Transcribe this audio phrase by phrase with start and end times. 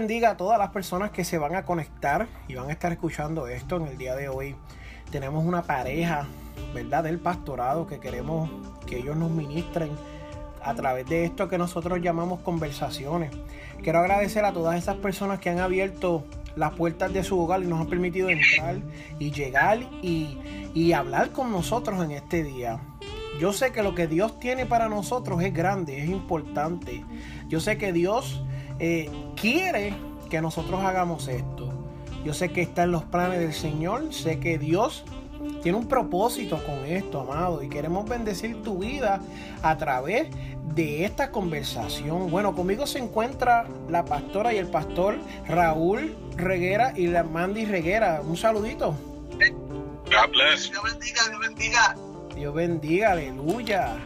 [0.00, 3.46] Bendiga a todas las personas que se van a conectar y van a estar escuchando
[3.48, 4.56] esto en el día de hoy.
[5.10, 6.26] Tenemos una pareja,
[6.72, 7.04] ¿verdad?
[7.04, 8.48] Del pastorado que queremos
[8.86, 9.90] que ellos nos ministren
[10.64, 13.30] a través de esto que nosotros llamamos conversaciones.
[13.82, 16.24] Quiero agradecer a todas esas personas que han abierto
[16.56, 18.76] las puertas de su hogar y nos han permitido entrar
[19.18, 20.38] y llegar y,
[20.72, 22.80] y hablar con nosotros en este día.
[23.38, 27.04] Yo sé que lo que Dios tiene para nosotros es grande, es importante.
[27.48, 28.42] Yo sé que Dios
[28.80, 29.94] eh, quiere
[30.28, 31.72] que nosotros hagamos esto.
[32.24, 35.04] Yo sé que está en los planes del Señor, sé que Dios
[35.62, 39.20] tiene un propósito con esto, amado, y queremos bendecir tu vida
[39.62, 40.28] a través
[40.74, 42.30] de esta conversación.
[42.30, 48.22] Bueno, conmigo se encuentra la pastora y el pastor Raúl Reguera y la Mandy Reguera.
[48.26, 48.94] Un saludito.
[50.06, 50.70] God bless.
[50.70, 51.96] Dios bendiga, Dios bendiga.
[52.34, 53.96] Dios bendiga, aleluya.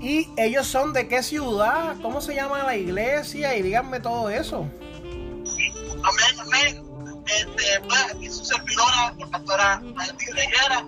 [0.00, 1.96] ¿Y ellos son de qué ciudad?
[2.00, 3.54] ¿Cómo se llama la iglesia?
[3.56, 4.66] Y díganme todo eso.
[6.02, 7.22] Amén, amén.
[7.26, 9.82] Este, pues, aquí su servidora, la pastora
[10.34, 10.86] Reguera.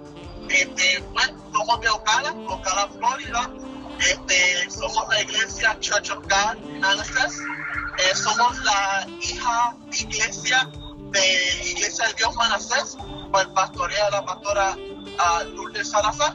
[0.49, 3.51] Este, pues, somos de Ocala, Ocala, Florida.
[4.01, 7.39] Este, somos la iglesia Church of God Manifest.
[7.99, 10.71] Eh, somos la hija iglesia
[11.13, 12.97] de Iglesia del Dios Manasés,
[13.31, 16.35] por el pastorea de la pastora uh, Lourdes Salazar.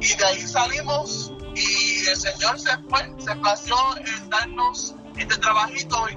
[0.00, 6.06] Y de ahí salimos y el Señor se fue, se pasó en darnos este trabajito
[6.10, 6.16] y,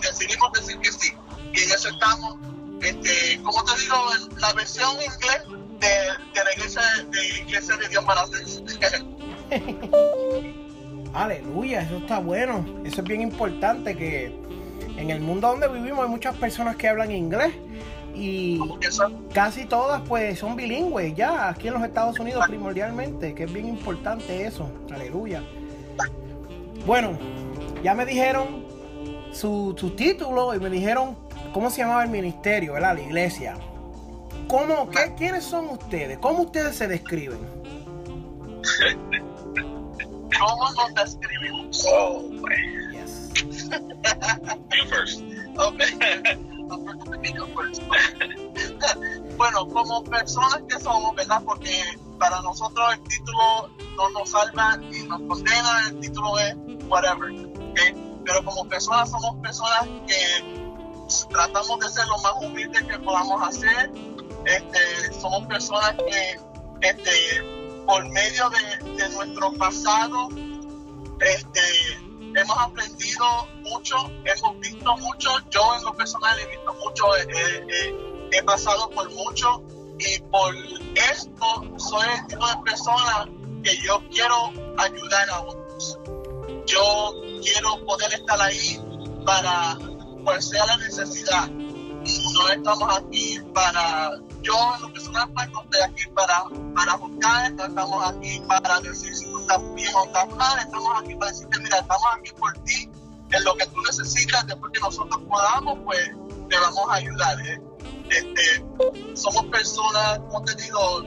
[0.00, 1.12] decidimos decir que sí.
[1.52, 2.36] Y en eso estamos,
[2.82, 3.96] este, como te digo,
[4.38, 5.42] la versión inglés
[5.78, 5.88] de,
[6.34, 8.24] de la iglesia de, iglesia de Dios para
[11.14, 12.66] Aleluya, eso está bueno.
[12.84, 14.34] Eso es bien importante que
[14.96, 17.52] en el mundo donde vivimos hay muchas personas que hablan inglés
[18.14, 18.60] y
[19.32, 23.66] casi todas pues son bilingües ya aquí en los Estados Unidos primordialmente, que es bien
[23.66, 25.42] importante eso, aleluya.
[26.86, 27.18] Bueno,
[27.82, 28.64] ya me dijeron
[29.32, 31.16] su, título y me dijeron
[31.52, 32.94] cómo se llamaba el ministerio, ¿verdad?
[32.94, 33.56] La iglesia.
[34.48, 36.18] ¿Cómo, qué, ¿Quiénes son ustedes?
[36.18, 37.38] ¿Cómo ustedes se describen?
[40.38, 41.86] ¿Cómo nos describimos?
[41.90, 42.22] Oh,
[42.92, 43.32] yes.
[44.74, 45.22] you first.
[45.56, 46.38] Okay.
[49.36, 51.42] bueno, como personas que somos, ¿verdad?
[51.44, 51.82] Porque
[52.18, 56.56] para nosotros el título no nos salva y nos condena, el título es
[56.88, 57.32] whatever,
[58.24, 60.74] Pero como personas somos personas que
[61.30, 63.90] tratamos de ser lo más humildes que podamos hacer,
[64.46, 66.40] este, somos personas que
[66.88, 67.42] este,
[67.86, 70.28] por medio de, de nuestro pasado,
[71.20, 72.03] este,
[72.34, 73.24] hemos aprendido
[73.62, 77.04] mucho, hemos visto mucho, yo en lo personal he visto mucho,
[78.30, 79.62] he pasado por mucho
[79.98, 80.54] y por
[80.94, 83.28] esto soy el tipo de persona
[83.62, 85.98] que yo quiero ayudar a otros.
[86.66, 88.80] Yo quiero poder estar ahí
[89.24, 89.78] para
[90.24, 91.48] cual sea la necesidad.
[91.48, 94.10] No estamos aquí para
[94.44, 96.44] yo en lo personal pues no estoy aquí para,
[96.74, 101.14] para buscar, estamos aquí para decir si tú estás bien o estás mal, estamos aquí
[101.16, 102.90] para decirte, mira, estamos aquí por ti,
[103.30, 106.10] en lo que tú necesitas, después que nosotros podamos, pues
[106.48, 107.40] te vamos a ayudar.
[107.40, 107.60] ¿eh?
[108.10, 111.02] Este, somos personas, como te digo,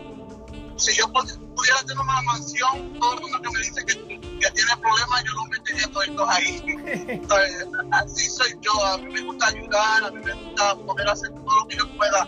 [0.75, 4.77] si yo pudiera tener una mansión, todo el mundo que me dice que, que tiene
[4.81, 6.63] problemas, yo lo metería todos ahí.
[7.07, 11.29] Entonces, así soy yo, a mí me gusta ayudar, a mí me gusta poder hacer
[11.29, 12.27] todo lo que yo pueda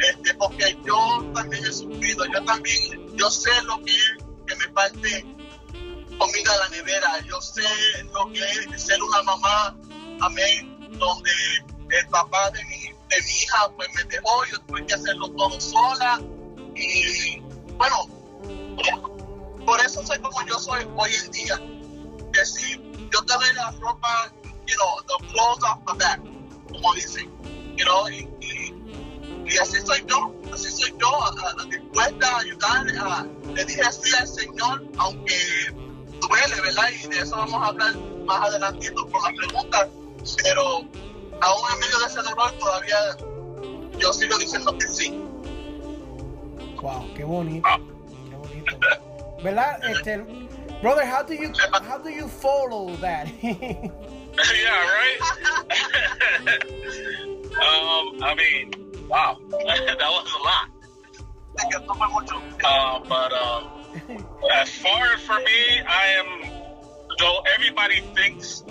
[0.00, 4.68] este, porque yo también he sufrido, yo también, yo sé lo que es que me
[4.68, 5.26] parte
[6.18, 7.62] comida a la nevera, yo sé
[8.12, 9.76] lo que es ser una mamá,
[10.20, 11.30] amén, donde
[11.90, 15.60] el papá de mi, de mi hija pues me dejó, yo tuve que hacerlo todo
[15.60, 16.20] sola.
[16.74, 17.40] Y
[17.76, 18.06] bueno,
[19.64, 21.60] por eso soy como yo soy hoy en día,
[22.32, 22.76] que si
[23.12, 24.32] yo te doy la ropa,
[24.66, 26.20] you know, the clothes off the back,
[26.70, 27.30] como dicen,
[27.76, 28.28] you know, y,
[29.48, 31.08] y así soy yo, así soy yo,
[31.70, 32.86] dispuesta a ayudar.
[33.00, 35.34] A, le dije así al Señor, aunque
[36.20, 36.88] duele, ¿verdad?
[37.02, 37.96] Y de eso vamos a hablar
[38.26, 39.88] más adelantito con las preguntas,
[40.42, 40.62] pero
[41.40, 42.96] aún en medio de ese dolor todavía
[43.98, 45.24] yo sigo diciendo que sí.
[46.80, 47.68] Wow, qué bonito,
[48.28, 48.78] qué bonito.
[49.42, 49.80] ¿Verdad?
[49.88, 50.18] Este,
[50.82, 51.52] brother, how do you
[51.88, 53.26] how do you follow that?
[53.42, 53.90] yeah,
[54.94, 55.20] right.
[57.58, 60.68] um, I mean, wow, that was a lot.
[62.64, 63.62] Uh, but uh,
[64.54, 66.50] as far as for me, I am.
[67.18, 68.62] Though everybody thinks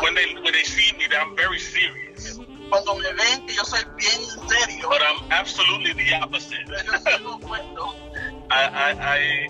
[0.00, 2.38] when they when they see me that I'm very serious,
[2.70, 2.86] but
[5.02, 6.58] I'm absolutely the opposite.
[8.48, 9.48] I, I, I,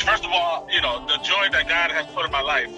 [0.00, 2.70] first of all, you know, the joy that God has put in my life,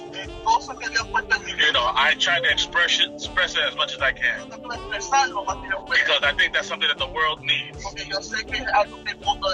[1.59, 4.49] you know, I try to express it, express it as much as I can.
[4.49, 7.85] Because I think that's something that the world needs.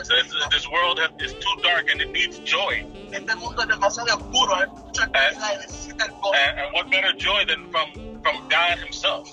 [0.09, 2.87] This, this world is too dark and it needs joy.
[6.35, 9.31] And, and, what better joy than from, from God Himself?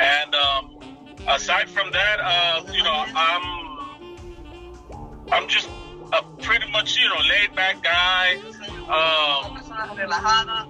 [0.00, 0.78] And um,
[1.28, 3.71] aside from that, uh, you know, I'm
[5.32, 5.68] I'm just
[6.12, 8.36] a pretty much you know laid back guy.
[8.82, 9.58] Um.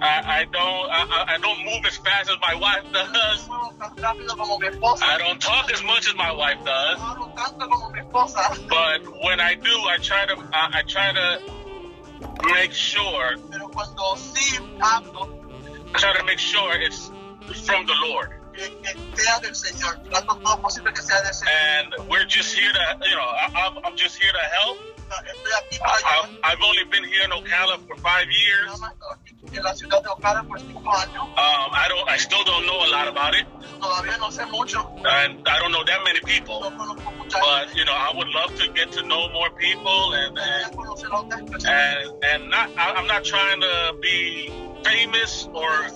[0.00, 3.48] I, I don't I, I- don't move as fast as my wife does.
[5.02, 6.98] I don't talk as much as my wife does.
[8.68, 11.40] But when I do, I try to I, I try to
[12.54, 13.34] make sure
[15.94, 17.10] I try to make sure it's
[17.66, 18.30] from the Lord.
[18.52, 19.98] Que, que sea del Señor.
[20.10, 21.52] Trato todo posible que sea del Señor.
[21.52, 24.78] And we're just here to you know I, I'm, I'm just here to help.
[25.12, 26.52] Estoy aquí para I.
[26.52, 28.64] I've, only been here in Ocala for five years.
[28.66, 28.92] Nada más
[29.26, 31.22] estoy en la ciudad de Ocala por cinco años.
[31.22, 32.08] Um, I don't.
[32.08, 33.46] I still don't know a lot about it,
[33.78, 34.80] Todavía no sé mucho.
[35.04, 36.60] and I don't know that many people.
[36.60, 40.14] No conozco mucha But you know, I would love to get to know more people,
[40.14, 41.68] and and conocer a otras personas.
[41.68, 42.70] and, and not.
[42.78, 44.48] I, I'm not trying to be
[44.84, 45.88] famous or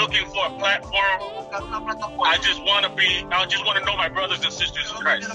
[0.00, 1.20] looking for a platform.
[2.24, 3.24] I just want to be.
[3.30, 5.30] I just want to know my brothers and sisters in Christ,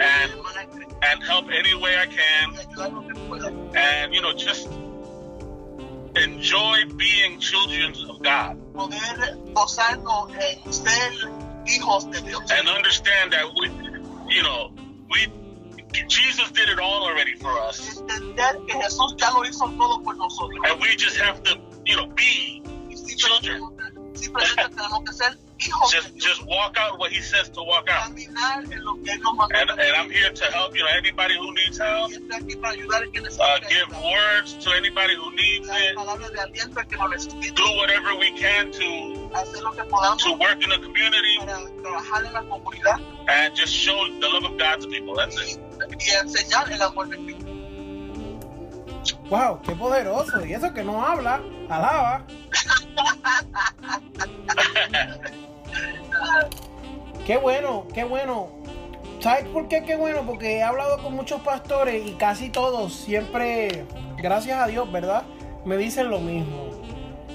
[0.00, 0.32] And-
[1.02, 2.56] and help any way I can,
[3.76, 4.68] and you know, just
[6.16, 8.56] enjoy being children of God,
[12.52, 13.68] and understand that we,
[14.34, 14.72] you know,
[15.10, 15.26] we.
[16.08, 17.98] Jesus did it all already for us.
[17.98, 20.60] Entender que Jesús ya lo hizo todo por nosotros.
[20.66, 22.62] and we just have to, you know, be
[23.16, 23.60] children.
[24.14, 27.88] simplemente, simplemente tenemos que ser hijos Just just walk out what He says to walk
[27.90, 28.08] out.
[28.08, 29.54] Caminar en lo que Él nos mandó.
[29.54, 30.74] And and I'm here to help.
[30.74, 33.88] You know, anybody who needs help, Y estoy aquí para ayudar al que uh, give
[34.02, 35.94] words to anybody who needs it.
[35.96, 37.54] palabras de aliento al que lo necesite.
[37.54, 41.58] Do whatever we can to Hacer lo que podamos to work in the community para
[41.82, 45.14] trabajar en la comunidad and just show the love of God to people.
[45.14, 45.69] That's it.
[46.04, 47.46] Y enseñar el amor de Cristo.
[49.28, 50.44] Wow, qué poderoso.
[50.44, 52.24] Y eso que no habla, alaba.
[57.26, 58.48] Qué bueno, qué bueno.
[59.20, 60.22] ¿Sabes por qué qué bueno?
[60.26, 63.84] Porque he hablado con muchos pastores y casi todos siempre,
[64.16, 65.22] gracias a Dios, ¿verdad?
[65.64, 66.70] Me dicen lo mismo.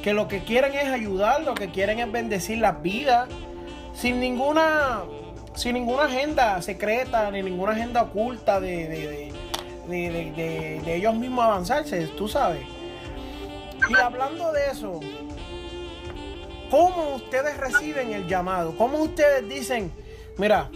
[0.04, 3.30] Que lo que quieren es ayudar, lo que quieren es bendecir las vidas,
[3.94, 5.04] sin ninguna,
[5.56, 9.34] sin ninguna agenda secreta, ni ninguna agenda oculta de, de, de,
[9.88, 12.66] de- de- de- de ellos mismos avanzarse, tú sabes.
[13.90, 15.00] Y hablando de eso,
[16.70, 18.76] ¿cómo ustedes reciben el llamado?
[18.78, 19.92] ¿Cómo ustedes dicen,
[20.38, 20.70] mira,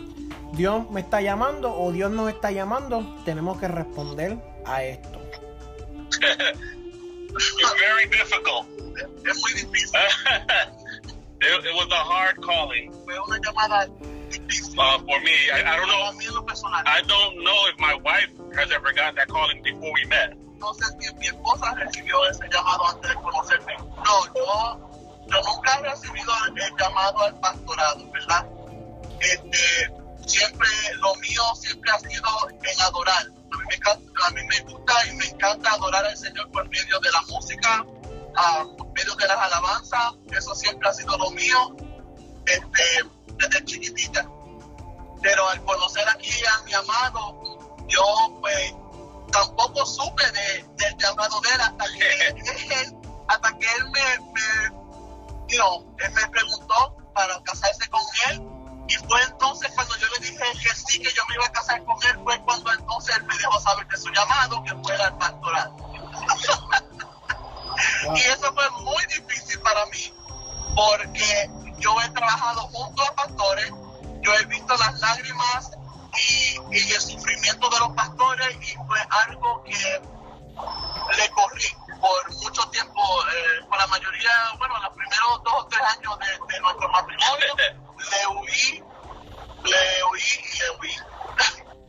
[0.53, 3.17] Dios me está llamando o Dios nos está llamando?
[3.25, 5.19] Tenemos que responder a esto.
[7.31, 8.67] It's very difficult.
[9.25, 9.99] Es muy difícil.
[11.41, 13.87] it, it was a hard calling Fue una llamada.
[14.77, 15.35] Uh, for me.
[15.53, 15.99] I, I don't know.
[16.85, 20.37] I don't know if my wife has ever gotten that calling before we met.
[20.59, 20.73] No
[21.19, 23.15] mi esposa recibió ese llamado antes de.
[23.15, 28.45] No, yo, yo nunca he recibido el llamado al pastorado, ¿verdad?
[29.21, 29.93] Este,
[30.25, 30.67] siempre,
[30.97, 33.25] lo mío siempre ha sido en adorar.
[33.51, 33.75] A mí, me,
[34.25, 37.85] a mí me gusta y me encanta adorar al Señor por medio de la música,
[38.35, 40.13] ah, por medio de las alabanzas.
[40.31, 41.75] Eso siempre ha sido lo mío
[42.45, 42.83] este,
[43.39, 44.29] desde chiquitita.
[45.21, 48.73] Pero al conocer aquí a mi amado, yo pues
[49.31, 52.27] tampoco supe de, del llamado de él hasta que
[52.81, 52.95] él,
[53.27, 58.43] hasta que él me, me, you know, él me preguntó para casarse con él.
[58.87, 61.83] Y fue entonces cuando yo le dije que sí, que yo me iba a casar
[61.85, 65.17] con él, fue cuando entonces él me dejó saber de su llamado, que fuera al
[65.17, 65.71] pastoral.
[65.71, 66.99] Wow.
[68.15, 70.13] Y eso fue muy difícil para mí,
[70.75, 73.71] porque yo he trabajado junto a pastores,
[74.21, 75.71] yo he visto las lágrimas
[76.15, 80.01] y, y el sufrimiento de los pastores y fue algo que
[81.17, 83.01] le corrí por mucho tiempo,
[83.33, 87.55] eh, por la mayoría, bueno, los primeros dos o tres años de, de nuestro matrimonio,
[87.57, 88.83] le huí,
[89.63, 90.95] le huí y le huí.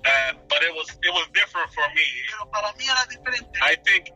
[0.02, 2.02] Uh, but it was it was different for me.
[2.30, 3.58] Pero para mí era diferente.
[3.60, 4.08] I think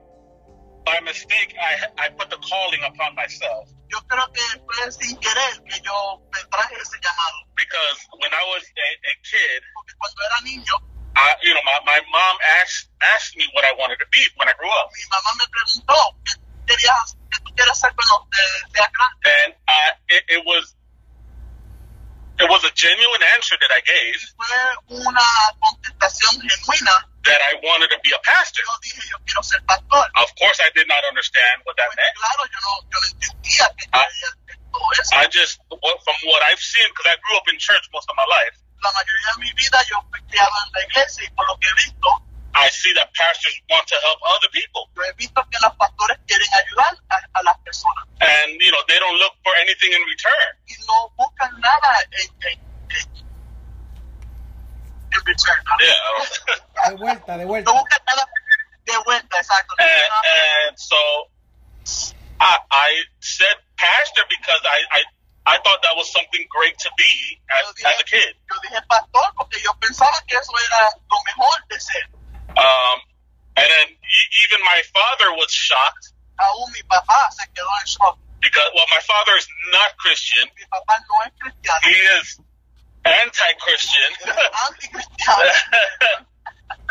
[0.85, 3.69] by mistake, I, I put the calling upon myself.
[3.89, 7.39] Yo creo que fue sin querer que yo me traje ese llamado.
[7.57, 10.75] Because when I was a, a kid, Porque cuando era niño,
[11.17, 14.49] I, you know, my, my mom asked asked me what I wanted to be when
[14.49, 14.91] I grew up.
[14.93, 16.35] Mi mamá me preguntó qué
[16.67, 18.27] querías, qué tú quieres ser cuando.
[19.25, 20.75] And I, it, it was
[22.51, 25.23] was a genuine answer that I gave Fue una
[25.61, 27.07] contestación genuina.
[27.25, 28.63] that I wanted to be a pastor.
[28.67, 30.05] Yo dije, yo quiero ser pastor.
[30.21, 32.15] Of course, I did not understand what that Pues, meant.
[32.19, 33.87] claro, yo no, yo no entendía que
[34.73, 35.15] todo eso.
[35.17, 38.27] I just, from what I've seen, because I grew up in church most of my
[38.29, 41.57] life, La mayoría de mi vida yo fui criado en la iglesia y por lo
[41.57, 42.09] que he visto,
[42.55, 44.89] I see that pastors want to help other people.
[44.95, 48.83] yo he visto que los pastores quieren ayudar a, a las personas And, you know,
[48.89, 50.51] they don't look for anything in return.
[50.67, 52.59] y no buscan nada en, en,
[52.95, 53.09] en,
[55.13, 55.61] en return.
[55.81, 56.91] Yeah.
[56.91, 57.73] De vuelta, de vuelta.
[57.73, 58.25] No buscan nada
[58.85, 59.75] de vuelta, exacto.
[59.79, 60.13] And,
[60.69, 60.97] and so
[62.41, 65.01] I, I said pastor because I, I,
[65.47, 68.35] I thought that was something great to be as, as a kid.
[68.51, 72.05] Yo dije pastor porque yo pensaba que eso era lo mejor de ser.
[72.57, 72.99] Um,
[73.57, 73.87] and then
[74.45, 76.13] even my father was shocked
[78.43, 80.49] because, well, my father is not Christian.
[81.85, 82.41] He is
[83.05, 84.11] anti-Christian.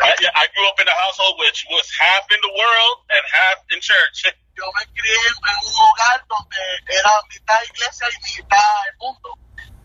[0.00, 3.56] I, I grew up in a household which was half in the world and half
[3.70, 4.24] in church.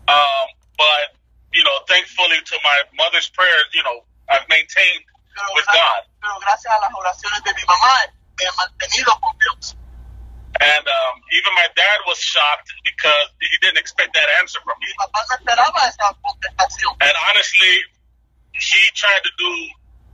[0.06, 0.46] Um,
[0.78, 1.18] but,
[1.52, 5.02] you know, thankfully to my mother's prayers, you know, I've maintained
[5.40, 6.02] Pero, with God.
[6.20, 7.96] pero gracias a las oraciones de mi mamá
[8.36, 9.76] me he mantenido con Dios.
[10.60, 14.86] And um, even my dad was shocked because he didn't expect that answer from me.
[14.86, 16.92] Mi papá no esperaba esa contestación.
[17.00, 17.74] And honestly,
[18.52, 19.52] he tried to do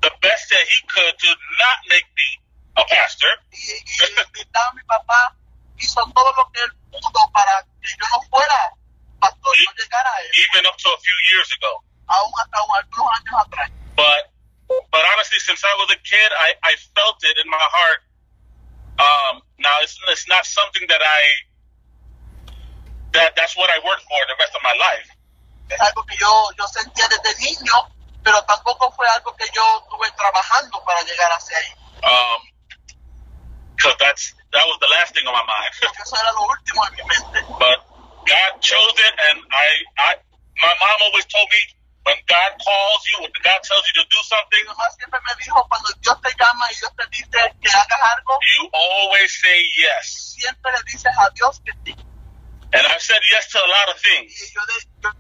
[0.07, 2.29] the best that he could to not make me
[2.77, 3.33] a pastor.
[3.51, 5.35] Y, y en mitad mi papá
[5.79, 8.71] hizo todo lo que él pudo para que yo no fuera
[9.19, 11.83] pastor, no llegara a él, even up to a few years ago.
[12.07, 13.71] aún hasta algunos años atrás.
[13.97, 14.36] But
[14.69, 18.01] but honestly, since I was a kid, I, I felt it in my heart.
[18.99, 21.21] Um, now it's it's not something that I
[23.13, 25.09] that that's what I worked for the rest of my life.
[25.69, 27.75] Es algo que yo, yo sentía desde niño,
[28.23, 31.73] pero tampoco fue algo que yo estuve trabajando para llegar hacia ahí.
[32.05, 32.41] Um,
[33.77, 35.73] because that's that was the last thing on my mind.
[35.83, 37.39] Eso era lo último en mi mente.
[37.59, 37.79] but
[38.27, 39.69] God chose it, and I
[39.99, 40.11] I
[40.63, 41.61] my mom always told me
[42.07, 45.35] when God calls you, when God tells you to do something, Mi mamá siempre me
[45.43, 49.59] dijo, cuando Dios te llama y Dios te dice que hagas algo, you always say
[49.77, 50.37] yes.
[50.39, 51.99] siempre le dices a Dios que sí.
[52.75, 54.33] And I've said yes to a lot of things.
[54.55, 55.11] yo, de, yo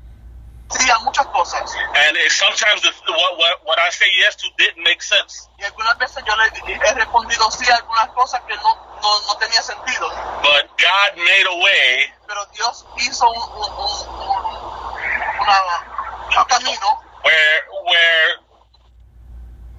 [0.70, 1.62] sí a muchas cosas.
[1.96, 5.48] And it, sometimes the, what, what, what I say yes to didn't make sense.
[5.58, 9.36] Y algunas veces yo le he respondido sí a algunas cosas que no, no, no
[9.38, 10.08] tenía sentido.
[10.42, 15.95] But God made a way Pero Dios hizo un, un, un, un- una- un
[16.30, 16.88] camino
[17.22, 18.28] where where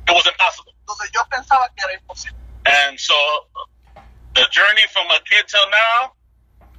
[0.07, 0.73] it was impossible.
[0.87, 2.37] donde yo pensaba que era imposible.
[2.65, 3.15] And so
[4.33, 6.11] the journey from a kid till now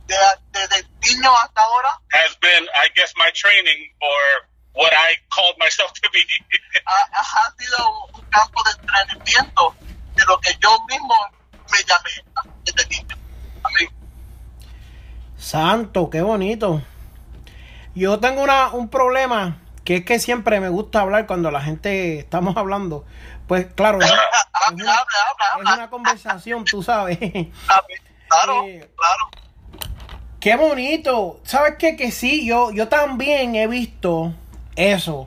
[0.06, 5.56] De- Desde niño hasta ahora has been, I guess, my training for what I called
[5.58, 6.24] myself to be.
[6.86, 9.74] ha, ha sido un campo de entrenamiento
[10.16, 11.14] de lo que yo mismo
[11.70, 12.24] me llamé
[12.64, 13.16] desde niño.
[13.64, 13.88] Amén.
[15.36, 16.82] Santo, qué bonito.
[17.98, 22.20] Yo tengo una, un problema que es que siempre me gusta hablar cuando la gente
[22.20, 23.04] estamos hablando.
[23.48, 24.12] Pues claro, es,
[24.72, 27.18] una, es conversación, tú sabes.
[28.28, 29.88] Claro, Eh, claro.
[30.38, 31.40] Qué bonito.
[31.44, 31.96] ¿Sabes qué?
[31.96, 34.34] Que sí, yo, yo también he visto
[34.76, 35.26] eso.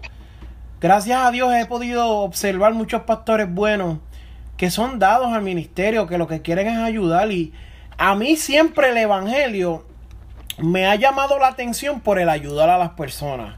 [0.80, 3.98] Gracias a Dios he podido observar muchos pastores buenos
[4.56, 7.32] que son dados al ministerio, que lo que quieren es ayudar.
[7.32, 7.52] Y
[7.98, 9.86] a mí siempre el Evangelio
[10.62, 13.56] me ha llamado la atención por el ayudar a las personas.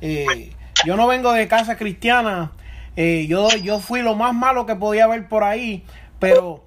[0.00, 0.52] Eh,
[0.84, 2.52] yo no vengo de casa cristiana.
[2.96, 5.84] eh, yo, yo fui lo más malo que podía haber por ahí.
[6.18, 6.64] Pero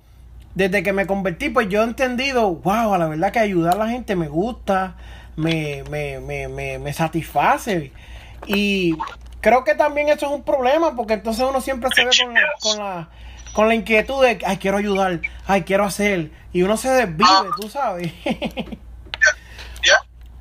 [0.56, 3.90] desde que me convertí, pues yo he entendido, wow, la verdad que ayudar a la
[3.90, 4.96] gente me gusta,
[5.36, 7.92] me, me, me, me, me satisface.
[8.46, 8.96] Y
[9.42, 12.42] creo que también eso es un problema, porque entonces uno siempre se ve con la,
[12.62, 13.10] con la,
[13.54, 16.32] con la inquietud de, ay, quiero ayudar, ay, quiero hacer.
[16.54, 18.14] Y uno se desvive, tú sabes.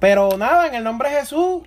[0.00, 1.62] Pero nada, en el nombre de Jesús,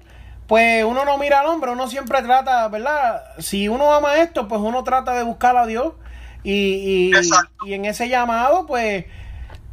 [0.48, 3.24] pues uno no mira al hombre, uno siempre trata, ¿verdad?
[3.40, 5.94] Si uno ama esto, pues uno trata de buscar a Dios
[6.44, 7.12] y, y,
[7.66, 9.06] y en ese llamado, pues,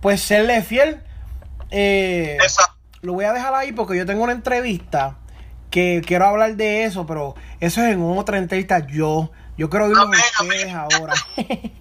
[0.01, 1.03] pues serle fiel.
[1.71, 2.39] Eh,
[3.03, 5.17] lo voy a dejar ahí porque yo tengo una entrevista
[5.71, 8.87] que quiero hablar de eso, pero eso es en otra entrevista.
[8.87, 11.15] Yo, yo quiero oírlo Amén, ustedes ahora.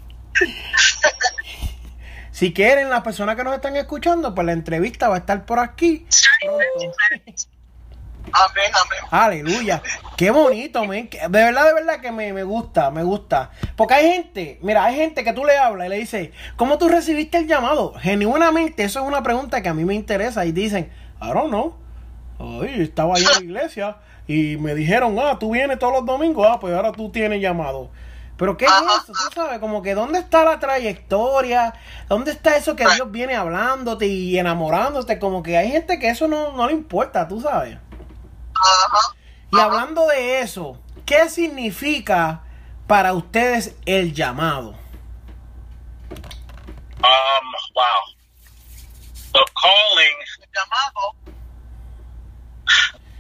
[2.38, 5.58] si quieren, las personas que nos están escuchando, pues la entrevista va a estar por
[5.58, 6.06] aquí
[6.46, 6.96] pronto.
[8.32, 9.00] Amén, amén.
[9.10, 9.82] Aleluya.
[10.18, 10.82] Qué bonito.
[11.10, 13.50] Que- De verdad, de verdad que me, me gusta, me gusta.
[13.76, 16.90] Porque hay gente, mira, hay gente que tú le hablas y le dices, ¿cómo tú
[16.90, 17.94] recibiste el llamado?
[18.00, 20.46] Genuinamente, eso es una pregunta que a mí me interesa.
[20.46, 21.76] Y dicen, I don't know.
[22.38, 26.46] Ay, estaba ahí en la iglesia y me dijeron, ah, tú vienes todos los domingos,
[26.48, 27.90] ah, pues ahora tú tienes llamado.
[28.38, 29.14] Pero ¿qué es eso?
[29.14, 31.74] Tú sabes, como que ¿dónde está la trayectoria?
[32.08, 35.18] ¿Dónde está eso que Dios viene hablándote y enamorándote?
[35.18, 37.78] Como que hay gente que eso no, no le importa, tú sabes.
[38.54, 39.16] Ajá.
[39.52, 42.44] Y hablando de eso, ¿qué significa
[42.86, 44.76] para ustedes el llamado?
[47.00, 48.18] Um, wow.
[49.34, 51.16] The calling, El llamado,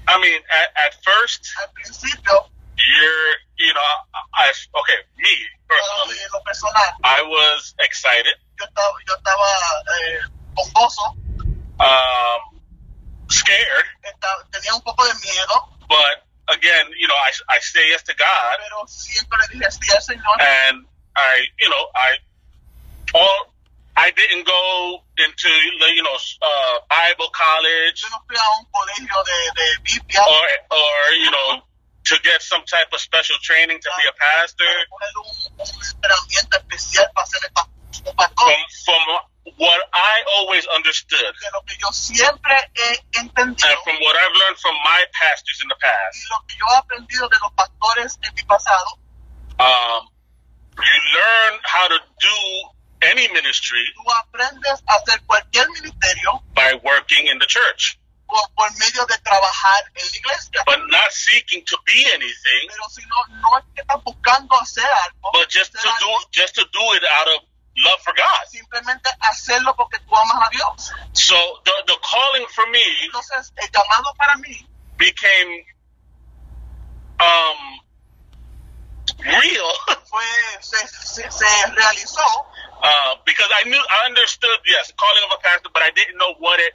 [0.07, 3.91] I mean, at, at first, al principio, you're, you know,
[4.33, 5.33] I, okay, me
[5.67, 9.49] personally, personal, I was excited, yo estaba, yo estaba
[9.97, 10.21] eh,
[11.81, 12.59] um,
[13.29, 13.85] scared,
[14.51, 18.57] tenía un poco de miedo, but again, you know, I, I say yes to God,
[18.61, 20.37] pero siempre le dije sí al Señor.
[20.39, 22.17] and I, you know, I,
[23.13, 23.53] all,
[23.97, 28.03] I didn't go into, you know, uh, Bible college.
[28.03, 30.21] Yo no fui a un colegio de, de Biblia.
[30.21, 31.61] Or, or, you know,
[32.05, 34.63] to get some type of special training to be a pastor.
[38.05, 39.01] From, from
[39.57, 41.33] what I always understood,
[43.37, 46.17] and from what I've learned from my pastors in the past,
[49.59, 50.07] um,
[50.77, 52.69] you learn how to do
[53.01, 53.85] any ministry
[56.55, 60.63] by working in the church por, por medio de trabajar en la iglesia.
[60.65, 64.85] but not seeking to be anything, Pero si no, no es que estás buscando hacer
[65.05, 67.43] algo, but just to hacer do just to do it out of
[67.77, 68.45] love for God.
[68.49, 70.91] simplemente hacerlo porque tú amas a Dios.
[71.13, 75.65] So the the calling for me Entonces, el llamado para mí became
[77.19, 77.79] um
[79.19, 79.71] real
[80.09, 80.23] fue,
[80.61, 82.21] se, se, se realizó
[82.83, 86.33] uh, because I knew I understood yes calling of a pastor, but I didn't know
[86.39, 86.73] what it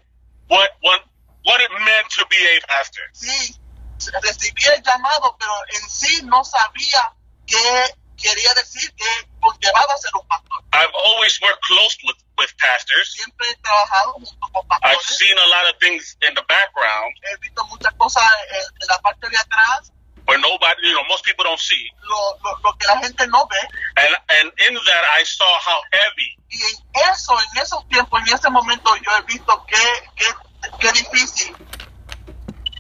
[0.49, 1.03] what what
[1.45, 3.03] what it meant to be a pastor.
[3.13, 3.55] sí,
[4.01, 7.13] el llamado, pero en sí no sabía
[7.47, 10.63] qué quería decir, qué conllevaba ser un pastor.
[10.73, 13.13] I've always worked close with with pastors.
[13.15, 17.37] Siempre he trabajado junto con I've seen a lot of things in the background He
[17.41, 19.93] visto muchas cosas eh, en, en la parte de atrás,
[20.27, 21.91] where nobody, you know, most people don't see.
[22.03, 23.61] lo, lo, lo que la gente no ve.
[23.97, 28.35] And and in that, I saw how heavy Y en eso, en esos tiempos, en
[28.35, 30.27] ese momento, yo he visto qué,
[30.63, 31.57] qué, qué difícil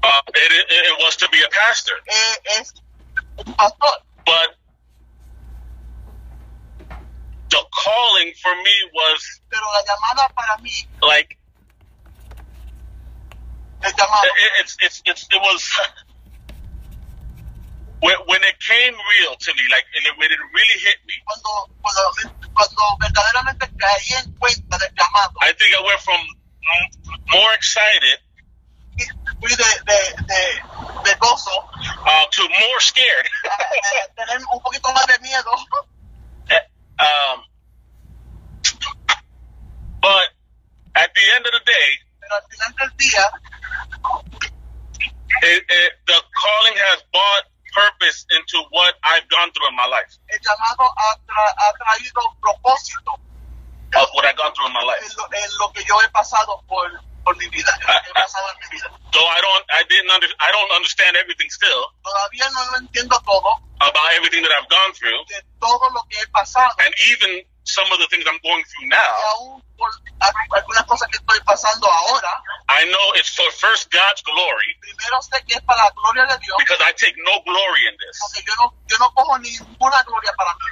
[0.03, 1.95] uh, it, it, it was to be a pastor.
[2.59, 2.65] un.
[4.25, 4.57] But
[7.51, 11.37] the calling for me was Pero la llamada para mí, like
[13.85, 13.95] it,
[14.61, 15.71] it's it's it's it was
[18.01, 21.15] when when it came real to me, like and it, when it really hit me.
[21.27, 22.01] cuando, cuando,
[22.55, 26.21] cuando verdaderamente caí en cuenta del llamado, I think I went from
[27.33, 28.19] more excited
[29.43, 30.43] fui de, de, de,
[31.05, 33.27] de gozo uh, to more scared.
[33.45, 35.51] a, a tener un poquito más de miedo.
[37.01, 37.43] um,
[40.01, 40.29] but
[40.95, 43.25] at the end of the day, Pero al final del día,
[45.43, 47.45] it, it, the calling has brought
[47.75, 52.23] purpose into what I've gone through in my life, el llamado ha, tra- ha traído
[52.41, 53.19] propósito
[54.01, 55.03] of what I've gone through in my life.
[55.05, 56.87] en lo, en lo que yo he pasado por,
[57.25, 58.89] por mi vida, en he pasado en mi vida.
[59.13, 63.21] Though I don't, I didn't under, I don't understand everything still Todavía no lo entiendo
[63.25, 63.51] todo,
[63.81, 67.87] about everything that I've gone through, de todo lo que he pasado, and even some
[67.93, 69.15] of the things I'm going through now.
[69.37, 72.33] aún por al- algunas cosas que estoy pasando ahora,
[72.71, 74.71] I know it's for first God's glory.
[74.81, 77.97] Primero sé que es para la gloria de Dios, because I take no glory in
[78.01, 80.69] this, porque yo no, yo no cojo ninguna gloria para mí,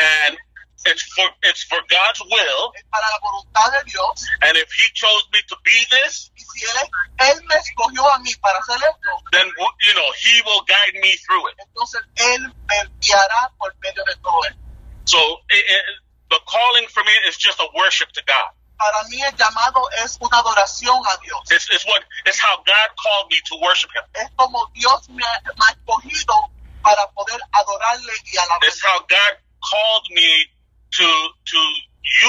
[0.00, 0.38] and
[0.86, 2.72] it's for it's for God's will.
[2.90, 6.64] para la voluntad de Dios, And if He chose me to be this, y si
[6.66, 6.88] Él,
[7.30, 9.46] él me escogió a mí para hacer esto, then
[9.80, 11.56] you know He will guide me through it.
[11.58, 14.60] entonces Él me guiará por medio de todo esto.
[15.06, 15.18] So
[15.50, 15.84] it, it,
[16.30, 18.50] the calling for me is just a worship to God.
[18.76, 21.40] Para mí el llamado es una adoración a Dios.
[21.50, 24.02] It's, it's what it's how God called me to worship Him.
[24.14, 26.34] Es como Dios me ha, me ha escogido
[26.82, 28.68] para poder adorarle y alabarle.
[28.68, 30.26] It's how God called me
[30.96, 31.06] to
[31.44, 31.58] to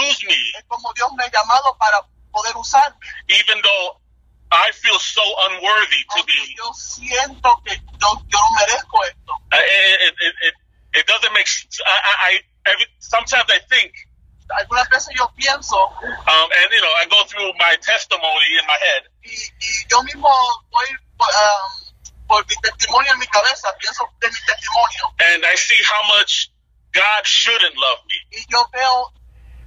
[0.02, 1.98] use me, Es como Dios me ha llamado para
[2.32, 2.98] poder usarme.
[3.30, 4.02] even though
[4.52, 6.56] I feel so unworthy to Aunque be.
[6.56, 9.34] yo siento que yo, yo no merezco esto.
[9.52, 10.54] Uh, It, it, it,
[11.00, 11.48] it, doesn't make.
[11.48, 13.92] s- I, I, I every, sometimes I think,
[14.62, 18.78] Algunas veces yo pienso um, and you know, I go through my testimony in my
[18.80, 20.30] head, y, y yo mismo
[20.70, 20.86] voy
[21.20, 26.04] um, por mi testimonio en mi cabeza, pienso de mi testimonio and I see how
[26.20, 26.52] much
[26.96, 28.40] God shouldn't love me.
[28.40, 29.12] y yo veo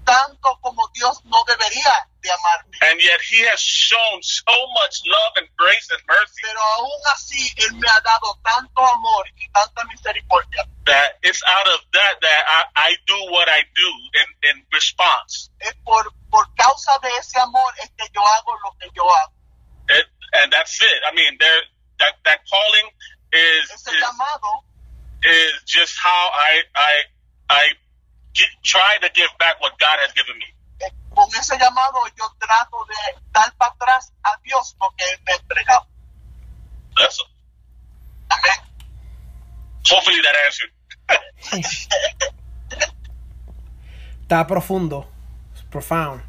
[0.04, 2.78] tanto como Dios no debería de amarme.
[2.80, 7.52] And yet he has shown so much love and grace and mercy Pero aún así,
[7.56, 10.64] Él me ha dado tanto amor y tanta misericordia.
[10.86, 15.50] that it's out of that that I, I do what I do in, in response.
[15.60, 19.32] Es por, por causa de ese amor es que yo hago lo que yo hago.
[19.90, 21.00] It, and that's it.
[21.04, 21.60] I mean, there
[21.98, 22.88] that that calling
[23.32, 24.64] is is, llamado
[25.24, 26.92] is just how I I
[27.50, 27.72] I
[28.62, 30.54] try to give back what God has given me.
[31.14, 35.32] con ese llamado yo trato de dar para atrás a Dios lo que Él me
[35.32, 35.86] entregado.
[36.96, 37.18] That's
[38.28, 38.60] Amén.
[39.90, 40.72] hopefully that answered.
[44.22, 45.10] Está profundo.
[45.54, 46.22] Es profound.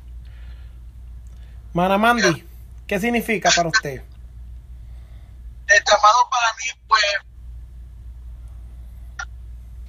[1.74, 2.48] Mana Mandy,
[2.88, 4.02] ¿qué significa para usted?
[5.68, 7.00] El llamado para mí fue,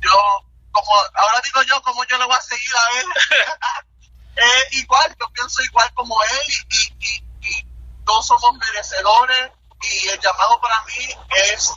[0.03, 0.11] yo,
[0.73, 3.07] como, ahora digo yo, como yo le voy a seguir a Él.
[4.37, 7.67] Eh, igual, yo pienso igual como Él y, y, y, y
[8.07, 9.51] todos somos merecedores
[9.83, 11.15] y el llamado para mí
[11.53, 11.73] es,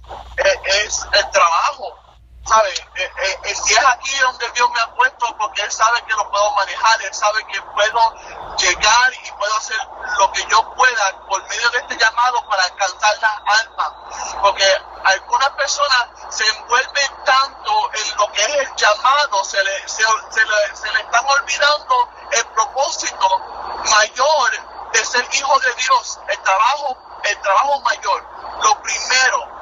[0.65, 2.02] es el trabajo.
[2.45, 2.77] ¿Sabes?
[2.95, 6.13] Eh, eh, eh, si es aquí donde Dios me ha puesto, porque Él sabe que
[6.13, 8.13] lo puedo manejar, Él sabe que puedo
[8.57, 9.77] llegar y puedo hacer
[10.19, 13.91] lo que yo pueda por medio de este llamado para alcanzar las almas.
[14.41, 14.65] Porque
[15.05, 20.45] algunas personas se envuelven tanto en lo que es el llamado, se le, se, se
[20.45, 23.39] le, se le están olvidando el propósito
[23.89, 28.27] mayor de ser hijo de Dios, el trabajo, el trabajo mayor,
[28.63, 29.52] lo primero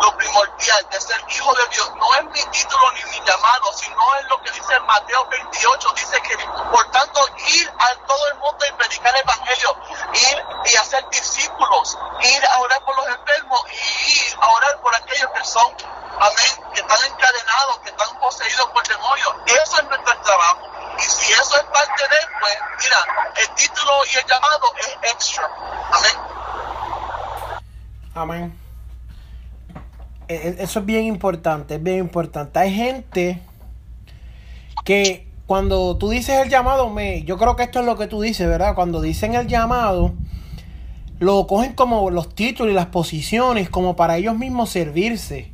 [0.00, 4.14] lo primordial de ser hijo de Dios no es mi título ni mi llamado, sino
[4.16, 6.36] es lo que dice Mateo 28, dice que
[6.70, 9.76] por tanto ir a todo el mundo y predicar el evangelio,
[10.14, 14.94] ir y hacer discípulos, ir a orar por los enfermos y ir a orar por
[14.94, 15.76] aquellos que son,
[16.20, 19.34] amén, que están encadenados, que están poseídos por demonios.
[19.46, 20.68] Eso es nuestro trabajo.
[20.98, 25.50] Y si eso es parte de, pues, mira, el título y el llamado es extra.
[25.90, 26.32] Amén.
[28.14, 28.61] Amén.
[30.34, 32.58] E- e- Eso es bien importante, es bien importante.
[32.58, 33.40] Hay gente
[34.84, 38.20] que cuando tú dices el llamado, me, yo creo que esto es lo que tú
[38.22, 38.74] dices, ¿verdad?
[38.74, 40.14] Cuando dicen el llamado,
[41.18, 45.50] lo cogen como los títulos y las posiciones, como para ellos mismos servirse.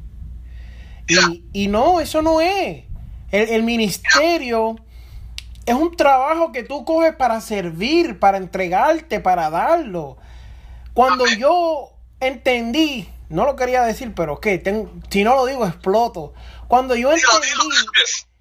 [1.08, 2.84] Y, y no, eso no es.
[3.30, 4.76] El, el ministerio
[5.66, 10.16] es un trabajo que tú coges para servir, para entregarte, para darlo.
[10.94, 14.62] Cuando yo entendí, no lo quería decir, pero que
[15.10, 16.32] si no lo digo exploto.
[16.66, 17.48] Cuando yo entendí,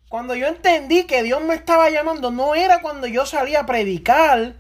[0.10, 4.56] cuando yo entendí que Dios me estaba llamando, no era cuando yo salía a predicar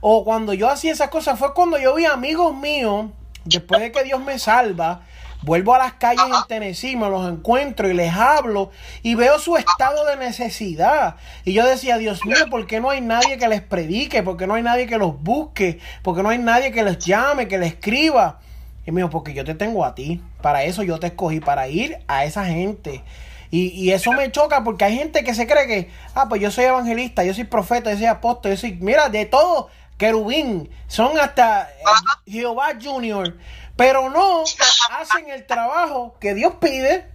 [0.00, 3.06] o cuando yo hacía esas cosas, fue cuando yo vi amigos míos,
[3.44, 5.02] después de que Dios me salva,
[5.42, 8.70] vuelvo a las calles en Tennessee, me los encuentro y les hablo
[9.02, 11.16] y veo su estado de necesidad.
[11.44, 14.22] Y yo decía, Dios mío, ¿por qué no hay nadie que les predique?
[14.22, 15.80] ¿Por qué no hay nadie que los busque?
[16.02, 18.40] ¿Por qué no hay nadie que les llame, que les escriba?
[18.84, 20.22] Y me dijo, porque yo te tengo a ti.
[20.40, 23.04] Para eso yo te escogí, para ir a esa gente.
[23.50, 26.50] Y, y eso me choca porque hay gente que se cree que, ah, pues yo
[26.50, 29.68] soy evangelista, yo soy profeta, yo soy apóstol, yo soy, mira, de todo,
[29.98, 31.82] querubín, son hasta eh,
[32.26, 33.36] Jehová Junior,
[33.76, 34.44] pero no
[34.98, 37.10] hacen el trabajo que Dios pide.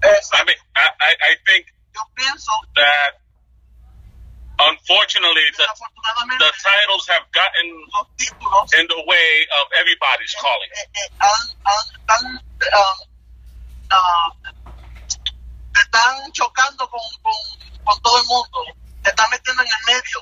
[0.00, 0.34] Eso.
[0.34, 3.20] I mean, I, I, I think Yo pienso that
[4.68, 5.66] unfortunately the,
[6.38, 7.66] the titles have gotten
[8.78, 10.70] in the way of everybody's calling.
[11.18, 12.40] han, han, están,
[15.74, 17.34] están chocando con, con,
[17.84, 18.64] con todo el mundo,
[19.04, 20.18] se están metiendo en el medio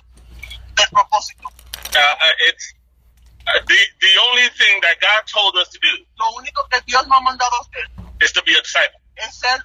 [0.74, 1.48] del propósito.
[1.48, 2.74] Uh, uh, it's
[3.46, 7.06] uh, the the only thing that God told us to do Lo único que Dios
[7.08, 7.88] nos ha mandado a hacer
[8.20, 9.64] is to be a disciple es ser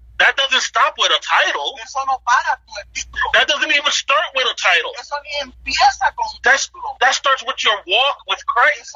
[0.21, 1.73] That doesn't stop with a title.
[1.73, 2.21] No
[3.33, 4.93] that doesn't even start with a title.
[7.01, 8.93] That starts with your walk with Christ.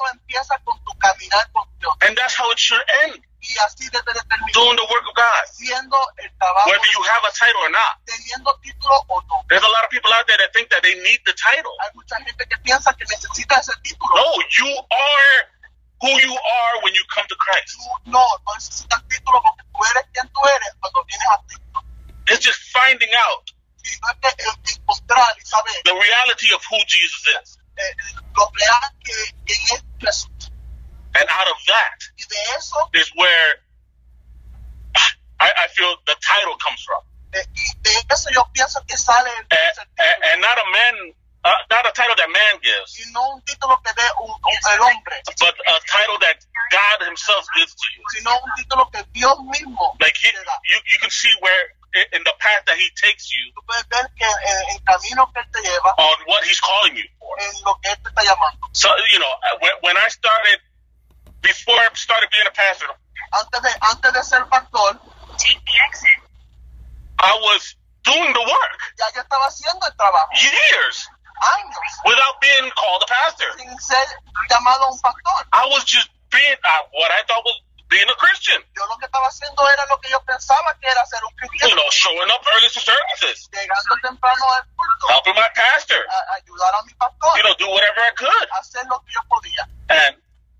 [2.06, 2.78] And that's how it should
[3.10, 3.18] end.
[4.54, 5.42] Doing the work of God.
[6.66, 7.98] Whether you have a title or not.
[8.06, 11.74] There's a lot of people out there that think that they need the title.
[14.14, 14.26] No,
[14.62, 15.34] you are
[16.02, 17.76] who you are when you come to Christ.
[18.06, 21.84] No, no necesitas título porque tú eres quien tú eres cuando vienes a Cristo.
[22.28, 23.50] It's just finding out
[23.84, 27.58] Y no es que el encontrar y saber the reality of who Jesus is.
[27.76, 27.94] eh,
[28.36, 29.14] lo real que,
[29.46, 30.50] que es Jesús.
[31.14, 33.62] And out of that Y de eso, is where
[35.40, 37.02] I, I feel the title comes from.
[37.32, 41.14] eh, y de eso yo pienso que sale el, And, and, and not a man,
[41.46, 44.64] uh, not a title that man gives, y no un título que dé un, un-
[44.74, 46.36] el hombre, but a title that
[46.74, 48.02] God Himself gives to you.
[48.10, 51.62] sino un título que Dios mismo Like he, you, you can see where
[52.12, 55.40] in the path that He takes you Tú puedes ver que en el camino que
[55.40, 57.30] Él te lleva, on what He's calling you for.
[57.40, 58.66] en lo que Él te está llamando.
[58.72, 60.58] So you know, when, when I started,
[61.42, 62.88] before I started being a pastor,
[63.32, 65.00] Antes de, antes de ser pastor,
[67.18, 71.08] I was doing the work ya yo estaba haciendo el trabajo, years
[71.40, 73.48] años, without being called a pastor.
[73.58, 74.06] sin ser
[74.50, 75.46] llamado un pastor.
[75.52, 78.58] I was just being uh, what I thought was being a Christian.
[78.74, 81.32] Yo lo que estaba haciendo era lo que yo pensaba que era ser un
[81.68, 86.02] You know, showing up early to services, llegando temprano al culto, helping my pastor.
[86.02, 88.48] a, ayudar a mi pastor, You know, do whatever I could.
[88.58, 89.62] hacer lo que yo podía.
[89.88, 90.16] And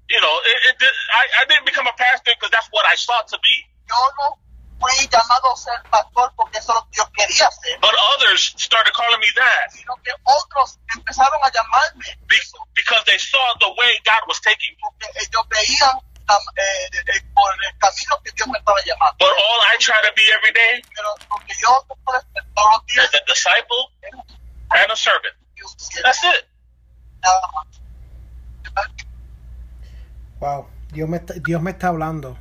[0.08, 3.26] you know, it, it, I, I didn't become a pastor because that's what I sought
[3.28, 3.56] to be.
[3.90, 4.38] Yo no
[4.78, 8.54] fui llamado a ser pastor porque eso es lo que yo quería hacer, But others
[8.58, 12.42] started calling me that sino que otros empezaron a llamarme be-
[12.74, 14.80] because they saw the way God was taking me.
[14.82, 15.96] porque ellos veían
[16.28, 19.16] la- eh, eh, por el camino que Dios me estaba llamando.
[19.18, 22.44] But all I try to be every day Pero lo que yo trato de hacer
[22.54, 23.82] todos los días is a disciple
[24.70, 25.36] and a servant.
[25.56, 26.44] es un siervo, That's it.
[30.38, 32.38] Wow, Dios me está, Dios me está hablando.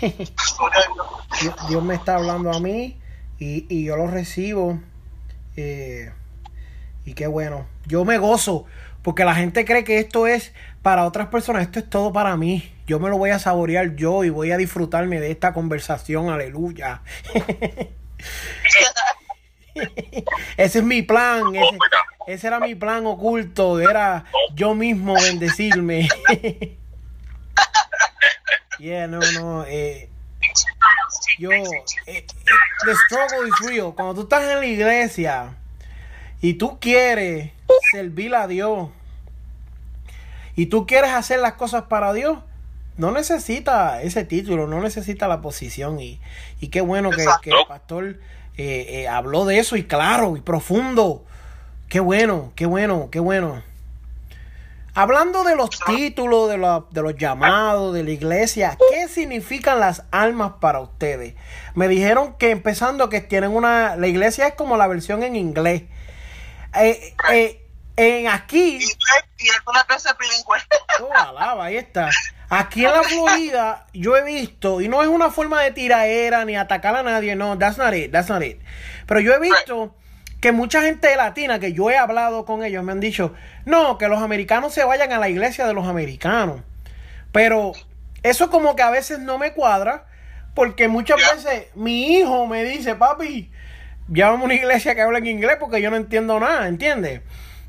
[1.68, 2.98] Dios me está hablando a mí
[3.38, 4.80] y, y yo lo recibo.
[5.56, 6.12] eh,
[7.04, 7.66] y qué bueno.
[7.86, 8.64] Yo me gozo
[9.02, 11.62] porque la gente cree que esto es para otras personas.
[11.62, 12.72] Esto es todo para mí.
[12.88, 16.28] Yo me lo voy a saborear yo y voy a disfrutarme de esta conversación.
[16.30, 17.02] Aleluya.
[20.56, 21.54] Ese es mi plan.
[21.54, 21.78] Ese,
[22.26, 23.78] ese era mi plan oculto.
[23.78, 26.08] Era yo mismo bendecirme.
[28.78, 29.64] yeah, no, no.
[29.66, 30.08] Eh,
[31.38, 31.64] yo, eh,
[32.06, 32.26] eh,
[32.84, 33.92] the struggle is real.
[33.94, 35.54] Cuando tú estás en la iglesia
[36.40, 37.50] y tú quieres
[37.92, 38.88] servir a Dios
[40.54, 42.38] y tú quieres hacer las cosas para Dios,
[42.96, 46.00] no necesita ese título, no necesita la posición.
[46.00, 46.20] Y,
[46.60, 48.18] y qué bueno que, que el pastor
[48.56, 51.24] eh, eh, habló de eso y claro y profundo.
[51.88, 53.62] Qué bueno, qué bueno, qué bueno.
[54.98, 60.04] Hablando de los títulos, de, la- de los llamados, de la iglesia, ¿qué significan las
[60.10, 61.34] almas para ustedes?
[61.74, 63.96] Me dijeron que empezando que tienen una...
[63.96, 65.82] La iglesia es como la versión en inglés.
[66.80, 67.62] Eh, eh,
[67.96, 68.78] en aquí...
[69.38, 70.58] Y, algunas veces bilingüe.
[71.02, 72.08] Oh, alaba, ahí está.
[72.48, 76.56] Aquí en la Florida yo he visto, y no es una forma de tiraera ni
[76.56, 78.62] atacar a nadie, no, that's not it, that's not it.
[79.06, 79.94] Pero yo he visto
[80.46, 84.06] que mucha gente latina que yo he hablado con ellos me han dicho, no, que
[84.06, 86.60] los americanos se vayan a la iglesia de los americanos.
[87.32, 87.72] Pero
[88.22, 90.06] eso como que a veces no me cuadra,
[90.54, 93.50] porque muchas veces mi hijo me dice, papi,
[94.06, 97.22] llámame a una iglesia que habla en inglés porque yo no entiendo nada, ¿entiendes?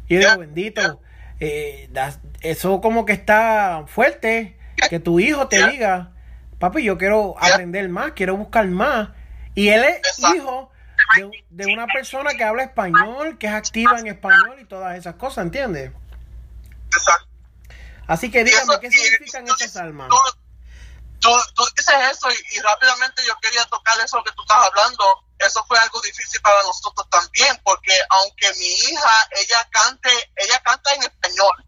[0.08, 1.02] Y yo digo, bendito,
[1.40, 4.56] eh, das- eso como que está fuerte,
[4.88, 6.12] que tu hijo te diga,
[6.60, 9.10] papi, yo quiero aprender más, quiero buscar más.
[9.56, 10.36] Y él es Exacto.
[10.36, 10.72] hijo
[11.16, 15.16] de, de una persona que habla español, que es activa en español y todas esas
[15.16, 15.92] cosas, ¿entiendes?
[16.94, 17.28] Exacto.
[18.08, 20.10] Así que Y dígame, eso- ¿qué y- significan tú- estas almas?
[20.10, 20.18] Tú,
[21.20, 25.24] tú- tú dices eso y, y rápidamente yo quería tocar eso que tú estás hablando.
[25.40, 30.94] Eso fue algo difícil para nosotros también, porque aunque mi hija, ella cante, ella canta
[30.96, 31.64] en español.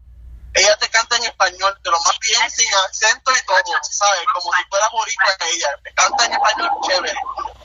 [0.52, 4.20] Ella te canta en español, de lo más bien, sin acento y todo, ¿sabes?
[4.34, 5.68] Como si fuera boricua ella.
[5.84, 7.14] Te canta en español chévere.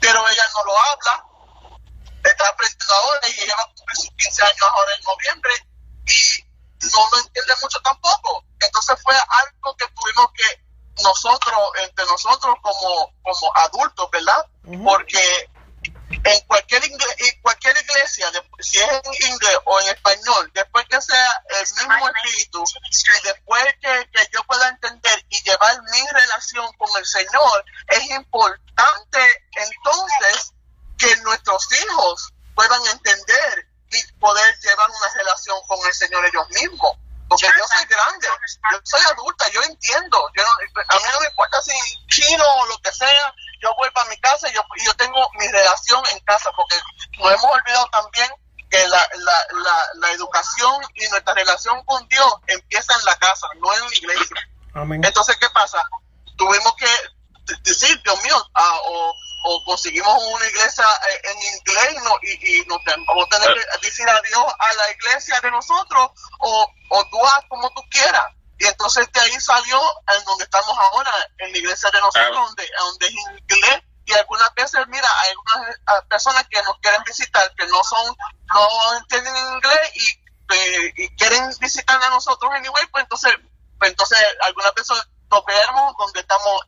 [0.00, 1.24] Pero ella no lo habla.
[2.26, 5.52] Está aprendiendo ahora y ella va a cumplir sus 15 años ahora en noviembre.
[6.06, 8.44] Y no lo entiende mucho tampoco.
[8.60, 10.66] Entonces fue algo que tuvimos que
[11.02, 14.46] nosotros, entre nosotros como, como adultos, ¿verdad?
[14.84, 15.50] Porque
[16.24, 21.00] en cualquier, ingle- en cualquier iglesia, si es en inglés o en español, después que
[21.02, 22.64] sea el mismo espíritu
[23.18, 28.10] y después que, que yo pueda entender y llevar mi relación con el Señor, es
[28.10, 30.52] importante entonces
[30.98, 36.96] que nuestros hijos puedan entender y poder llevar una relación con el Señor ellos mismos.
[37.28, 38.28] Porque yo soy grande,
[38.70, 40.30] yo soy adulta, yo entiendo.
[40.36, 41.72] Yo, a mí no me importa si
[42.08, 45.48] chino o lo que sea, yo voy para mi casa y yo, yo tengo mi
[45.48, 46.76] relación en casa, porque
[47.18, 48.30] nos hemos olvidado también
[48.70, 53.46] que la, la, la, la educación y nuestra relación con Dios empieza en la casa,
[53.60, 54.48] no en la iglesia.
[54.74, 55.04] Amén.
[55.04, 55.82] Entonces, ¿qué pasa?
[56.36, 56.88] Tuvimos que
[57.62, 59.14] decir, Dios mío, ah, o
[59.48, 63.86] o conseguimos una iglesia eh, en inglés no, y, y nos vamos a tener que
[63.86, 68.26] decir adiós a la iglesia de nosotros, o, o tú haz como tú quieras.
[68.58, 69.80] Y entonces de ahí salió
[70.16, 72.44] en donde estamos ahora, en la iglesia de nosotros, Ah.
[72.46, 73.82] donde, donde es inglés.
[74.06, 78.16] Y algunas veces, mira, hay algunas ah, personas que nos quieren visitar, que no son,
[78.54, 83.32] no entienden inglés y, eh, y quieren visitar a nosotros anyway, pues entonces,
[83.78, 84.96] pues entonces algunas veces
[85.30, 86.60] nos vemos donde estamos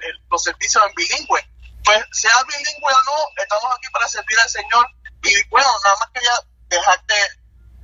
[0.00, 1.48] el- los servicios en bilingüe.
[1.84, 4.86] Pues sea bilingüe o no, estamos aquí para servir al Señor.
[5.22, 6.32] Y bueno, nada más quería
[6.68, 7.14] dejarte,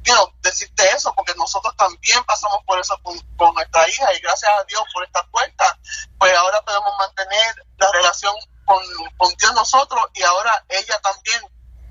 [0.04, 4.20] you know, decirte eso, porque nosotros también pasamos por eso con, con nuestra hija y
[4.20, 5.78] gracias a Dios por esta puerta,
[6.18, 8.34] pues ahora podemos mantener la relación
[8.64, 8.82] con,
[9.16, 11.40] con Dios nosotros y ahora ella también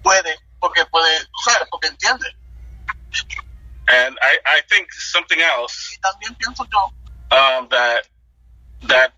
[0.04, 1.68] puede, porque puede, ¿sabes?
[1.70, 2.36] porque entiende.
[3.90, 6.92] And I, I think something else Y también pienso yo,
[7.32, 8.06] um, that
[8.88, 9.14] that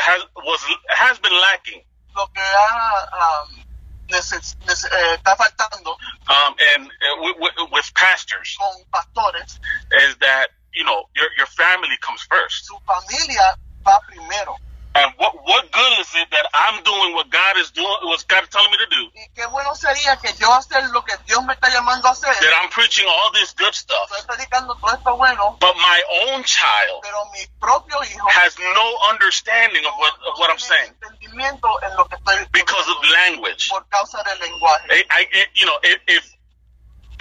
[0.00, 3.64] has was has been lacking lo que ha, um,
[4.08, 5.90] neces- eh, está faltando
[6.28, 9.58] um, and uh, with pastors con pastores,
[10.02, 12.66] is that you know your your family comes first.
[12.66, 14.56] su familia va primero.
[14.96, 18.44] And what what good is it that I'm doing what God is doing, what God
[18.44, 19.10] is telling me to do?
[19.14, 22.30] Y qué bueno sería que yo hacer lo que Dios me está llamando a hacer.
[22.30, 26.44] That I'm preaching all this good stuff, Estoy predicando todo esto bueno, but my own
[26.44, 31.68] child pero mi propio hijo has no understanding of what of what I'm saying entendimiento
[31.82, 33.68] en lo que estoy because of language.
[33.68, 34.86] por causa del lenguaje.
[34.94, 36.33] I, I you know if, if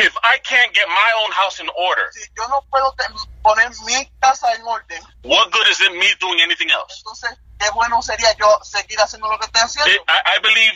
[0.03, 2.93] if I can't get my own house in order, Si yo no puedo
[3.41, 6.93] poner mi casa en orden, what good is it me doing anything else?
[6.99, 9.89] entonces qué bueno sería yo seguir haciendo lo que estoy haciendo.
[9.91, 10.73] It, I, I believe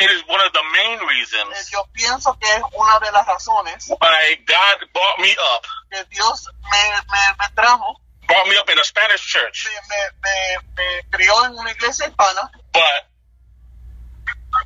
[0.00, 3.26] it is one of the main Eh, reasons Yo pienso que es una de las
[3.26, 8.68] razones why God brought me up, que Dios me, me, me trajo, brought me up
[8.70, 13.06] in a Spanish church, me, me, me, me crió en una iglesia hispana, but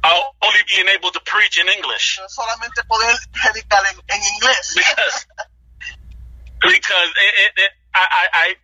[0.05, 4.75] I'll only being able to preach in English solamente poder predicar en, en inglés.
[4.75, 5.27] because
[6.61, 8.57] because it, it, it, I, I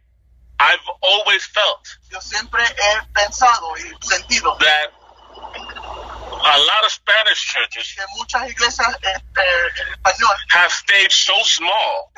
[0.61, 4.91] I've always felt Yo siempre he pensado y sentido that
[6.45, 9.43] a lot of Spanish churches que muchas iglesias este,
[9.93, 12.11] español have stayed so small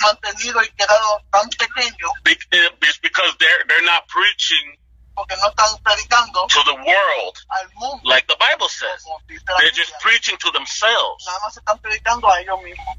[0.00, 4.76] mantenido y quedado tan pequeños be- eh, it's because they're they're not preaching
[5.18, 8.08] porque no están predicando to the world al mundo.
[8.08, 9.02] like the Bible says.
[9.02, 11.26] como dice la They're just preaching to themselves.
[11.26, 12.94] Nada más están predicando a ellos mismos.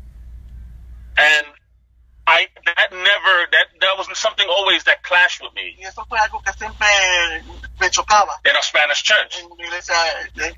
[1.15, 1.47] And
[2.27, 6.19] I that never that that wasn't something always that clashed with me Y eso fue
[6.19, 6.87] algo que siempre
[7.79, 9.39] me chocaba in a Spanish church.
[9.39, 9.95] en iglesia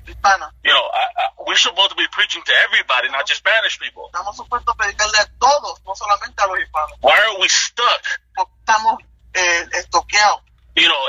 [0.04, 0.50] hispana.
[0.64, 4.10] You know, I, I, we're supposed to be preaching to everybody, not just Spanish people.
[4.12, 6.98] Estamos supuestos a predicarle a todos, no solamente a los hispanos.
[7.00, 8.02] Why are we stuck?
[8.36, 8.98] Estamos
[9.34, 10.42] eh, estoqueados
[10.76, 11.02] you know,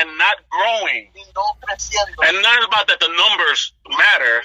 [0.00, 1.10] and, not growing.
[2.26, 4.42] And not about that the numbers matter.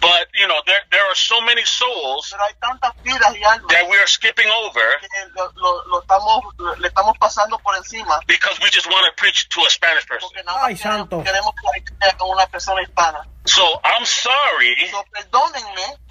[0.00, 2.32] But, you know, there, there are so many souls
[3.68, 4.80] that we are skipping over
[8.26, 10.28] because we just want to preach to a Spanish person.
[13.46, 14.76] So I'm sorry,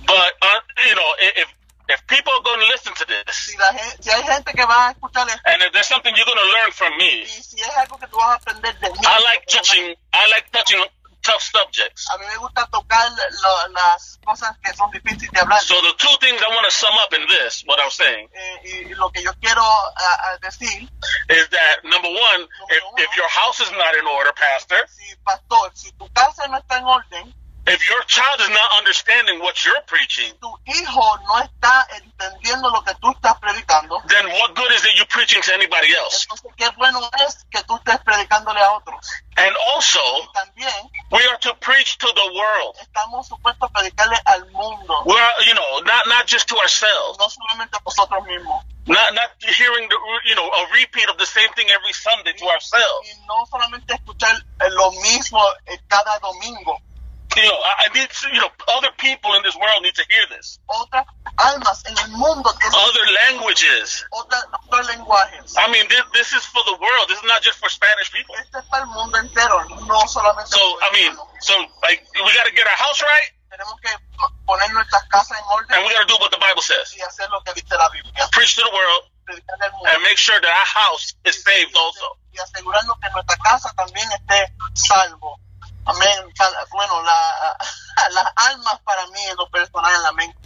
[0.05, 1.47] but, uh, you know, if,
[1.89, 4.65] if people are going to listen to this, si, la gen- si hay gente que
[4.65, 7.41] va a escuchar esto and if there's something you're going to learn from me, y
[7.43, 8.99] si es algo que tú vas a aprender de mí.
[9.03, 9.95] I like touching.
[10.13, 10.83] I like touching
[11.21, 12.07] tough subjects.
[12.11, 15.59] A mí me gusta tocar lo- las cosas que son difíciles de hablar.
[15.61, 18.85] So the two things I want to sum up in this, what I'm saying, Eh,
[18.89, 20.87] y lo que yo quiero ah, decir,
[21.29, 25.71] is that number one, if, if your house is not in order, Pastor, si pastor,
[25.73, 27.33] si tu casa no está en orden,
[27.69, 32.81] if your child is not understanding what you're preaching, tu hijo no está entendiendo lo
[32.81, 36.25] que tú estás predicando, then what good is it you preaching to anybody else?
[36.25, 38.99] entonces qué bueno es que tú estés predicándole a otros.
[39.37, 39.99] And also,
[40.33, 42.75] también we are to preach to the world.
[42.81, 47.29] estamos supuestos a predicarle al mundo, We're, you know, not not just to ourselves, no
[47.29, 48.63] solamente a nosotros mismos.
[48.87, 52.45] not not hearing the, you know, a repeat of the same thing every Sunday to
[52.47, 53.07] ourselves.
[53.07, 54.35] Y no solamente escuchar
[54.71, 56.81] lo mismo eh, cada domingo.
[57.37, 60.05] You know, I, I need, to, you know, other people in this world need to
[60.09, 60.59] hear this.
[60.67, 61.05] Otras
[61.37, 64.05] almas en el mundo tienen Other languages.
[64.11, 65.53] otros lenguajes.
[65.57, 67.05] I mean, this, this is for the world.
[67.07, 68.35] This is not just for Spanish people.
[68.35, 71.53] Este es para el mundo entero, no solamente So, I mean, so
[71.83, 73.89] like, we got to get our house right, Tenemos que
[74.45, 76.93] poner nuestras casas en orden and we got to do what the Bible says.
[76.97, 78.27] y hacer lo que dice la Biblia.
[78.31, 79.89] Preach to the world, Predicarle al mundo.
[79.89, 82.17] and make sure that our house is saved also.
[82.33, 85.39] Y asegurarnos que nuestra casa también esté salvo.
[85.85, 86.33] Amén.
[86.71, 87.57] Bueno, la,
[88.11, 90.37] las almas para mí en lo personal mente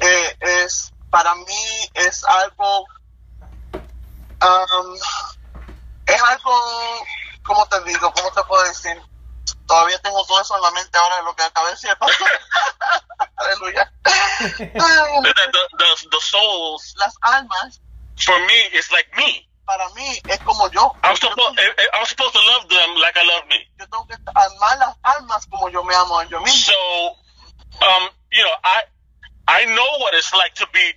[0.00, 2.86] eh, es para mí es algo
[4.42, 4.96] um,
[6.06, 7.06] es algo
[7.42, 8.12] ¿cómo te digo?
[8.12, 9.00] ¿cómo te puedo decir?
[9.66, 11.90] todavía tengo todo eso en la mente ahora de lo que acabé de decir
[13.36, 17.80] aleluya the, the, the, the souls las almas
[18.16, 20.92] for me is like me para mí es como yo.
[21.04, 21.58] I'm supposed,
[21.94, 23.62] I'm supposed to love them like I love me.
[23.78, 26.74] Yo tengo que amar las almas como yo me amo a yo mismo.
[26.74, 27.10] So,
[27.86, 28.82] um, you know, I
[29.46, 30.90] I know what it's like to be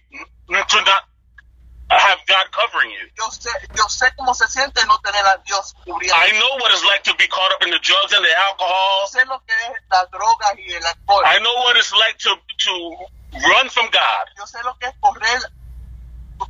[0.50, 1.06] to not
[1.92, 3.06] have God covering you.
[3.16, 6.18] Yo sé, yo sé cómo se siente no tener a Dios cubriendo.
[6.18, 9.06] I know what it's like to be caught up in the drugs and the alcohol.
[9.06, 11.22] Yo sé lo que es y el alcohol.
[11.28, 12.74] I know what it's like to to
[13.54, 14.26] run from God.
[14.36, 15.46] Yo sé lo que es correr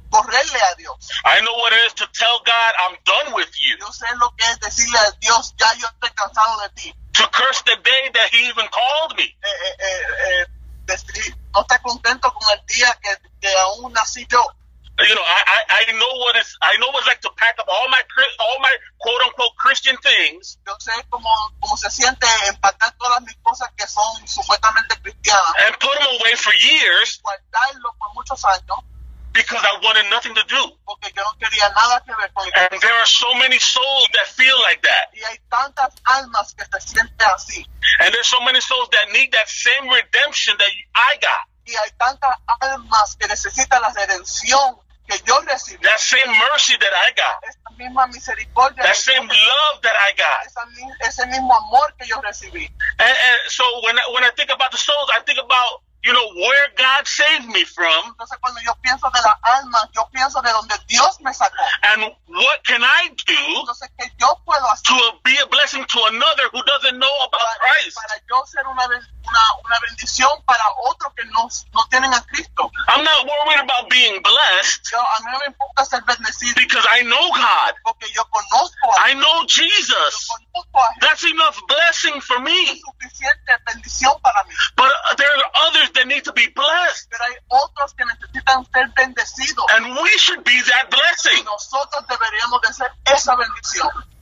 [0.09, 1.09] correrle a Dios.
[1.25, 3.77] I know what it is to tell God I'm done with you.
[3.79, 6.93] Yo sé lo que es decirle a Dios ya yo estoy cansado de ti.
[7.13, 9.23] To curse the day that He even called me.
[9.23, 10.45] Eh, eh, eh, eh
[11.53, 14.43] no está contento con el día que, que aún nací yo.
[14.99, 17.57] You know, I, I, I know what it's I know what it's like to pack
[17.57, 18.01] up all my
[18.39, 18.69] all my
[18.99, 20.59] quote unquote Christian things.
[20.67, 21.27] Yo sé cómo,
[21.59, 25.53] cómo se siente empacar todas mis cosas que son supuestamente cristianas.
[25.65, 27.19] And put them away for years.
[27.23, 28.85] Guardarlo por muchos años
[29.34, 30.61] because I wanted nothing to do.
[30.86, 34.27] Porque yo no quería nada que ver con and there are so many souls that
[34.27, 35.09] feel like that.
[35.13, 37.65] Y hay tantas almas que se sienten así.
[37.99, 41.47] And there's so many souls that need that same redemption that I got.
[41.65, 45.81] Y hay tantas almas que necesitan la redención que yo recibí.
[45.81, 47.43] That same mercy that I got.
[47.43, 48.84] Esa misma misericordia.
[48.84, 50.45] That same love that I got.
[50.45, 50.61] Esa,
[51.09, 52.69] ese mismo amor que yo recibí.
[52.99, 56.12] And, and so when I, when I think about the souls, I think about you
[56.12, 58.12] know where God saved me from.
[58.12, 61.64] Entonces cuando yo pienso de las almas, yo pienso de donde Dios me sacó.
[61.84, 65.99] And what can I do Entonces ¿qué yo puedo hacer to be a blessing to
[66.15, 67.95] another who doesn't know about para, Christ?
[67.99, 72.71] Para yo ser una, una, una bendición para otros que no, no tienen a Cristo.
[72.88, 74.88] I'm not worried about being blessed.
[74.91, 76.55] Yo, a mí no me importa ser bendecido.
[76.55, 77.74] Because I know God.
[77.84, 80.13] Porque yo conozco a I know Jesus.
[80.30, 82.55] Yo conozco a That's enough blessing for me.
[82.71, 84.55] Es suficiente bendición para mí.
[84.76, 87.09] But uh, there are others that need to be blessed.
[87.09, 89.65] Pero hay otros que necesitan ser bendecidos.
[89.71, 91.39] And we should be that blessing.
[91.39, 94.12] Y nosotros deberíamos de ser esa bendición.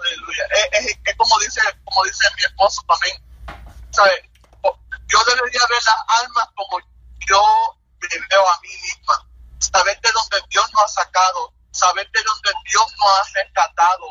[0.00, 0.44] Aleluya.
[0.50, 3.22] Es, es, es, como dice como dice mi esposo también.
[5.08, 6.78] Yo debería ver las almas como
[7.26, 7.42] yo
[8.00, 9.26] me veo a mí misma.
[9.58, 11.52] Saber de dónde Dios nos ha sacado.
[11.72, 14.06] Saber de dónde Dios nos ha rescatado.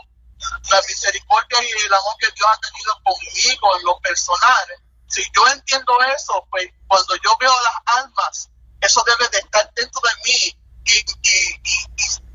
[0.71, 4.67] La misericordia y el amor que Dios ha tenido conmigo en lo personal.
[5.07, 8.49] Si yo entiendo eso, pues cuando yo veo las almas,
[8.81, 10.57] eso debe de estar dentro de mí.
[10.85, 12.28] Y, y, y, y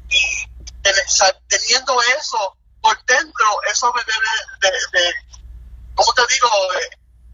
[1.48, 4.28] teniendo eso por dentro, eso me debe
[4.60, 5.14] de, de
[5.94, 6.48] ¿cómo te digo?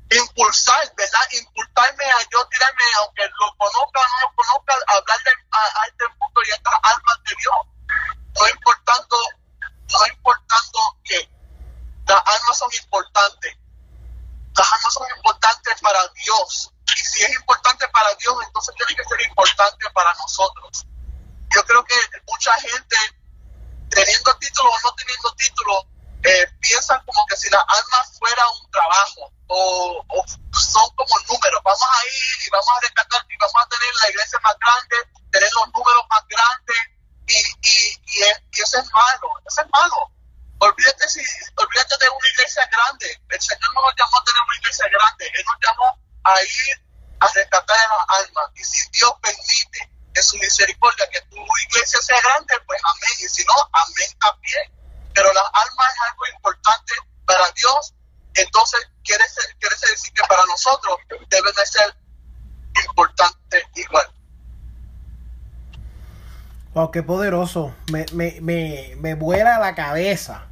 [0.07, 1.21] De impulsar, ¿verdad?
[1.33, 6.05] Impulsarme a yo tirarme, aunque lo conozca o no lo conozca, hablarle a, a, este
[6.19, 7.57] mundo y a estas almas de Dios.
[8.39, 9.17] No importando,
[9.93, 11.29] no importando que
[12.07, 13.57] las almas son importantes.
[14.57, 16.71] Las almas son importantes para Dios.
[16.97, 20.87] Y si es importante para Dios, entonces tiene que ser importante para nosotros.
[21.55, 21.97] Yo creo que
[22.27, 22.97] mucha gente
[23.91, 25.87] teniendo título o no teniendo título,
[26.23, 30.05] eh, piensan como que si la alma fuera un trabajo o,
[30.53, 31.61] son como números.
[31.65, 34.97] Vamos a ir y vamos a rescatar y vamos a tener la iglesia más grande,
[35.33, 36.81] tener los números más grandes
[37.27, 37.77] y, y,
[38.07, 38.23] y,
[38.53, 39.97] y eso es malo, eso es malo.
[40.61, 41.21] Olvídate, si,
[41.57, 43.09] olvídate de una iglesia grande.
[43.31, 45.89] El Señor no nos llamó a tener una iglesia grande, Él nos llamó
[46.25, 46.77] a ir
[47.21, 48.47] a rescatar a las almas.
[48.55, 53.17] Y si Dios permite en su misericordia que tu iglesia sea grande, pues amén.
[53.21, 54.81] Y si no, amén también.
[55.15, 56.93] Pero las almas es algo importante
[57.27, 57.95] para Dios.
[58.35, 60.97] Entonces, quiere, ser, quiere decir que para nosotros
[61.29, 61.95] debe de ser
[62.87, 64.07] importante igual.
[66.75, 67.75] Wow, qué poderoso.
[67.91, 70.47] Me, me, me, me vuela la cabeza.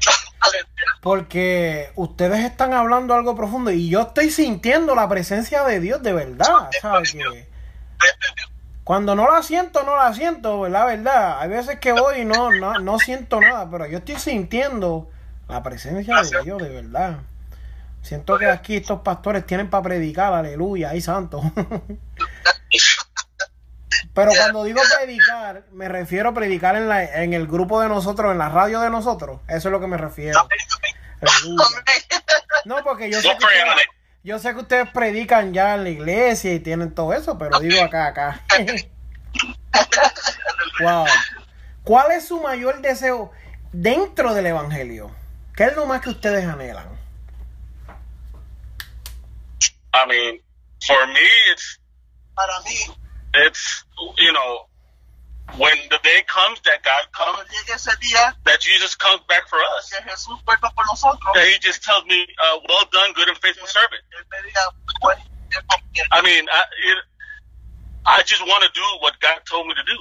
[1.02, 6.12] Porque ustedes están hablando algo profundo y yo estoy sintiendo la presencia de Dios de
[6.12, 6.70] verdad.
[6.80, 7.12] ¿sabes?
[7.12, 7.48] Que
[8.86, 11.40] cuando no la siento, no la siento, la verdad.
[11.40, 15.10] Hay veces que voy y no, no, no siento nada, pero yo estoy sintiendo
[15.48, 17.16] la presencia de Dios de verdad.
[18.00, 21.42] Siento que aquí estos pastores tienen para predicar, aleluya, ay santo.
[24.14, 28.30] Pero cuando digo predicar, me refiero a predicar en, la, en el grupo de nosotros,
[28.30, 29.40] en la radio de nosotros.
[29.48, 30.48] Eso es lo que me refiero.
[32.64, 33.86] No, porque yo sé, que ustedes,
[34.26, 37.82] yo sé que ustedes predican ya en la iglesia y tienen todo eso, pero digo
[37.82, 38.42] acá, acá.
[40.80, 41.06] wow.
[41.84, 43.32] ¿Cuál es su mayor deseo?
[43.72, 45.10] dentro del Evangelio,
[45.54, 46.86] ¿qué es lo más que ustedes anhelan?
[49.92, 50.40] I mean,
[50.86, 51.80] for me, it's
[52.34, 52.76] Para mí,
[53.46, 53.84] it's
[54.18, 54.68] you know
[55.54, 57.48] when the day comes that God comes,
[58.46, 59.90] that Jesus comes back for us,
[61.34, 64.02] that He just tells me, uh, "Well done, good and faithful servant."
[66.12, 66.98] I mean, I, it,
[68.06, 69.96] I just want to do what God told me to do.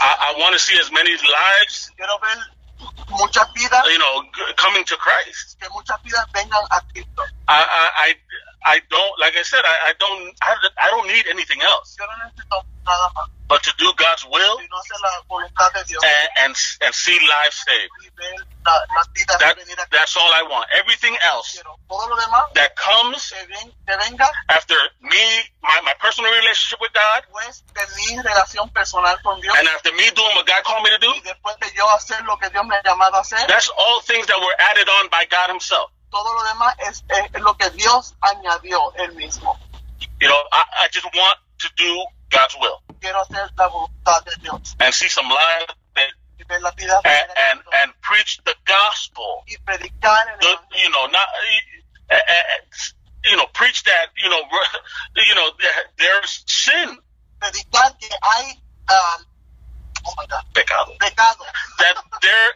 [0.00, 1.90] I, I want to see as many lives,
[3.88, 4.24] you know,
[4.56, 5.56] coming to Christ.
[7.48, 8.14] I, I
[8.64, 11.96] I don't, like I said, I, I don't, I, I, don't need anything else.
[13.48, 17.90] But to do God's will and, and, and see life saved.
[19.40, 19.56] That,
[19.90, 20.68] that's all I want.
[20.78, 21.58] Everything else
[22.54, 23.32] that comes
[24.48, 25.24] after me,
[25.62, 27.22] my, my personal relationship with God,
[29.58, 31.12] and after me doing what God called me to do,
[33.48, 35.90] that's all things that were added on by God Himself.
[36.10, 39.58] Todo lo demás es, es lo que Dios añadió él mismo.
[40.20, 44.32] You know, I, I just want to do God's will Quiero hacer la voluntad de
[44.42, 48.54] Dios and see some lives that, y ver la vida and, and, and preach the
[48.66, 49.44] gospel.
[49.46, 51.28] y predicar The, you know, not,
[52.10, 52.76] uh, uh,
[53.24, 54.42] you know, preach that, you know,
[55.28, 55.50] you know,
[55.96, 56.98] there's sin,
[57.40, 59.24] predicar que hay um,
[60.06, 60.92] oh my God, pecado.
[60.98, 61.44] pecado,
[61.78, 62.52] that there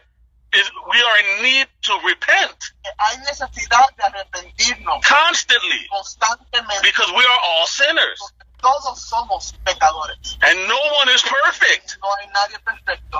[0.55, 7.23] is we are in need to repent hay necesidad de arrepentirnos constantly constantemente because we
[7.25, 8.19] are all sinners
[8.65, 10.37] todos somos pecadores.
[10.41, 11.97] and no one is perfect.
[12.01, 13.19] No hay nadie perfecto.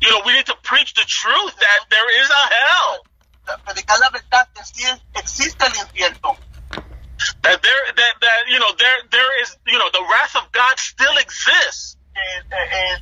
[0.00, 3.04] You know, we need to preach the truth that there is a hell.
[3.64, 4.84] Predicar la verdad que sí
[5.14, 6.36] existe el infierno,
[7.42, 10.78] That there that, that you know there there is you know the wrath of God
[10.78, 11.96] still exists.
[12.14, 12.98] que eh, eh,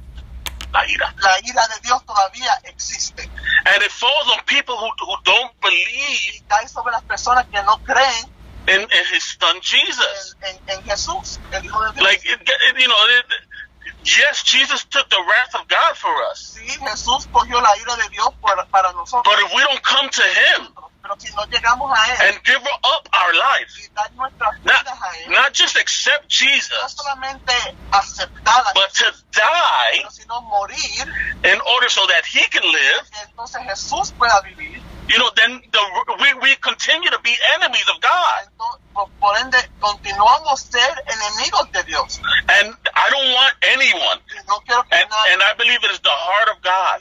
[0.73, 1.15] La ira.
[1.19, 3.33] la ira de Dios todavía existe
[3.67, 7.63] And it falls on people who, who don't believe y cae sobre las personas que
[7.65, 8.27] no creen
[8.69, 10.37] in, in his son Jesus.
[10.43, 12.05] en, en, en Jesús, el Hijo de Dios.
[12.05, 13.27] Like it, it- you know, it,
[14.05, 16.53] yes, Jesus took the wrath of God for us.
[16.57, 19.25] Sí, Jesús cogió la ira de Dios por- para nosotros.
[19.35, 20.69] But if we don't come to him
[21.03, 24.85] Pero si no llegamos a Él and give up our life, y dar nuestras not,
[24.85, 27.53] vidas a Él, not just accept no Jesus, solamente
[27.91, 31.07] aceptar a but Jesús, to die pero sino morir,
[31.45, 34.85] in order so that he can live, que entonces Jesús pueda vivir.
[35.09, 35.83] you know, then the,
[36.21, 38.41] we, we continue to be enemies of God.
[38.47, 42.21] Entonces, por, por ende, continuamos ser enemigos de Dios.
[42.61, 45.91] And I don't want anyone, Y no quiero que and, nadie, and I believe it
[45.91, 47.01] is the heart of God,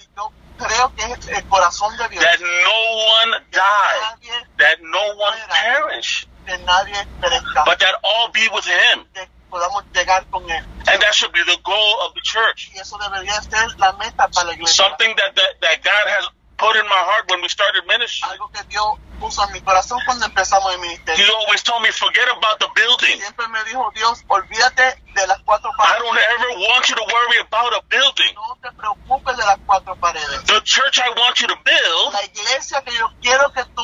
[0.59, 2.23] creo que es el corazón de Dios.
[2.23, 2.79] that no
[3.21, 9.05] one die, that no one perish, que nadie perezca, but that all be with him.
[9.13, 10.63] que podamos llegar con Él.
[10.87, 12.69] And that should be the goal of the church.
[12.73, 14.85] Y eso debería ser la meta para la iglesia.
[14.85, 16.29] Something that, that, that God has
[16.59, 18.29] put in my heart when we started ministry.
[18.29, 20.79] Algo que Dios puso en mi corazón cuando empezamos el
[21.17, 23.19] He always told me, forget about the building.
[23.19, 27.39] Siempre me dijo Dios, olvídate de las cuatro I don't ever want you to worry
[27.39, 28.33] about a building.
[28.35, 30.43] No te preocupes de las cuatro paredes.
[30.47, 33.83] The church I want you to build La iglesia que yo quiero que tú,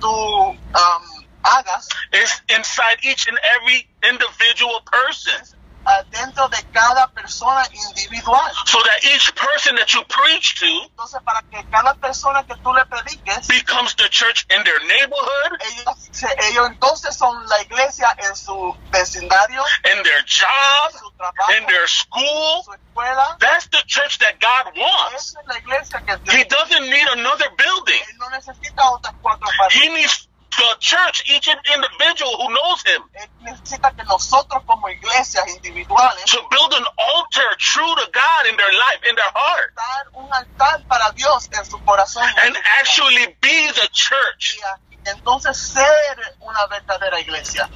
[0.00, 1.04] tú um,
[1.42, 5.40] hagas is inside each and every individual person.
[5.86, 8.42] Ah, dentro de cada persona individual.
[8.66, 12.72] So that each person that you preach to Entonces, para que cada persona que tú
[12.74, 16.10] le prediques, becomes the church in their neighborhood, ellos,
[16.50, 21.66] ellos entonces son la iglesia en su vecindario, in their job, en su trabajo, in
[21.66, 22.62] their school.
[22.64, 23.36] su escuela.
[23.40, 25.14] That's the church that God wants.
[25.14, 28.02] Esa es la iglesia que He doesn't need another building.
[28.10, 29.82] Él no necesita otras cuatro paredes.
[29.82, 33.02] He needs the church, each individual who knows him,
[33.42, 38.72] necesita que nosotros como iglesias individuales to build an altar true to God in their
[38.72, 39.72] life, in their heart,
[40.14, 44.58] un altar para Dios en su corazón and actually be the church.
[45.06, 47.68] Entonces ser una verdadera iglesia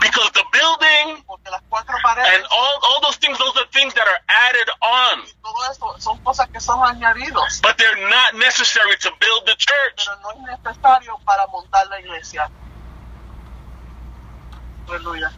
[0.00, 3.94] Because the building porque las cuatro paredes and all, all those things, those are things
[3.94, 8.34] that are added on, y todo eso son cosas que son añadidos but they're not
[8.34, 10.06] necessary to build the church.
[10.06, 12.50] pero no es necesario para montar la iglesia
[14.88, 15.32] aleluya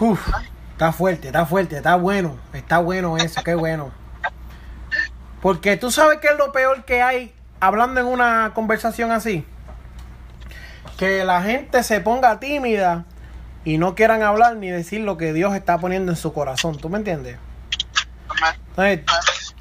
[0.00, 0.28] Uf,
[0.72, 3.92] está fuerte, está fuerte, está bueno, está bueno eso, qué bueno.
[5.40, 9.46] Porque tú sabes que es lo peor que hay hablando en una conversación así.
[10.96, 13.04] Que la gente se ponga tímida
[13.64, 16.78] y no quieran hablar ni decir lo que Dios está poniendo en su corazón.
[16.78, 17.36] ¿Tú me entiendes?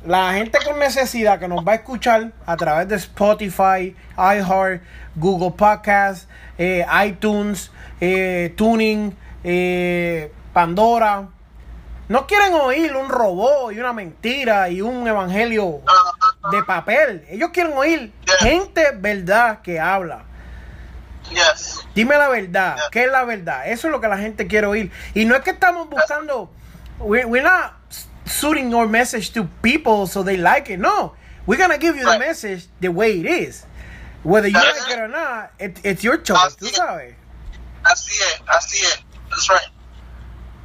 [0.06, 4.84] La gente con necesidad que nos va a escuchar a través de Spotify, iHeart,
[5.16, 6.28] Google Podcasts,
[6.58, 11.30] eh, iTunes, eh, Tuning, eh, Pandora,
[12.08, 15.82] No quieren oír un robot y una mentira y un evangelio
[16.52, 17.26] de papel.
[17.30, 20.26] Ellos quieren oír gente verdad que habla.
[21.32, 21.86] Yes.
[21.94, 22.76] Dime la verdad.
[22.76, 22.90] Yeah.
[22.92, 23.68] ¿Qué es la verdad?
[23.68, 24.92] Eso es lo que la gente quiere oír.
[25.14, 26.50] Y no es que estamos buscando.
[27.00, 27.74] We're, we're not
[28.26, 30.80] suiting our message to people so they like it.
[30.80, 31.14] No.
[31.46, 33.66] We're going to give you the message the way it is.
[34.24, 35.00] Whether you like it.
[35.00, 36.56] or not, it, it's your choice.
[36.56, 36.76] Tú Así es.
[36.78, 37.16] sabes.
[37.84, 39.04] Así es, así es.
[39.30, 39.72] That's right.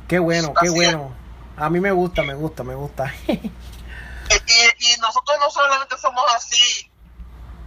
[0.08, 0.72] Qué bueno, qué es.
[0.72, 1.14] bueno.
[1.58, 3.12] A mí me gusta, me gusta, me gusta.
[4.78, 6.89] Y nosotros no solamente somos así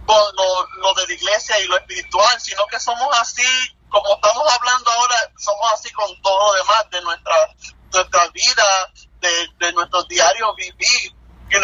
[0.06, 3.42] con lo, lo de la iglesia y lo espiritual, sino que somos así,
[3.88, 7.34] como estamos hablando ahora, somos así con todo lo demás de nuestra,
[7.92, 11.14] nuestra vida, de, de nuestro diario vivir.
[11.50, 11.60] You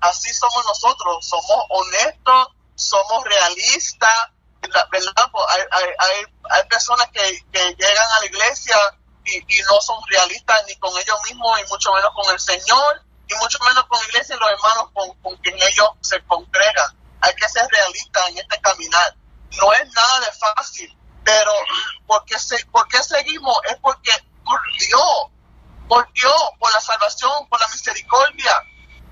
[0.00, 4.28] así somos nosotros, somos honestos, somos realistas,
[4.60, 5.30] ¿verdad?
[5.32, 7.20] Pues hay, hay, hay personas que,
[7.52, 8.76] que llegan a la iglesia
[9.24, 13.02] y, y no son realistas ni con ellos mismos y mucho menos con el Señor
[13.28, 16.99] y mucho menos con la iglesia y los hermanos con, con quien ellos se congregan.
[17.20, 19.16] Hay que ser realistas en este caminar.
[19.58, 21.52] No es nada de fácil, pero
[22.06, 23.56] porque se, ¿por qué seguimos?
[23.70, 24.12] Es porque
[24.44, 25.26] por Dios,
[25.88, 28.54] por Dios, por la salvación, por la misericordia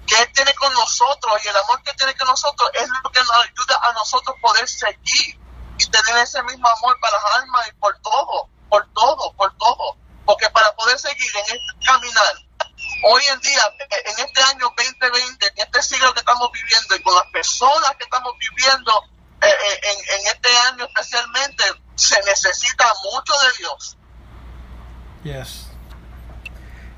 [0.08, 3.20] que Él tiene con nosotros y el amor que tiene con nosotros es lo que
[3.20, 5.38] nos ayuda a nosotros poder seguir
[5.78, 9.96] y tener ese mismo amor para las almas y por todo, por todo, por todo.
[10.24, 12.34] Porque para poder seguir en este caminar,
[13.04, 13.62] hoy en día,
[14.06, 18.04] en este año 2020, en este siglo que estamos viviendo y con las personas que
[18.04, 18.92] estamos viviendo
[19.42, 23.96] eh, eh, en, en este año especialmente, se necesita mucho de Dios.
[25.24, 25.66] Yes.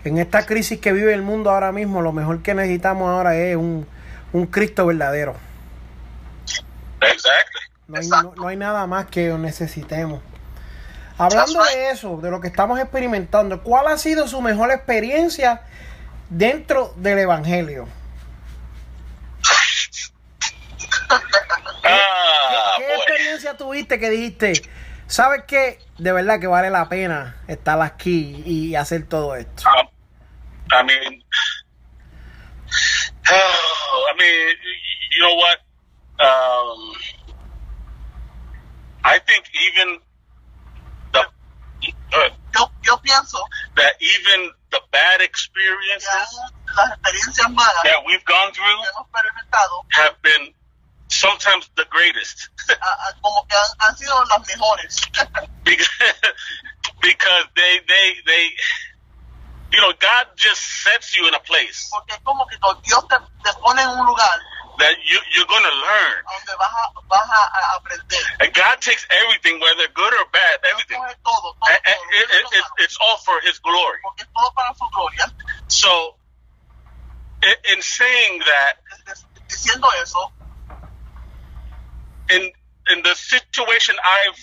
[0.05, 3.57] En esta crisis que vive el mundo ahora mismo, lo mejor que necesitamos ahora es
[3.57, 3.87] un,
[4.33, 5.37] un Cristo verdadero.
[7.01, 7.61] Exactly.
[7.89, 8.33] No hay, Exacto.
[8.37, 10.23] no- no hay nada más que necesitemos.
[11.19, 15.63] Hablando de eso, de lo que estamos experimentando, ¿cuál ha sido su mejor experiencia
[16.31, 17.87] dentro del Evangelio?
[21.85, 22.97] Ah, ¿Qué boy.
[22.97, 24.53] experiencia tuviste que dijiste,
[25.07, 25.79] sabes qué?
[25.99, 29.65] De verdad que vale la pena estar aquí y hacer todo esto.
[29.69, 29.89] Um,
[30.73, 31.23] I mean,
[33.27, 34.57] I mean,
[35.11, 35.59] you know what?
[36.21, 36.95] Um,
[39.05, 39.99] I think even
[41.13, 43.39] the uh, Yo, yo pienso
[43.77, 46.07] that even the bad experiences
[47.85, 48.65] that we've gone through
[49.93, 50.49] have been
[51.09, 52.49] sometimes the greatest.
[55.65, 55.89] Because
[57.03, 58.49] because they they they
[59.73, 61.91] you know God just sets you in a place
[64.81, 65.47] Porque es como que cuando Dios te, te pone en un lugar that you you're
[65.51, 66.19] going to learn.
[66.25, 68.25] donde vas a, vas a, a aprender.
[68.41, 70.99] And God takes everything, whether good or bad, everything.
[70.99, 73.99] Todo, todo, And, and it, it, it, it's all for His glory.
[74.05, 75.27] porque todo para su gloria.
[75.69, 76.17] So,
[77.45, 78.75] in, in saying that,
[79.49, 80.21] Diciendo eso,
[82.31, 82.53] in
[82.91, 84.41] in the situation I've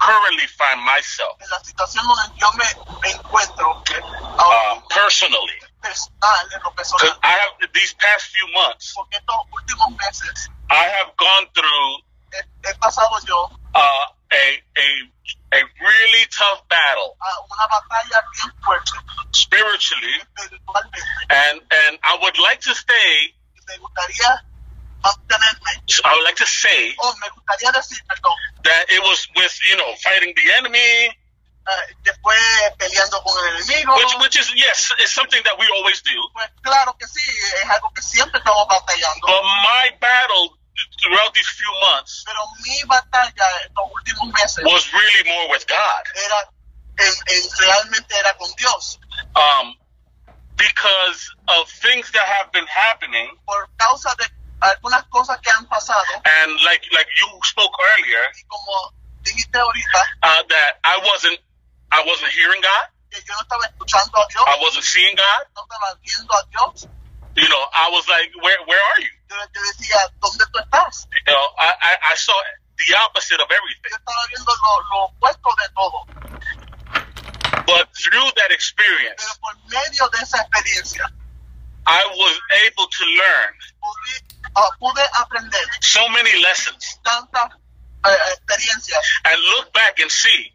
[0.00, 2.66] currently find myself, en la situación donde yo me,
[3.02, 3.66] me encuentro,
[4.38, 5.58] uh, personally,
[7.22, 8.94] I have these past few months.
[10.70, 11.96] I have gone through
[13.74, 14.88] uh, a a
[15.52, 17.16] a really tough battle
[19.32, 20.18] spiritually,
[21.30, 23.34] and and I would like to stay.
[26.04, 26.92] I would like to say
[28.64, 31.16] that it was with you know fighting the enemy
[31.68, 32.12] eh, que
[32.78, 33.94] peleando con el enemigo.
[33.96, 36.16] which which is yes, it's something that we always do.
[36.32, 37.20] Pues claro que sí,
[37.62, 39.26] es algo que siempre estamos batallando.
[39.26, 40.56] But my battle
[41.02, 46.02] throughout these few months Pero mi batalla estos últimos meses was really more with God,
[46.14, 46.48] era,
[46.98, 48.98] en, en- realmente era con Dios.
[49.34, 49.74] um,
[50.56, 54.26] because of things that have been happening, Por causa de
[54.60, 58.92] algunas cosas que han pasado, and like like you spoke earlier, y como
[59.22, 61.38] dijiste ahorita, uh, that I wasn't
[61.90, 62.86] I wasn't hearing God.
[64.46, 65.42] I wasn't seeing God.
[67.36, 69.08] You know, I was like, where where are you?
[71.26, 72.34] You know, I, I, I saw
[72.78, 73.92] the opposite of everything.
[77.66, 79.22] But through that experience,
[81.86, 83.54] I was able to learn
[85.80, 86.98] so many lessons
[89.24, 90.52] and look back and see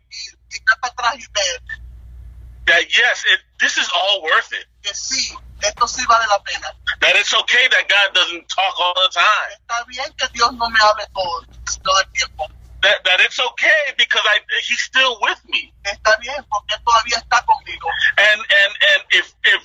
[2.65, 4.65] that yes, it, this is all worth it.
[4.81, 6.67] que sí, esto sí vale la pena.
[7.01, 9.51] That it's okay that God doesn't talk all the time.
[9.59, 11.45] Está bien que Dios no me hable todo,
[11.83, 12.47] todo el tiempo.
[12.81, 15.73] That that it's okay because I He's still with me.
[15.83, 17.87] Está bien porque todavía está conmigo.
[18.17, 19.61] And and and if if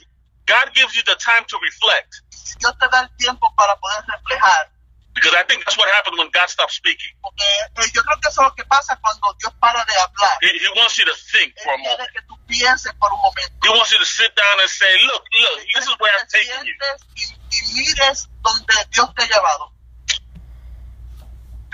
[0.47, 4.05] God gives you the time to reflect, Si Dios te da el tiempo para poder
[4.07, 4.71] reflejar,
[5.15, 7.11] because I think that's what happened when God stopped speaking.
[7.23, 10.39] porque eh, yo creo que eso es lo que pasa cuando Dios para de hablar.
[10.43, 12.11] He, he wants you to think for a moment.
[12.13, 13.55] que tú pienses por un momento.
[13.63, 16.39] He wants you to sit down and say, look, look, this is where I'm te
[16.39, 16.75] taking you.
[17.17, 19.73] y, y mires donde Dios te ha llevado.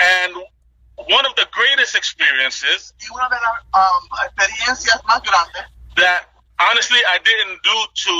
[0.00, 0.34] And
[0.96, 5.64] one of the greatest experiences Y una de las um, experiencias más grandes,
[5.96, 6.28] that
[6.60, 8.14] honestly I didn't do to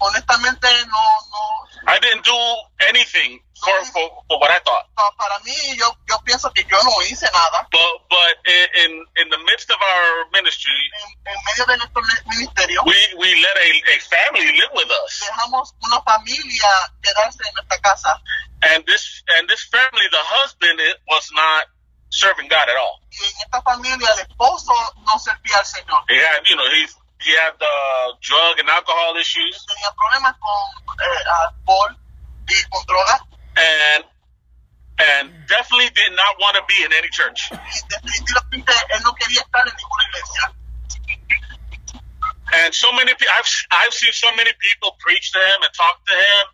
[0.00, 2.36] honestamente no, no, I didn't do
[2.88, 4.86] anything for, for, for what I thought.
[5.16, 7.66] para mí yo, yo pienso que yo no hice nada.
[7.72, 8.34] But but
[8.84, 10.76] in in the midst of our ministry,
[11.24, 15.20] En, en medio de nuestro ministerio, we we let a, a family live with us,
[15.20, 16.70] dejamos una familia
[17.02, 18.20] quedarse en nuestra casa.
[18.62, 21.66] and this and this family, the husband it was not
[22.10, 23.00] serving God at all.
[23.10, 24.72] Y en esta familia el esposo
[25.04, 26.00] no servía al Señor.
[26.08, 26.86] He had you know he
[27.20, 31.96] he had uh, drug and alcohol issues, Tenía problemas con eh, alcohol
[32.48, 33.20] y con drogas.
[33.56, 34.04] And
[34.98, 37.52] and definitely did not want to be in any church.
[42.54, 46.00] And so many people, I've I've seen so many people preach to him and talk
[46.06, 46.44] to him,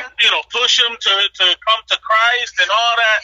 [0.00, 3.20] and you know push him to to come to Christ and all that.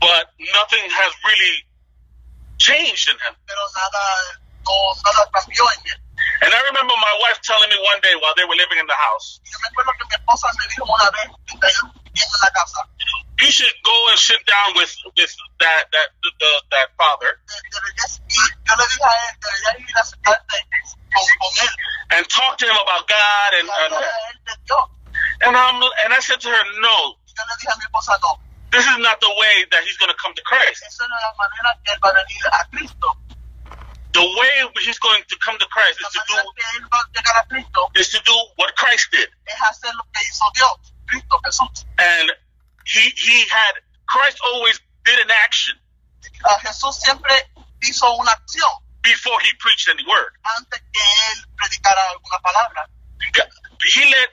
[0.00, 1.56] but nothing has really
[2.58, 3.34] changed in him.
[6.42, 8.98] And I remember my wife telling me one day while they were living in the
[8.98, 9.40] house,
[13.40, 17.38] you should go and sit down with with that that the, the, that father.
[22.10, 23.92] And talk to him about God and, and
[25.42, 27.14] and I'm and I said to her, no.
[28.70, 30.82] This is not the way that he's going to come to Christ.
[34.14, 37.06] The way he's going to come to Christ is to do que él va a
[37.14, 40.92] llegar a Cristo is to do what Christ did." es hacer lo que hizo Dios,
[41.06, 41.84] Cristo Jesús.
[41.98, 42.30] And
[42.86, 45.78] he he had Christ always did an action
[46.62, 47.32] Jesús siempre
[47.80, 48.70] hizo una acción
[49.02, 50.32] before he preached any word.
[50.58, 52.88] antes que él predicara alguna palabra.
[53.84, 54.30] he let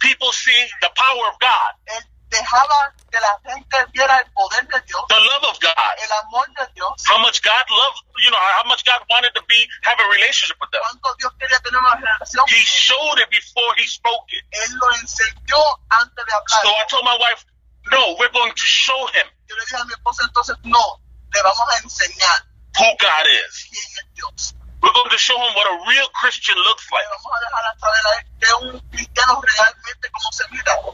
[0.00, 4.80] people see the power of God, Él dejaba que la gente viera el poder de
[4.86, 8.38] Dios, the love of God, el amor de Dios, how much God loved, you know,
[8.38, 10.80] how much God wanted to be have a relationship with them.
[10.82, 12.44] cuánto Dios quería tener una relación.
[12.48, 14.44] He showed it before he spoke it.
[14.50, 16.62] Él lo enseñó antes de hablar.
[16.62, 17.44] So I told my wife,
[17.90, 21.02] no, we're going to show him Yo le dije a mi esposa entonces, no,
[21.34, 22.46] le vamos a enseñar
[22.78, 23.66] who God is.
[23.68, 24.54] quién es Dios.
[24.82, 27.04] We're going to show him what a real Christian looks like.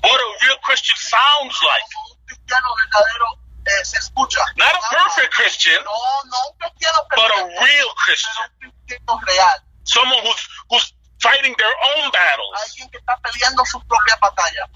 [0.02, 1.86] What a real Christian sounds like.
[4.56, 5.78] Not a perfect Christian,
[7.14, 8.50] but a real Christian.
[9.84, 12.54] Someone who's, who's fighting their own battles.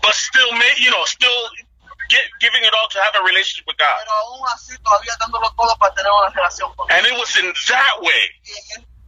[0.03, 1.51] But still, you know, still
[2.11, 4.03] Get, giving it all to have a relationship with God.
[6.91, 8.23] And it was in that way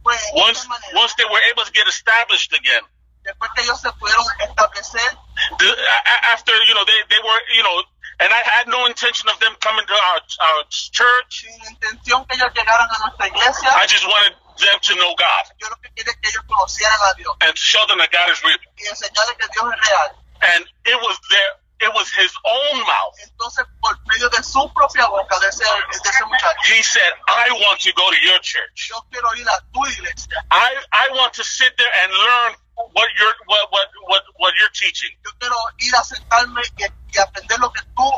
[0.05, 2.83] Y en él fue en once once they were able to get established again,
[3.23, 5.17] después que ellos se pudieron establecer,
[5.59, 5.75] the,
[6.33, 7.83] after you know they, they were you know,
[8.19, 11.41] and I had no intention of them coming to our our church.
[11.41, 15.43] sin intención que ellos llegaran a nuestra iglesia, I just wanted them to know God
[15.57, 18.11] yo lo que quería es que ellos conocieran a Dios and to show them that
[18.11, 18.59] God is real.
[18.77, 20.23] y enseñarles que Dios es real.
[20.43, 23.15] And it was their it was His own mouth.
[23.23, 27.51] Entonces, por medio de su propia boca, de ese, de ese muchacho, He said, "I
[27.51, 28.89] want to go to your church.
[28.89, 30.37] yo quiero ir a tu iglesia.
[30.51, 32.51] I I want to sit there and learn
[32.93, 37.17] what you're what what what what you're teaching." Yo quiero ir a sentarme y, y
[37.19, 38.09] aprender lo que tú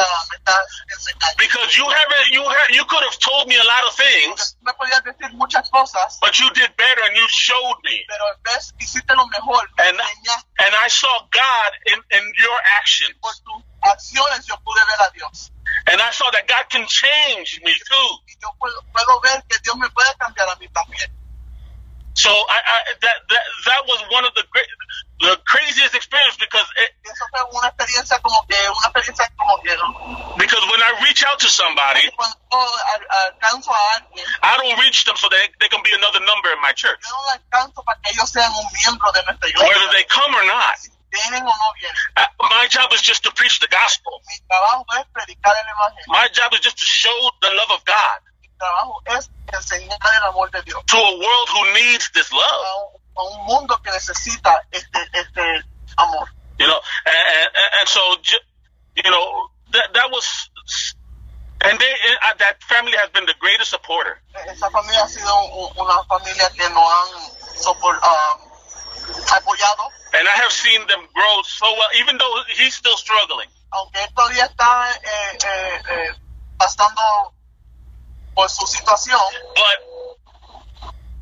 [0.00, 1.36] me estás enseñando.
[1.38, 4.72] Because you haven't you ha- you could have told me a lot of things, me
[4.74, 8.04] podías decir muchas cosas, but you did better and you showed me.
[8.08, 10.00] pero en hiciste lo mejor, And-
[10.58, 13.14] And I saw God in, in your actions.
[13.20, 15.50] por tus acciones, yo pude ver a Dios.
[15.86, 18.10] And I saw that God can change me too.
[18.28, 21.10] Y yo puedo, puedo ver que Dios me puede cambiar a mí también.
[22.14, 24.66] So I, I, that, that that was one of the great,
[25.20, 26.90] the craziest experience because it,
[30.38, 32.02] because when I reach out to somebody,
[34.42, 37.00] I don't reach them so they they can be another number in my church.
[39.56, 40.76] Whether they come or not.
[42.16, 44.20] Uh, my job is just to preach the gospel.
[46.08, 48.18] My job is just to show the love of God
[48.62, 52.64] trabajo es enseñar el amor de Dios to a world who needs this love.
[52.78, 55.64] un, a un mundo que necesita este, este
[55.96, 56.28] amor.
[56.58, 58.00] You know, and, and, and so
[58.96, 60.26] you know that that was
[61.64, 61.92] And they,
[62.26, 64.18] uh, that family has been the greatest supporter.
[64.34, 65.30] Esa familia ha sido
[65.78, 67.08] una familia que nos han
[67.54, 68.36] sopor- ah,
[69.36, 69.84] apoyado,
[70.14, 73.48] And I have seen them grow so well, even though he's still struggling.
[73.70, 76.14] aunque todavía está eh, eh, eh,
[76.58, 77.00] pasando
[78.48, 79.20] su situación,
[79.54, 79.78] But,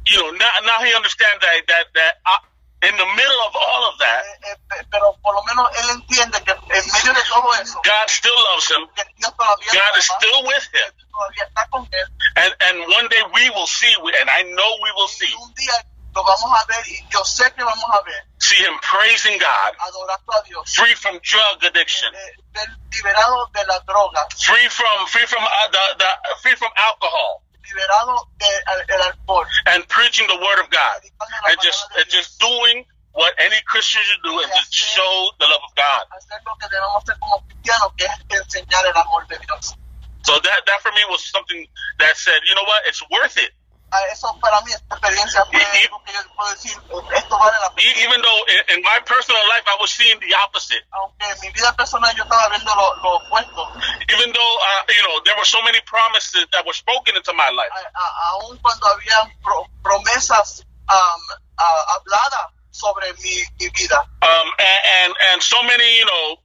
[0.06, 2.38] you know, now, now he understands that, that, that uh,
[2.82, 6.42] in the middle of all of that, eh, eh, pero por lo menos él entiende
[6.42, 8.88] que en medio de todo eso, God still loves him.
[8.96, 10.92] que Dios todavía, God is still with him.
[11.12, 12.06] todavía está con él,
[12.36, 15.54] And, and one day we will see, and I know we will see, y un
[15.54, 15.74] día
[16.14, 19.72] lo vamos a ver, y yo sé que vamos a ver, see him praising God,
[19.78, 25.06] adorando a Dios, free from drug addiction, eh, ser liberado de la droga, free from
[25.06, 26.08] free from uh, the, the
[26.42, 31.00] free from alcohol, liberado del el alcohol, and preaching the word of God,
[31.46, 35.62] and just and just doing what any Christian should do, and just show the love
[35.62, 36.02] of God.
[36.10, 39.74] hacer lo que debemos hacer como cristianos, que es enseñar el amor de Dios.
[40.22, 41.66] So that that for me was something
[41.98, 43.52] that said, you know what, it's worth it.
[43.92, 46.72] Ah, Eso para mí, esta experiencia fue algo que yo puedo decir,
[47.16, 47.90] esto vale la pena.
[47.98, 50.84] Even though in, in my personal life I was seeing the opposite.
[50.92, 53.66] Aunque en mi vida personal yo estaba viendo lo, lo opuesto,
[54.08, 57.50] Even though uh, you know there were so many promises that were spoken into my
[57.50, 57.70] life.
[57.74, 61.20] a- a- aun cuando había pro- promesas am,
[61.58, 63.98] a- habladas sobre mi, mi vida.
[64.22, 66.36] um, and, and and so many you know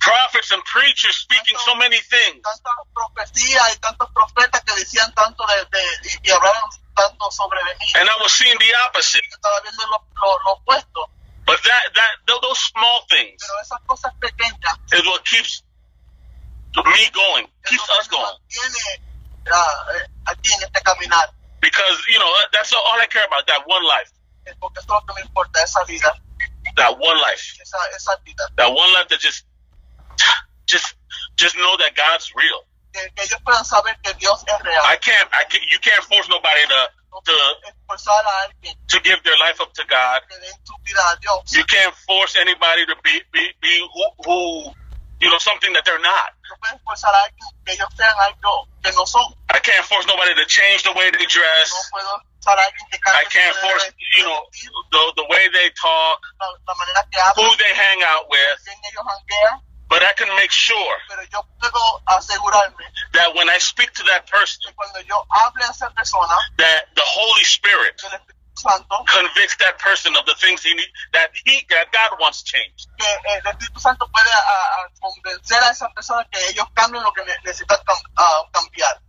[0.00, 2.40] prophets and preachers speaking so many things.
[2.42, 6.32] Tantas profecías y tantos profetas que decían tanto de, de- y, y
[6.94, 7.86] tanto sobre de mí.
[7.96, 9.24] and i was seeing the opposite.
[9.30, 11.06] Estaba viendo lo, lo, lo opuesto,
[11.46, 15.62] but that that those small things pero esas cosas pequeñas is what keeps
[16.76, 18.36] me going keeps us going.
[19.52, 21.28] ah, eh, aquí en este caminar.
[21.60, 24.10] because you know that's all i care about that one life.
[24.60, 26.12] Porque es lo que me importa, esa vida,
[26.76, 27.56] that one life.
[27.60, 28.44] Esa, esa vida.
[28.56, 29.44] that one life that just
[30.66, 30.94] just
[31.38, 32.60] just know that God's real.
[34.84, 35.28] I can't.
[35.32, 35.64] I can't.
[35.70, 36.80] You can't force nobody to
[37.26, 37.36] to
[38.90, 40.22] to give their life up to God.
[41.52, 44.72] You can't force anybody to be be, be who, who
[45.20, 46.30] you know something that they're not.
[49.50, 51.72] I can't force nobody to change the way they dress.
[53.14, 53.84] I can't force,
[54.18, 54.40] you know,
[54.92, 56.18] the, the way they talk,
[57.36, 58.58] who they hang out with.
[59.88, 60.96] But I can make sure
[63.12, 64.72] that when I speak to that person,
[66.58, 68.02] that the Holy Spirit
[69.08, 72.88] convicts that person of the things he need, that he that God wants changed.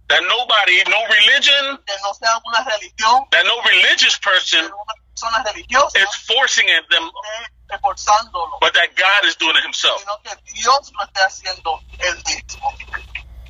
[0.09, 1.77] That nobody, no religion,
[3.31, 4.69] that no religious person
[5.95, 7.09] is forcing them
[7.91, 8.57] esté esforzándolo.
[8.59, 9.99] but that God is doing it himself.
[9.99, 12.71] sino que Dios lo esté haciendo él mismo.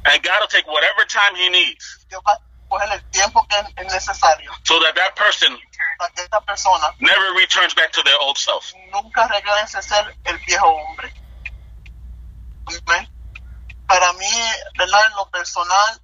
[0.06, 3.58] And God will take whatever time he needs Dios va a coger el tiempo que
[3.58, 5.58] es necesario so that that person
[5.98, 8.74] para que esta persona never returns back to their old self.
[8.92, 11.12] nunca regrese a ser el viejo hombre.
[12.68, 13.10] Amén.
[13.88, 14.30] Para mí,
[14.78, 15.00] ¿verdad?
[15.08, 16.02] En lo personal,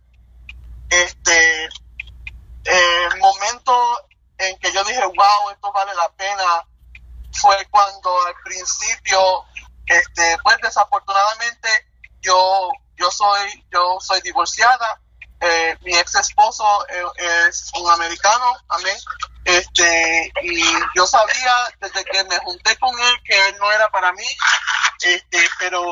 [0.90, 4.08] este, eh, el momento
[4.38, 6.66] en que yo dije, wow, esto vale la pena,
[7.34, 9.46] fue cuando al principio,
[9.86, 11.70] este, pues desafortunadamente,
[12.22, 15.00] yo, yo soy, yo soy divorciada,
[15.42, 17.04] eh, mi ex esposo eh,
[17.48, 18.96] es un americano, amén,
[19.44, 20.64] este, y
[20.96, 24.28] yo sabía desde que me junté con él que él no era para mí,
[25.02, 25.84] este, pero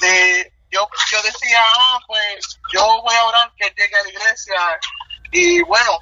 [0.00, 4.80] de, yo, yo decía, ah, pues yo voy a orar que llegue a la iglesia,
[5.32, 5.98] y bueno,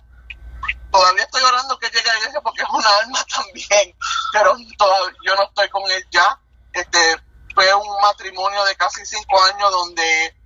[0.91, 3.97] todavía estoy orando que llegue a la iglesia porque es una alma también,
[4.33, 6.39] pero todavía, yo no estoy con él ya.
[6.73, 7.17] Este
[7.55, 10.37] fue un matrimonio de casi cinco años donde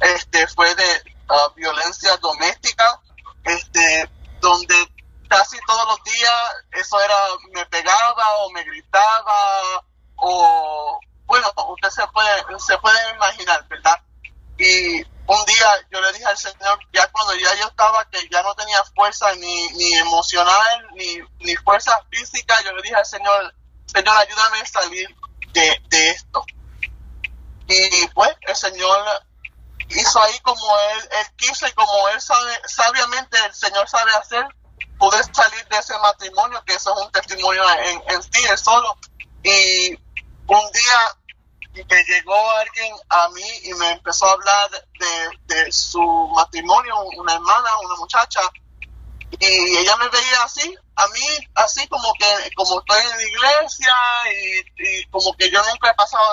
[0.00, 3.00] este fue de ah, violencia doméstica,
[3.44, 4.74] este donde
[5.28, 6.32] casi todos los días
[6.72, 7.16] eso era
[7.52, 9.82] me pegaba o me gritaba
[10.16, 13.98] o bueno usted se puede se puede imaginar, verdad?
[14.58, 18.42] Y un día yo le dije al Señor, ya cuando ya yo estaba, que ya
[18.42, 23.54] no tenía fuerza ni, ni emocional, ni, ni fuerza física, yo le dije al Señor,
[23.86, 25.08] Señor, ayúdame a salir
[25.52, 26.44] de, de esto.
[27.68, 29.04] Y pues el Señor
[29.90, 34.46] hizo ahí como Él, él quiso y como Él sabe, sabiamente el Señor sabe hacer,
[34.98, 38.96] pude salir de ese matrimonio, que eso es un testimonio en, en sí, él solo.
[39.42, 39.94] Y
[40.46, 41.17] un día
[41.84, 46.00] me llegó alguien a mí y me empezó a hablar de, de su
[46.34, 48.40] matrimonio, una hermana, una muchacha,
[49.40, 53.94] y ella me veía así, a mí así como que como estoy en la iglesia
[54.32, 56.24] y, y como que yo nunca he pasado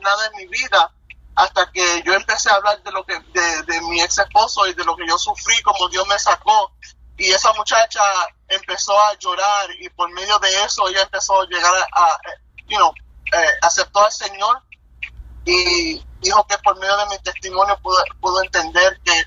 [0.00, 0.92] nada en mi vida,
[1.36, 4.74] hasta que yo empecé a hablar de lo que de, de mi ex esposo y
[4.74, 6.72] de lo que yo sufrí, como Dios me sacó.
[7.16, 8.00] Y esa muchacha
[8.48, 12.18] empezó a llorar y por medio de eso ella empezó a llegar a, a
[12.66, 12.92] you know,
[13.32, 14.62] eh, aceptó al Señor
[15.48, 19.24] y dijo que por medio de mi testimonio pudo, pudo entender que,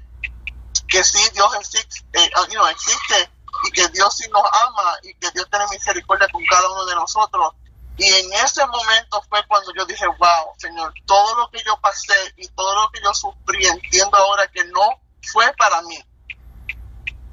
[0.88, 3.32] que sí, Dios existe, eh, you know, existe
[3.64, 6.94] y que Dios sí nos ama y que Dios tiene misericordia con cada uno de
[6.94, 7.54] nosotros.
[7.98, 12.34] Y en ese momento fue cuando yo dije, wow, Señor, todo lo que yo pasé
[12.38, 15.98] y todo lo que yo sufrí, entiendo ahora que no fue para mí,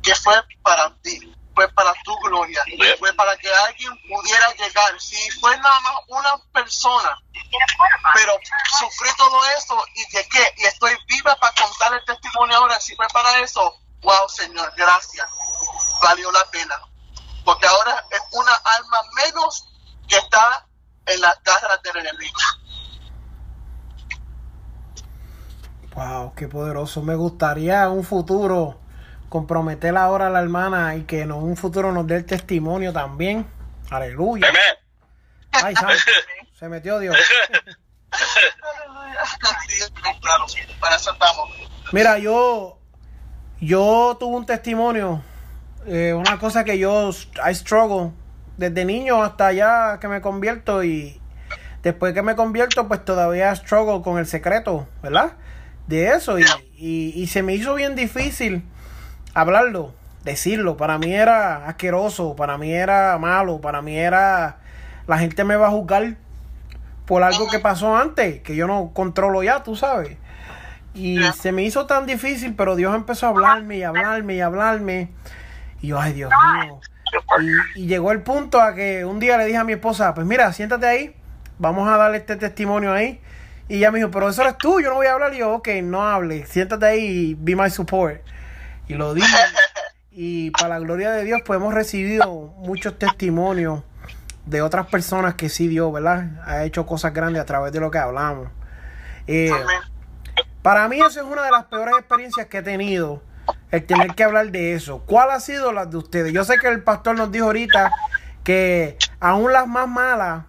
[0.03, 2.63] que fue para ti, fue para tu gloria,
[3.01, 5.01] fue para que alguien pudiera llegar.
[5.01, 7.19] Si fue nada más una persona,
[8.15, 8.35] pero
[8.79, 13.09] sufrí todo eso y llegué y estoy viva para contar el testimonio ahora, si fue
[13.13, 15.29] para eso, wow, Señor, gracias,
[16.01, 16.77] valió la pena.
[17.45, 19.69] Porque ahora es una alma menos
[20.07, 20.65] que está
[21.07, 22.39] en las garras del enemigo.
[25.97, 27.03] Wow, qué poderoso.
[27.03, 28.79] Me gustaría un futuro
[29.29, 33.47] comprometer ahora a la hermana y que en un futuro nos dé el testimonio también.
[33.91, 34.49] Aleluya.
[35.53, 35.95] Ay, santo,
[36.59, 37.17] se metió Dios.
[41.93, 42.79] Mira, yo
[43.61, 45.23] yo tuve un testimonio,
[45.87, 48.13] eh, una cosa que yo I struggle
[48.57, 51.21] desde niño hasta ya que me convierto y
[51.83, 55.33] después que me convierto pues todavía struggle con el secreto, ¿verdad?
[55.87, 56.45] De eso y,
[56.77, 58.63] y, y se me hizo bien difícil
[59.41, 60.77] hablarlo, decirlo.
[60.77, 64.59] Para mí era asqueroso, para mí era malo, para mí era...
[65.07, 66.17] La gente me va a juzgar
[67.07, 70.19] por algo que pasó antes, que yo no controlo ya, tú sabes.
[70.95, 75.11] Y se me hizo tan difícil, pero Dios empezó a hablarme y hablarme y hablarme.
[75.81, 76.31] Y yo, ay Dios
[76.63, 76.81] mío.
[77.75, 80.27] Y, y llegó el punto a que un día le dije a mi esposa, pues
[80.27, 81.17] mira, siéntate ahí,
[81.59, 83.21] vamos a darle este testimonio ahí.
[83.69, 85.33] Y ella me dijo, pero eso eres tú, yo no voy a hablar.
[85.35, 88.21] Y yo, ok, no hable, siéntate ahí y be my support.
[88.89, 89.37] Y lo dije.
[90.11, 93.85] Y para la gloria de Dios, pues hemos recibido muchos testimonios
[94.47, 96.43] de otras personas que sí Dios, ¿verdad?
[96.45, 98.49] Ha hecho cosas grandes a través de lo que hablamos.
[99.27, 99.53] Eh,
[100.63, 103.23] para mí esa es una de las peores experiencias que he tenido,
[103.71, 105.05] el tener que hablar de eso.
[105.07, 106.33] ¿Cuál ha sido la de ustedes?
[106.33, 107.93] Yo sé que el pastor nos dijo ahorita
[108.43, 110.45] que aún las más malas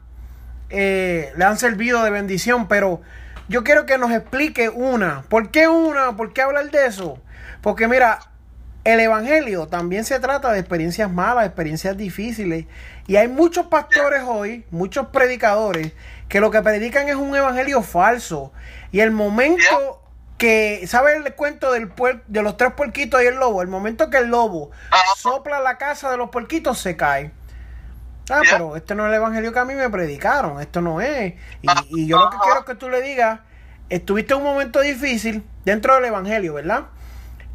[0.69, 3.01] eh, le han servido de bendición, pero
[3.49, 5.23] yo quiero que nos explique una.
[5.23, 6.15] ¿Por qué una?
[6.15, 7.21] ¿Por qué hablar de eso?
[7.61, 8.19] Porque mira,
[8.83, 12.65] el Evangelio también se trata de experiencias malas, experiencias difíciles.
[13.07, 15.93] Y hay muchos pastores hoy, muchos predicadores,
[16.27, 18.53] que lo que predican es un Evangelio falso.
[18.91, 20.01] Y el momento
[20.37, 23.61] que, ¿sabes el cuento del puer- de los tres puerquitos y el lobo?
[23.61, 24.71] El momento que el lobo
[25.17, 27.31] sopla la casa de los puerquitos, se cae.
[28.31, 31.33] Ah, pero este no es el Evangelio que a mí me predicaron, esto no es.
[31.63, 33.39] Y, y yo lo que quiero es que tú le digas,
[33.89, 36.85] estuviste en un momento difícil dentro del Evangelio, ¿verdad?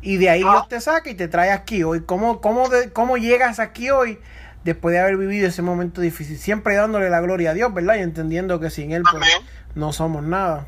[0.04, 2.04] Y de ahí Dios te saca y te trae aquí hoy.
[2.04, 4.20] ¿Cómo, cómo, de- cómo llegas aquí hoy
[4.62, 6.38] después de haber vivido ese momento difícil?
[6.38, 7.94] Siempre dándole la gloria a Dios, ¿verdad?
[7.96, 9.24] Y entendiendo que sin Él pues,
[9.74, 10.66] no somos nada.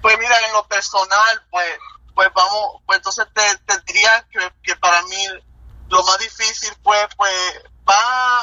[0.00, 1.66] Pues mira, en lo personal, pues,
[2.14, 5.26] pues vamos, pues entonces te, te diría que, que para mí
[5.88, 7.32] lo más difícil fue, pues,
[7.88, 8.42] va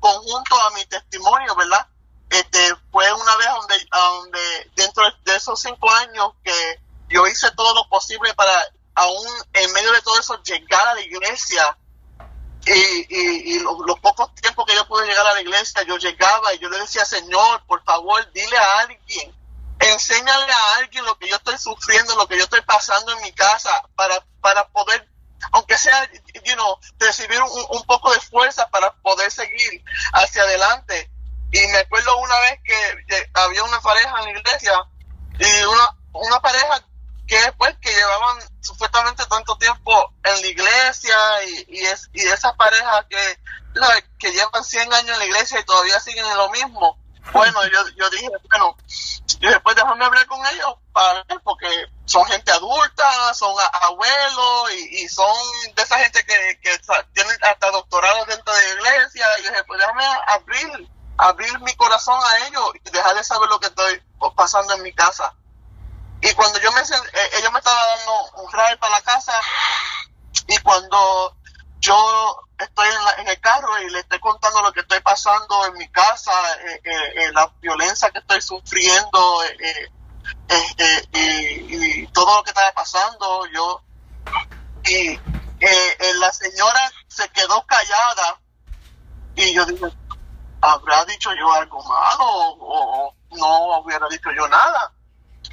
[0.00, 1.86] conjunto a mi testimonio, ¿verdad?
[2.28, 2.58] Este,
[2.90, 7.88] fue una vez donde, donde dentro de esos cinco años que yo hice todo lo
[7.88, 8.52] posible para,
[8.94, 11.76] aún en medio de todo eso, llegar a la iglesia.
[12.66, 16.52] Y, y, y los, pocos tiempos que yo pude llegar a la iglesia, yo llegaba
[16.52, 19.34] y yo le decía, Señor, por favor, dile a alguien
[19.80, 23.32] enséñale a alguien lo que yo estoy sufriendo, lo que yo estoy pasando en mi
[23.32, 25.08] casa, para, para poder,
[25.52, 26.08] aunque sea,
[26.44, 29.82] you know, recibir un, un poco de fuerza para poder seguir
[30.12, 31.10] hacia adelante.
[31.52, 34.72] Y me acuerdo una vez que había una pareja en la iglesia,
[35.38, 36.84] y una, una pareja
[37.30, 41.16] que pues que llevaban supuestamente tanto tiempo en la iglesia
[41.46, 43.38] y, y, es, y esas parejas que,
[44.18, 46.98] que llevan 100 años en la iglesia y todavía siguen en lo mismo.
[47.32, 48.76] Bueno, yo, yo dije, bueno,
[49.38, 51.68] y después déjame hablar con ellos para ver, porque
[52.04, 55.32] son gente adulta, son abuelos y, y son
[55.76, 56.80] de esa gente que, que
[57.14, 59.24] tienen hasta doctorados dentro de la iglesia.
[59.38, 63.60] Y yo dije, pues déjame abrir, abrir mi corazón a ellos y dejarles saber lo
[63.60, 64.02] que estoy
[64.34, 65.32] pasando en mi casa.
[66.20, 69.32] Y cuando yo me sen- eh, ellos me estaban dando un ride para la casa
[70.48, 71.36] y cuando
[71.80, 75.66] yo estoy en, la- en el carro y le estoy contando lo que estoy pasando
[75.66, 76.32] en mi casa,
[76.66, 82.42] eh, eh, eh, la violencia que estoy sufriendo eh, eh, eh, eh, y, todo lo
[82.44, 83.84] que estaba pasando, yo
[84.84, 85.20] y eh,
[85.60, 88.40] eh, la señora se quedó callada
[89.34, 89.86] y yo dije,
[90.60, 92.26] ¿habrá dicho yo algo malo
[92.60, 94.92] o no hubiera dicho yo nada?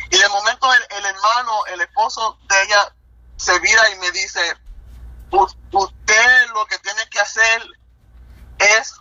[0.10, 2.96] Y de momento el, el hermano, el esposo de ella,
[3.38, 4.40] se vira y me dice,
[5.32, 7.64] usted lo que tiene que hacer
[8.60, 8.96] es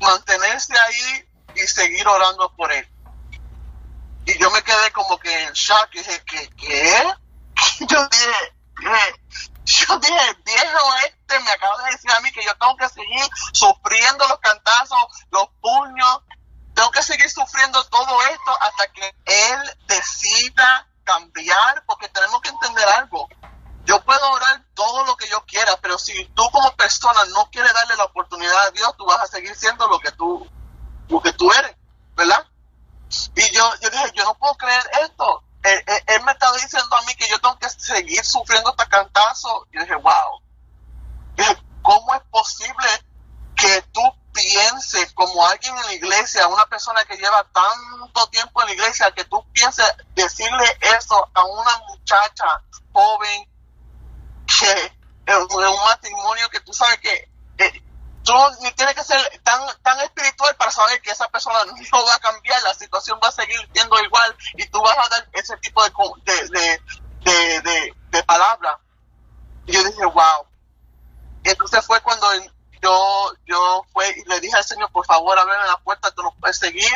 [0.00, 2.88] mantenerse ahí y seguir orando por él.
[4.26, 6.50] Y yo me quedé como que en shock y dije, ¿qué?
[6.56, 7.04] ¿Qué?
[7.86, 8.54] Yo dije,
[9.64, 13.28] yo dije, viejo este me acaba de decir a mí que yo tengo que seguir
[13.52, 14.98] sufriendo los cantazos,
[15.30, 16.20] los puños,
[16.76, 22.86] tengo que seguir sufriendo todo esto hasta que él decida cambiar, porque tenemos que entender
[22.90, 23.26] algo.
[23.86, 27.72] Yo puedo orar todo lo que yo quiera, pero si tú como persona no quieres
[27.72, 30.46] darle la oportunidad a Dios, tú vas a seguir siendo lo que tú,
[31.08, 31.74] lo que tú eres,
[32.14, 32.44] ¿verdad?
[33.34, 35.44] Y yo, yo dije, yo no puedo creer esto.
[35.62, 39.66] Él, él, me estaba diciendo a mí que yo tengo que seguir sufriendo este cantazo.
[39.72, 40.42] Y dije, wow.
[41.82, 42.86] ¿Cómo es posible
[43.56, 44.02] que tú
[44.32, 49.10] pienses como alguien en la iglesia, una persona que lleva tanto tiempo en la iglesia,
[49.12, 52.44] que tú pienses decirle eso a una muchacha
[52.92, 53.48] joven
[54.46, 54.92] que
[55.26, 57.82] en un matrimonio que tú sabes que eh,
[58.22, 61.58] tú ni tienes que ser tan, tan espiritual para saber que esa persona
[61.92, 65.08] no va a cambiar, la situación va a seguir siendo igual y tú vas a
[65.08, 65.90] dar ese tipo de,
[67.24, 68.76] de, de, de palabras.
[69.66, 70.46] Y yo dije, wow.
[71.42, 72.28] Y entonces fue cuando
[72.82, 76.34] yo, yo fue y le dije al Señor, por favor, ábreme la puerta, tú no
[76.40, 76.90] puedes seguir.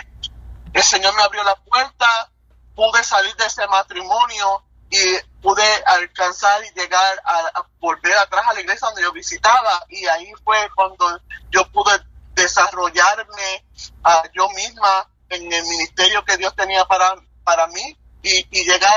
[0.73, 2.31] El Señor me abrió la puerta,
[2.75, 4.99] pude salir de ese matrimonio y
[5.41, 10.33] pude alcanzar y llegar a, volver atrás a la iglesia donde yo visitaba y ahí
[10.45, 11.93] fue cuando yo pude
[12.35, 13.65] desarrollarme
[14.05, 17.15] uh, yo misma en el ministerio que Dios tenía para,
[17.45, 18.93] para mí y, y, llegar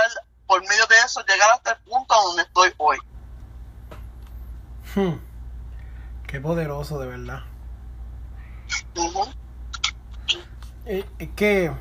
[0.48, 2.98] por medio de eso, llegar hasta el punto donde estoy hoy.
[4.96, 5.20] Hmm.
[6.28, 7.44] Qué poderoso, de verdad.
[10.86, 11.72] Eh, que,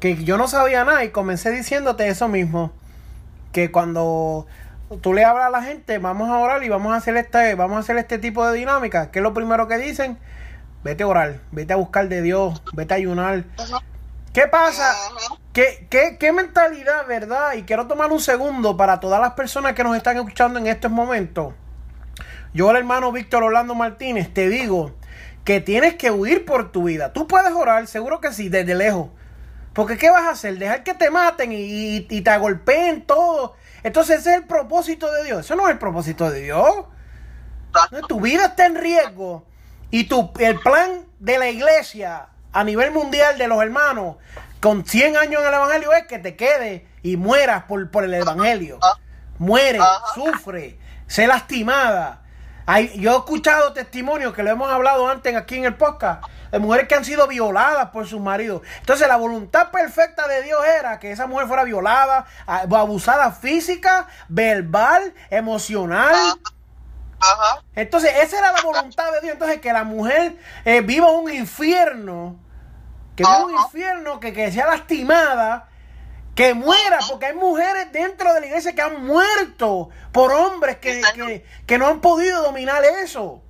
[0.00, 2.72] que yo no sabía nada y comencé diciéndote eso mismo
[3.52, 4.46] que cuando
[5.00, 7.76] tú le hablas a la gente, vamos a orar y vamos a hacer este, vamos
[7.76, 10.18] a hacer este tipo de dinámica, ¿qué es lo primero que dicen?
[10.82, 13.44] Vete a orar, vete a buscar de Dios, vete a ayunar.
[14.34, 14.94] ¿Qué pasa?
[15.52, 17.54] ¿Qué, qué, qué mentalidad, verdad?
[17.54, 20.90] Y quiero tomar un segundo para todas las personas que nos están escuchando en estos
[20.90, 21.54] momentos.
[22.52, 24.92] Yo, el hermano Víctor Orlando Martínez, te digo
[25.44, 27.12] que tienes que huir por tu vida.
[27.12, 29.10] Tú puedes orar, seguro que sí, desde lejos.
[29.74, 30.58] Porque ¿qué vas a hacer?
[30.58, 33.54] Dejar que te maten y, y, te golpeen todo.
[33.82, 35.40] Entonces ese es el propósito de Dios.
[35.40, 36.86] Eso no es el propósito de Dios.
[38.08, 39.44] Tu vida está en riesgo.
[39.90, 44.16] Y tu, el plan de la iglesia a nivel mundial de los hermanos
[44.60, 48.14] con 100 años en el Evangelio es que te quedes y mueras por, por el
[48.14, 48.78] Evangelio.
[49.38, 49.80] Muere,
[50.14, 52.23] sufre, sé lastimada.
[52.66, 56.58] Hay, yo he escuchado testimonios que lo hemos hablado antes aquí en el podcast de
[56.58, 58.62] mujeres que han sido violadas por sus maridos.
[58.80, 65.12] Entonces la voluntad perfecta de Dios era que esa mujer fuera violada, abusada física, verbal,
[65.30, 66.14] emocional.
[67.74, 69.32] Entonces esa era la voluntad de Dios.
[69.34, 72.36] Entonces que la mujer eh, viva un infierno,
[73.16, 75.68] que viva un infierno, que, que sea lastimada
[76.34, 81.00] que muera, porque hay mujeres dentro de la iglesia que han muerto por hombres que,
[81.14, 83.40] que, que, no han podido dominar eso.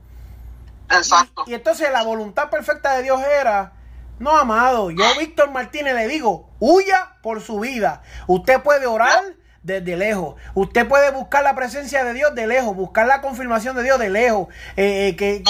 [0.90, 1.44] Exacto.
[1.46, 3.72] Y, entonces la voluntad perfecta de Dios era,
[4.18, 8.02] no, amado, yo Víctor Martínez le digo, huya por su vida.
[8.26, 9.22] Usted puede orar
[9.62, 10.36] desde lejos.
[10.54, 14.10] Usted puede buscar la presencia de Dios de lejos, buscar la confirmación de Dios de
[14.10, 14.48] lejos.
[14.76, 15.42] Eh, eh, que,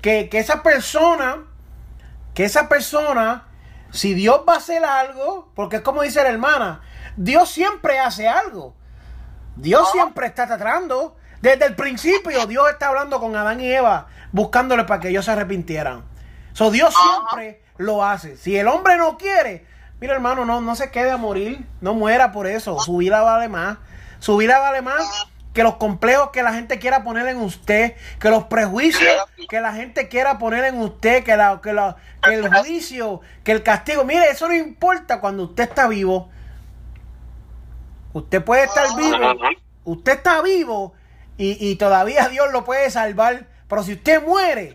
[0.00, 1.44] que, que, esa persona,
[2.34, 3.46] que esa persona,
[3.92, 6.80] si Dios va a hacer algo, porque es como dice la hermana,
[7.16, 8.74] Dios siempre hace algo.
[9.56, 11.16] Dios siempre está tratando.
[11.42, 15.32] Desde el principio Dios está hablando con Adán y Eva buscándole para que ellos se
[15.32, 16.04] arrepintieran.
[16.54, 18.36] So, Dios siempre lo hace.
[18.36, 19.66] Si el hombre no quiere,
[20.00, 22.78] mira hermano, no, no se quede a morir, no muera por eso.
[22.80, 23.76] Su vida vale más.
[24.20, 28.30] Su vida vale más que los complejos que la gente quiera poner en usted, que
[28.30, 29.10] los prejuicios
[29.48, 33.52] que la gente quiera poner en usted, que, la, que, la, que el juicio, que
[33.52, 34.04] el castigo.
[34.04, 36.30] Mire, eso no importa cuando usted está vivo.
[38.14, 39.16] Usted puede estar vivo,
[39.84, 40.94] usted está vivo
[41.36, 44.70] y, y todavía Dios lo puede salvar pero si usted muere,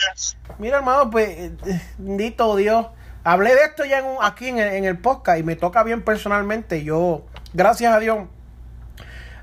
[0.57, 1.51] mira hermano, pues, eh,
[1.99, 2.87] bendito Dios.
[3.23, 6.83] Hablé de esto ya aquí en el, podcast y me toca bien personalmente.
[6.83, 8.27] Yo, gracias a Dios,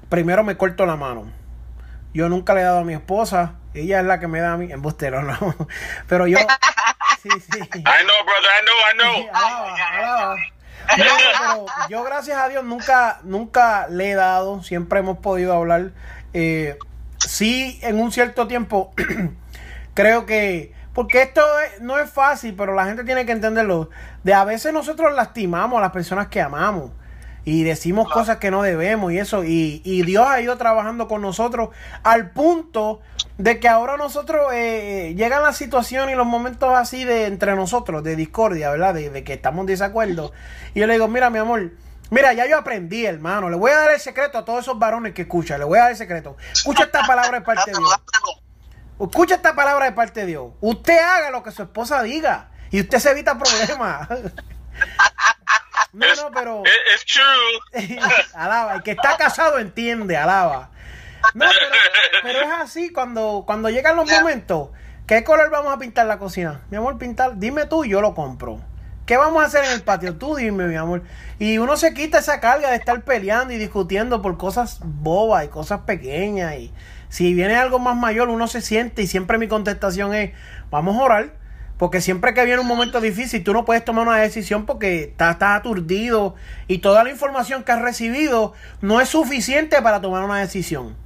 [0.08, 1.30] primero me corto la mano.
[2.12, 3.54] Yo nunca le he dado a mi esposa.
[3.74, 4.70] Ella es la que me da a mí.
[4.70, 5.36] Embustero, no.
[6.08, 6.38] Pero yo.
[7.22, 7.58] Sí, sí.
[7.58, 8.50] I know, brother.
[8.54, 10.36] I know, I know.
[10.96, 14.62] pero yo, gracias a Dios, nunca, nunca le he dado.
[14.62, 15.92] Siempre hemos podido hablar.
[16.34, 16.78] Eh,
[17.18, 18.92] sí, en un cierto tiempo
[19.94, 21.40] creo que, porque esto
[21.80, 23.90] no es fácil, pero la gente tiene que entenderlo,
[24.22, 26.90] de a veces nosotros lastimamos a las personas que amamos.
[27.44, 29.44] Y decimos cosas que no debemos y eso.
[29.44, 31.70] Y, y, Dios ha ido trabajando con nosotros
[32.02, 33.00] al punto
[33.36, 38.02] de que ahora nosotros eh, llegan las situaciones y los momentos así de entre nosotros,
[38.02, 38.94] de discordia, ¿verdad?
[38.94, 40.32] De, de, que estamos en desacuerdo.
[40.74, 41.72] Y yo le digo, mira, mi amor,
[42.10, 43.50] mira, ya yo aprendí, hermano.
[43.50, 45.58] Le voy a dar el secreto a todos esos varones que escuchan.
[45.58, 46.36] Le voy a dar el secreto.
[46.52, 48.00] Escucha esta palabra de parte de Dios.
[49.00, 50.52] Escucha esta palabra de parte de Dios.
[50.60, 54.08] Usted haga lo que su esposa diga y usted se evita problemas.
[55.94, 56.62] No, no, pero.
[56.94, 57.98] Es true.
[58.34, 58.74] alaba.
[58.74, 60.70] El que está casado entiende, alaba.
[61.34, 61.46] No,
[62.22, 64.70] pero, es así cuando, cuando llegan los momentos.
[65.06, 66.62] ¿Qué color vamos a pintar la cocina?
[66.70, 67.38] Mi amor, pintar.
[67.38, 68.60] Dime tú, yo lo compro.
[69.06, 70.16] ¿Qué vamos a hacer en el patio?
[70.16, 71.02] Tú dime, mi amor.
[71.38, 75.48] Y uno se quita esa carga de estar peleando y discutiendo por cosas bobas y
[75.48, 76.54] cosas pequeñas.
[76.54, 76.72] Y
[77.08, 80.32] si viene algo más mayor, uno se siente y siempre mi contestación es,
[80.70, 81.43] vamos a orar
[81.78, 85.36] porque siempre que viene un momento difícil, tú no puedes tomar una decisión porque estás,
[85.40, 86.34] aturdido
[86.68, 90.96] y toda la información que has recibido no es suficiente para tomar una decisión.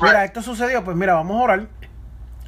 [0.00, 1.68] Mira, esto sucedió, pues mira, vamos a orar.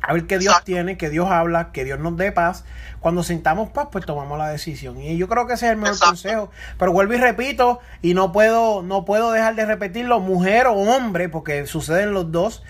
[0.07, 2.65] A ver qué Dios tiene, que Dios habla, que Dios nos dé paz.
[3.01, 5.01] Cuando sintamos paz, pues tomamos la decisión.
[5.01, 6.51] Y yo creo que ese es el mejor consejo.
[6.79, 11.29] Pero vuelvo y repito, y no puedo, no puedo dejar de repetirlo, mujer o hombre,
[11.31, 12.63] porque suceden los dos.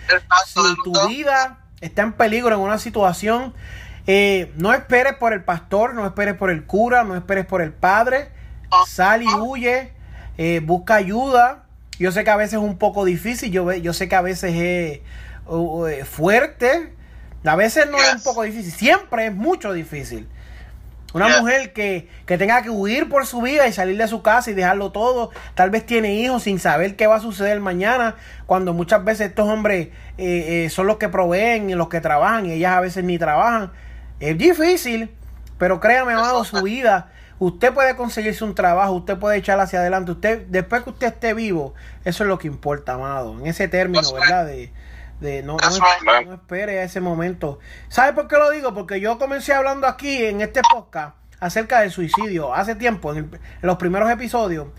[0.45, 3.53] Si tu vida está en peligro en una situación,
[4.07, 7.73] eh, no esperes por el pastor, no esperes por el cura, no esperes por el
[7.73, 8.29] padre.
[8.87, 9.93] Sal y huye,
[10.37, 11.63] eh, busca ayuda.
[11.97, 14.51] Yo sé que a veces es un poco difícil, yo, yo sé que a veces
[14.51, 16.93] es eh, fuerte,
[17.45, 20.27] a veces no es un poco difícil, siempre es mucho difícil.
[21.13, 24.51] Una mujer que, que, tenga que huir por su vida y salir de su casa
[24.51, 28.15] y dejarlo todo, tal vez tiene hijos sin saber qué va a suceder mañana,
[28.45, 29.87] cuando muchas veces estos hombres
[30.69, 33.71] son los que proveen y los que trabajan y ellas a veces ni trabajan.
[34.25, 35.15] Es difícil,
[35.59, 37.11] pero créame, amado, su vida.
[37.37, 40.13] Usted puede conseguirse un trabajo, usted puede echar hacia adelante.
[40.13, 41.75] Usted, después que usted esté vivo,
[42.05, 43.39] eso es lo que importa, amado.
[43.39, 44.47] En ese término, ¿verdad?
[44.47, 44.73] De,
[45.19, 47.59] de no, no, espere a ese momento.
[47.87, 48.73] ¿Sabe por qué lo digo?
[48.73, 53.39] Porque yo comencé hablando aquí en este podcast acerca del suicidio hace tiempo, en, en
[53.61, 54.69] los primeros episodios.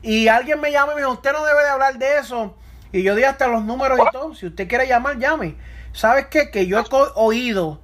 [0.00, 2.56] Y alguien me llama y me dijo, usted no debe de hablar de eso.
[2.90, 4.34] Y yo di hasta los números y todo.
[4.34, 5.56] Si usted quiere llamar, llame.
[5.92, 6.50] ¿Sabes qué?
[6.50, 6.84] Que yo he
[7.16, 7.83] oído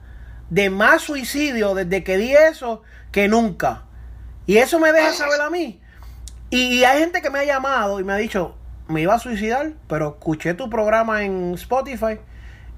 [0.51, 2.83] de más suicidio desde que di eso
[3.13, 3.85] que nunca.
[4.47, 5.81] Y eso me deja saber a mí.
[6.51, 8.57] Y hay gente que me ha llamado y me ha dicho,
[8.89, 12.19] me iba a suicidar, pero escuché tu programa en Spotify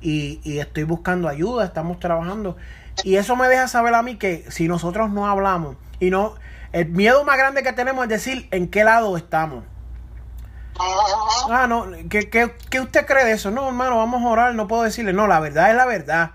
[0.03, 2.57] y, estoy buscando ayuda, estamos trabajando.
[3.03, 6.35] Y eso me deja saber a mí que si nosotros no hablamos y no,
[6.73, 9.65] el miedo más grande que tenemos es decir en qué lado estamos.
[11.51, 13.51] Ah, no, ¿qué, qué, qué usted cree de eso?
[13.51, 16.32] No, hermano, vamos a orar, no puedo decirle, no, la verdad es la verdad.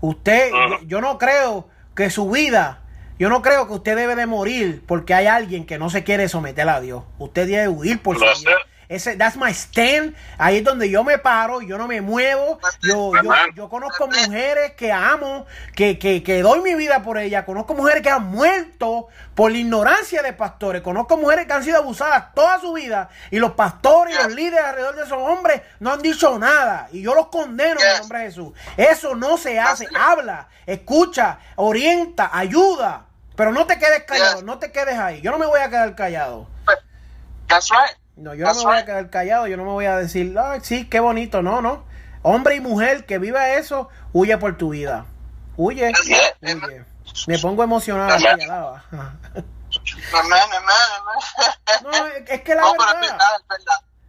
[0.00, 0.50] Usted,
[0.86, 2.82] yo no creo que su vida,
[3.18, 6.28] yo no creo que usted debe de morir porque hay alguien que no se quiere
[6.28, 7.04] someter a Dios.
[7.18, 8.56] Usted debe huir por su vida.
[8.90, 10.16] Ese, that's my stand.
[10.36, 12.58] Ahí es donde yo me paro, yo no me muevo.
[12.82, 15.46] Yo, yo, yo conozco mujeres que amo,
[15.76, 17.44] que, que, que doy mi vida por ellas.
[17.44, 19.06] Conozco mujeres que han muerto
[19.36, 20.82] por la ignorancia de pastores.
[20.82, 23.10] Conozco mujeres que han sido abusadas toda su vida.
[23.30, 26.88] Y los pastores y los líderes alrededor de esos hombres no han dicho nada.
[26.90, 28.52] Y yo los condeno en el nombre de Jesús.
[28.76, 29.86] Eso no se hace.
[29.94, 33.06] Habla, escucha, orienta, ayuda.
[33.36, 35.20] Pero no te quedes callado, no te quedes ahí.
[35.20, 36.48] Yo no me voy a quedar callado.
[37.46, 37.96] That's right.
[38.20, 40.60] No, yo no me voy a quedar callado, yo no me voy a decir, ay,
[40.62, 41.84] sí, qué bonito, no, no.
[42.22, 45.06] Hombre y mujer que viva eso, huye por tu vida.
[45.56, 45.90] Huye,
[46.42, 46.84] huye.
[47.26, 48.24] Me pongo emocionado aquí,
[51.82, 53.18] No, es que la verdad,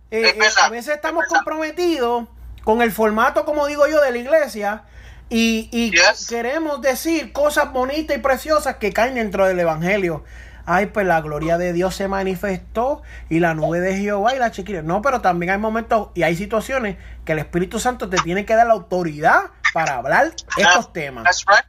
[0.10, 2.28] eh, eh, a veces estamos comprometidos
[2.64, 4.84] con el formato, como digo yo, de la iglesia
[5.30, 5.94] y, y
[6.28, 10.26] queremos decir cosas bonitas y preciosas que caen dentro del evangelio
[10.66, 14.52] ay, pues la gloria de Dios se manifestó y la nube de Jehová y la
[14.52, 14.82] chiquilla.
[14.82, 18.56] No, pero también hay momentos y hay situaciones que el Espíritu Santo te tiene que
[18.56, 21.24] dar la autoridad para hablar estos temas.
[21.24, 21.66] That's right.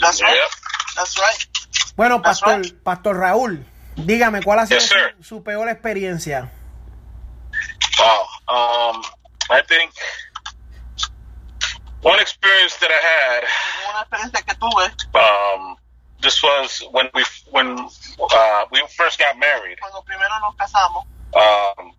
[0.00, 0.38] That's right.
[0.96, 1.94] That's right.
[1.96, 3.64] Bueno, Pastor, Pastor Raúl,
[3.96, 4.80] dígame, ¿cuál ha sido
[5.20, 6.50] su, peor experiencia?
[7.98, 9.02] Wow, um,
[9.50, 9.92] I think
[12.02, 13.44] one experience that I had.
[13.90, 14.84] Una experiencia que tuve.
[15.14, 15.76] Um,
[16.22, 17.76] this was when we when
[18.32, 19.78] uh, we first got married.
[19.80, 21.04] Cuando primero nos casamos.
[21.32, 21.92] Um,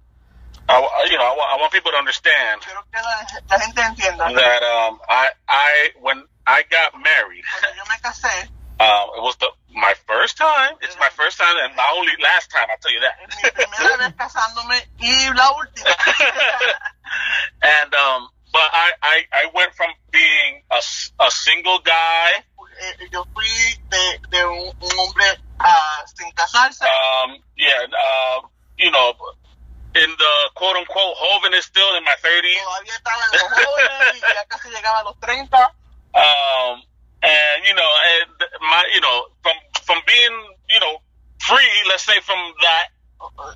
[0.69, 3.81] I, you know, I want, I want people to understand Quiero que la, la gente
[3.81, 8.47] entienda that um, I, I, when I got married, cuando yo me casé,
[8.79, 10.75] um, it was the, my first time.
[10.81, 12.65] It's my first time and my only last time.
[12.69, 13.15] I'll tell you that.
[13.43, 15.89] mi primera vez casándome y la última.
[17.61, 20.81] and um, but I, I, I went from being a,
[21.19, 22.31] a single guy
[22.81, 23.47] eh, yo fui
[23.89, 25.25] de, de un, un hombre
[25.63, 26.83] uh, sin casarse.
[26.83, 28.41] Um, yeah, uh,
[28.77, 29.13] you know,
[29.95, 32.55] in the quote unquote jóvenes still in my 30s.
[32.63, 35.57] Todavía estaba en los jóvenes y ya casi llegaba a los 30.
[36.13, 36.83] Um,
[37.23, 38.31] and you know, and
[38.61, 40.35] my, you know, from from being,
[40.69, 40.97] you know,
[41.39, 42.87] free, let's say from that,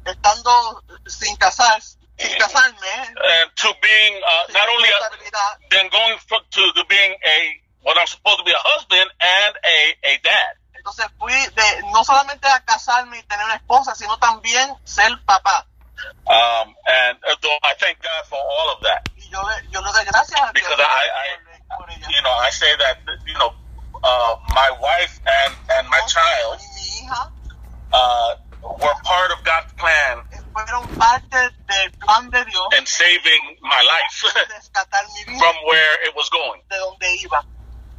[0.06, 5.00] estando sin casar, sin casarme, and to being uh, not only a,
[5.72, 9.56] then going for, to the being a what I'm supposed to be a husband and
[9.64, 9.80] a
[10.10, 10.56] a dad.
[10.86, 15.66] Entonces fui de no solamente a casarme y tener una esposa, sino también ser papá.
[16.28, 19.92] Um, and uh, I thank God for all of that, Y yo le, yo le
[19.92, 21.10] doy gracias a Dios Because I-
[21.78, 23.50] por, you know, I say that you know,
[24.04, 27.32] uh, my wife and and my child Y mi hija
[27.94, 28.32] uh,
[28.78, 31.38] were part of God's plan fueron parte
[31.68, 36.30] del plan de Dios in saving my life rescatar mi vida from where it was
[36.30, 37.42] going, de donde iba.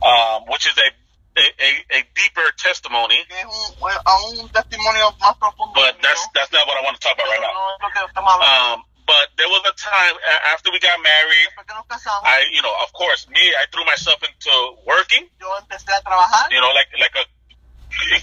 [0.03, 0.89] um, which is a,
[1.37, 3.19] a a a deeper testimony.
[3.29, 5.75] Que es un, aún un testimonio más profundo.
[5.75, 7.53] But that's that's not what I want to talk about right now.
[7.53, 8.75] no es lo que estamos hablando.
[8.75, 10.17] Um, but there was a time
[10.53, 11.49] after we got married.
[11.55, 14.53] Después que nos casamos, I, you know, of course, me, I threw myself into
[14.85, 15.29] working.
[15.39, 16.51] yo empecé a trabajar.
[16.51, 17.25] You know, like like a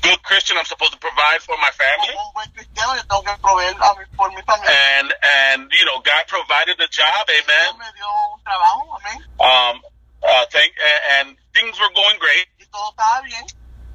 [0.02, 3.24] good Christian, I'm supposed to provide for my family, Como un buen cristiano, yo tengo
[3.24, 4.70] que proveer a mi, por mi familia.
[5.00, 7.26] and and you know, God provided the job.
[7.30, 7.78] Amen.
[7.80, 9.18] me dio un trabajo, amén.
[9.40, 9.82] Um,
[10.24, 10.74] uh, thank
[11.20, 13.46] and, things were going great todo estaba bien.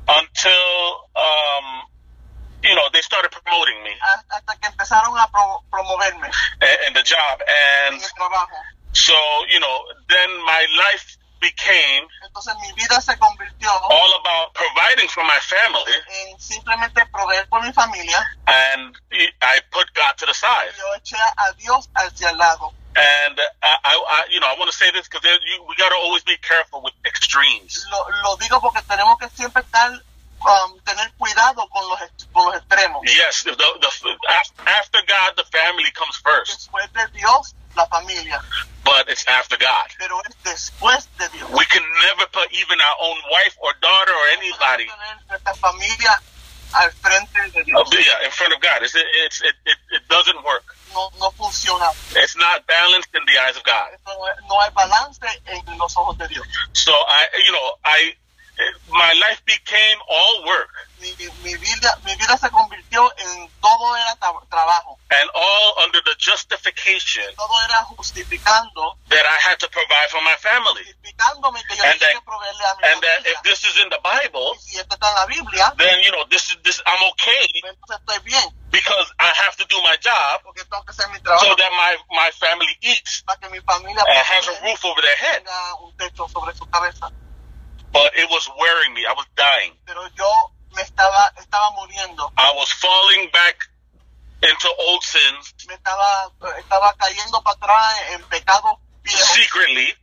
[0.09, 0.65] Until
[1.19, 1.67] um,
[2.63, 3.91] you know, they started promoting me.
[4.31, 6.31] Hasta que empezaron a pro- promoverme.
[6.63, 8.01] In, in the job, and
[8.93, 9.15] so
[9.51, 9.77] you know,
[10.09, 15.95] then my life became Entonces mi vida se convirtió all about providing for my family,
[16.09, 18.19] en simplemente proveer por mi familia.
[18.47, 18.97] And
[19.43, 20.73] I put God to the side.
[20.77, 22.73] yo eché a Dios hacia el lado.
[22.97, 25.97] And I, I, I you know, I want to say this because we got to
[25.97, 27.87] always be careful with extremes.
[27.93, 31.99] Lo, lo digo porque tenemos que siempre estar, um, tener cuidado con los,
[32.33, 33.03] con los extremos.
[33.05, 34.17] Yes, the, the,
[34.67, 38.41] after God, the family comes first, Después de Dios, la familia.
[38.85, 39.87] but it's after God.
[39.99, 41.49] Pero es después de Dios.
[41.51, 44.87] We can never put even our own wife or daughter or anybody
[45.29, 46.19] nuestra familia
[46.75, 47.83] al frente de Dios.
[47.85, 48.83] Oh, yeah, in front of God.
[48.83, 50.77] It's, it's, it, it, it doesn't work.
[50.95, 51.93] No, no funciona.
[52.17, 53.91] It's not balanced in the eyes of God.
[54.07, 54.13] No,
[54.49, 56.47] no hay balance en los ojos de Dios.
[56.73, 58.15] So I, you know, I,
[58.89, 64.17] my life became all work Mi, mi vida, mi vida se convirtió en todo era
[64.17, 64.99] tra- trabajo.
[65.11, 70.35] and all under the justification Todo era justificando, that I had to provide for my
[70.43, 70.83] family.
[70.85, 73.89] justificándome que yo And that- que proveerle a mi And that if this is in
[73.91, 76.83] the Bible, Y si esto está en la Biblia, then you know this is this
[76.87, 80.91] I'm okay entonces estoy bien, because I have to do my job porque tengo que
[80.91, 84.61] hacer mi so that my my family eats para que mi familia and has a
[84.67, 85.45] roof over their head.
[85.45, 87.09] tenga un techo sobre su cabeza.
[87.93, 89.05] But it was wearing me.
[89.09, 89.73] I was dying.
[89.87, 90.31] Pero yo
[90.75, 93.57] me estaba, estaba muriendo, I was falling back
[94.43, 99.95] into old sins me estaba, estaba cayendo para atrás en pecados viejos, secretly.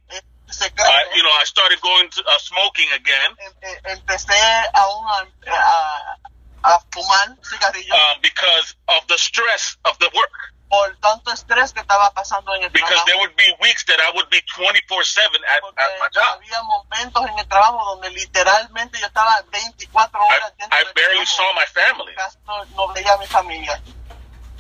[0.78, 3.32] I, you know, I started going to uh, smoking again
[3.64, 4.36] em- empecé
[4.74, 6.18] aún a, a,
[6.64, 10.54] a fumar cigarrillos um, because of the stress of the work.
[10.76, 13.06] Por tanto estrés que estaba pasando en el Because trabajo.
[13.06, 16.36] there would be weeks that I would be 24/7 at, at my job.
[16.36, 20.94] había momentos en el trabajo donde literalmente yo estaba 24 I, horas dentro I del
[20.94, 21.36] barely trabajo.
[21.36, 22.14] saw my family.
[22.46, 23.82] No, no veía a mi familia.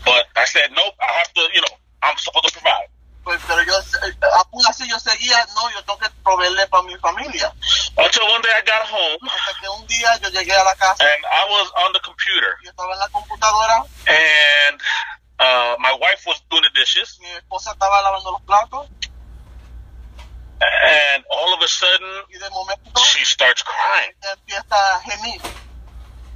[0.05, 2.89] But I said, nope, I have to, you know, I'm supposed to provide.
[3.23, 4.13] Pues, pero yo, eh,
[4.51, 7.51] aún así yo seguía, no, yo tengo que proveerle para mi familia.
[7.97, 11.03] Until one day I got home Hasta que un día yo llegué a la casa,
[11.03, 14.79] and I was on the computer yo estaba en la computadora, and
[15.39, 18.87] uh, my wife was doing the dishes mi esposa estaba lavando los platos
[20.61, 24.11] and all of a sudden momento she starts crying.
[24.21, 25.41] empieza a gemir.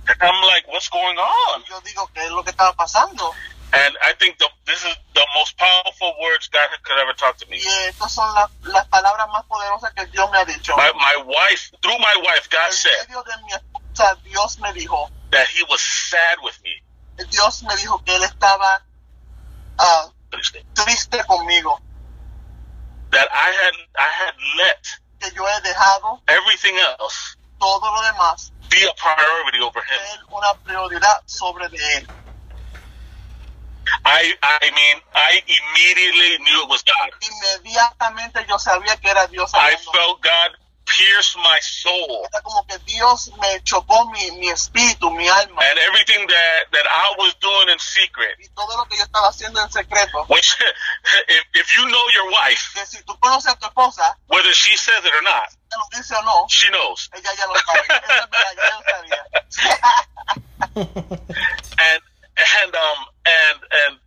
[0.10, 1.64] And I'm like, what's going on?
[1.86, 3.32] Digo, ¿qué es lo que estaba pasando?
[3.72, 7.48] And I think the, this is the most powerful words God could ever talk to
[7.48, 7.58] me.
[7.58, 8.18] Y las,
[8.64, 10.76] las palabras más poderosas que Dios me ha dicho.
[10.76, 15.10] My, my wife, through my wife, God said medio de mi esposa, Dios me dijo,
[15.30, 16.82] that He was sad with me.
[17.30, 18.82] Dios me dijo que Él estaba
[19.80, 20.11] ah,
[20.76, 21.80] triste conmigo,
[23.11, 24.77] That I had I had let
[25.22, 29.99] que yo he dejado everything else todo lo demás be a priority over Him.
[29.99, 32.10] ser una prioridad sobre de Él.
[34.06, 37.11] I I mean, I immediately knew it was God.
[37.22, 40.51] Inmediatamente yo sabía que era Dios I felt God
[40.98, 42.28] pierce my soul.
[42.44, 45.61] Como que Dios me chocó mi, mi espíritu, mi alma.
[45.61, 49.30] And everything that, that I was doing in secret, Y todo lo que yo estaba
[49.30, 50.26] haciendo en secreto.
[50.30, 50.56] which
[51.30, 54.76] if, if you know your wife, Que si tú conoces a tu esposa, whether she
[54.78, 57.10] says it or not, lo dice o no, she knows.
[57.14, 57.86] ella ya lo sabe.
[57.90, 59.26] Eso ya lo sabía.
[60.76, 62.02] And
[62.38, 63.99] and um and and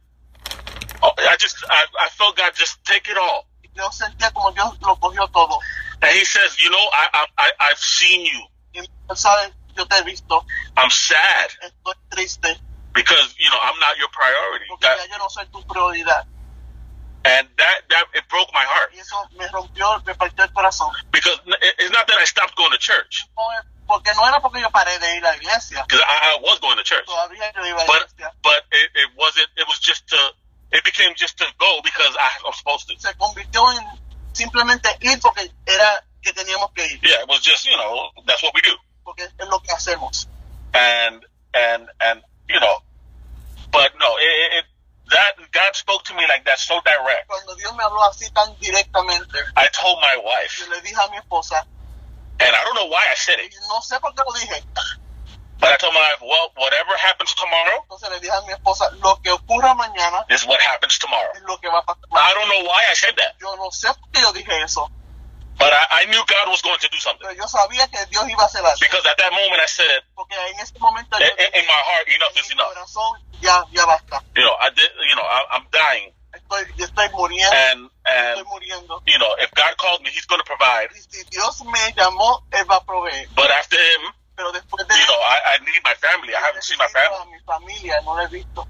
[1.03, 3.47] oh, I just I, I felt God just take it all.
[3.75, 5.59] Yo sentía como Dios lo cogió todo.
[6.03, 8.41] And he says, you know, I, I, I have seen you.
[10.77, 11.51] I'm sad.
[12.93, 14.67] Because you know I'm not your priority.
[14.83, 14.99] That,
[17.25, 18.91] and that that it broke my heart.
[21.11, 21.39] Because
[21.79, 23.25] it's not that I stopped going to church.
[25.89, 27.05] Because I, I, was going to church.
[27.87, 28.13] But,
[28.43, 29.49] but it, it wasn't.
[29.57, 30.19] It was just to.
[30.73, 32.97] It became just to go because I was supposed to.
[34.33, 37.01] Se convirtió en simplemente ir porque era que teníamos que ir.
[37.01, 38.77] Yeah, it was just you know that's what we do.
[39.05, 40.29] Porque es lo que hacemos.
[40.75, 42.77] and and and you know,
[43.71, 44.65] but no, it, it, it
[45.11, 47.29] that God spoke to me like that so direct.
[47.29, 51.11] Cuando Dios me habló así tan directamente, I told my wife, yo le dije a
[51.11, 51.65] mi esposa,
[52.41, 54.63] and I don't know why I said it, no sé por qué lo dije,
[55.63, 58.91] but I told my wife, well, whatever happens tomorrow entonces le dije a mi esposa,
[58.99, 61.31] lo que ocurra mañana is what happens tomorrow.
[61.35, 62.03] es lo que va a pasar.
[62.13, 64.89] I don't know why I said that, Yo no sé por qué yo dije eso,
[65.59, 68.29] but I, I knew God was going to do something pero yo sabía que Dios
[68.29, 68.81] iba a hacer algo.
[68.81, 71.81] because at that moment I said, Porque en ese momento in, yo in- in my
[71.87, 72.75] heart, enough en is mi enough.
[72.75, 74.23] corazón ya, ya basta.
[74.35, 74.91] You know, I did.
[75.09, 79.01] You know, I, I'm dying, Estoy, yo estoy muriendo, and estoy and muriendo.
[79.07, 80.89] you know, if God called me, He's going to provide.
[80.95, 83.27] Y si Dios me llamó, Él va a proveer.
[83.37, 84.01] But after Him,
[84.43, 86.35] Pero después de you know, I, I need my family.
[86.35, 87.31] I haven't seen my family.
[87.31, 88.67] mi familia, no la he visto.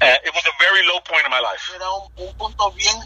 [0.00, 1.60] And it was a very low point in my life.
[1.74, 2.96] Era un, un punto bien,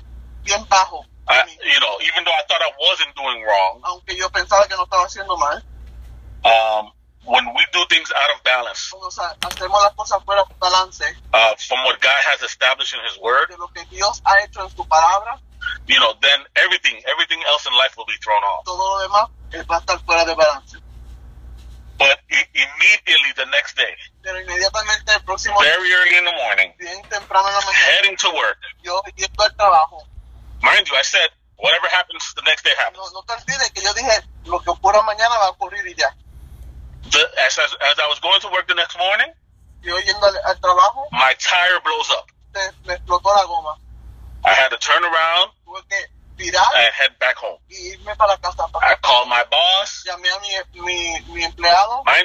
[0.45, 1.03] bien bajo.
[1.27, 4.77] I, you know, even though I thought I wasn't doing wrong, Aunque yo pensaba que
[4.77, 5.61] no estaba haciendo mal.
[6.45, 6.93] um,
[7.27, 11.55] when we do things out of balance Cuando hacemos las cosas fuera de balance uh,
[11.59, 14.71] from what God has established in His Word, de lo que Dios ha hecho en
[14.71, 15.41] su palabra,
[15.87, 18.65] you know, then everything, everything else in life will be thrown off.
[18.65, 20.77] todo lo demás eh, va a estar fuera de balance.
[21.99, 23.93] But immediately the next day,
[24.23, 28.17] Pero inmediatamente el próximo very early in the morning, bien temprano en la mañana, heading
[28.17, 30.07] to work, yo yendo al trabajo.
[30.63, 31.29] mind you, I said,
[31.59, 32.99] whatever happens, the next day happens.
[33.13, 36.15] no te olvides que yo dije, lo que ocurra mañana va a ocurrir y ya.
[37.11, 39.33] The, as, as, as I was going to work the next morning,
[39.83, 42.31] Yo yendo al, al trabajo, my tire blows up.
[42.87, 43.79] me explotó la goma.
[44.51, 47.61] I had to turn around and head back home.
[47.69, 48.67] y irme para la casa.
[48.83, 50.05] I called my boss.
[50.07, 50.27] Mind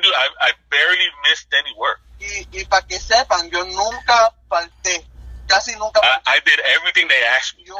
[0.03, 2.01] you, I, I barely missed any work.
[2.19, 5.05] y, y para que sepan, yo nunca falté,
[5.47, 7.65] casi nunca I, I did everything they asked me.
[7.65, 7.77] yo,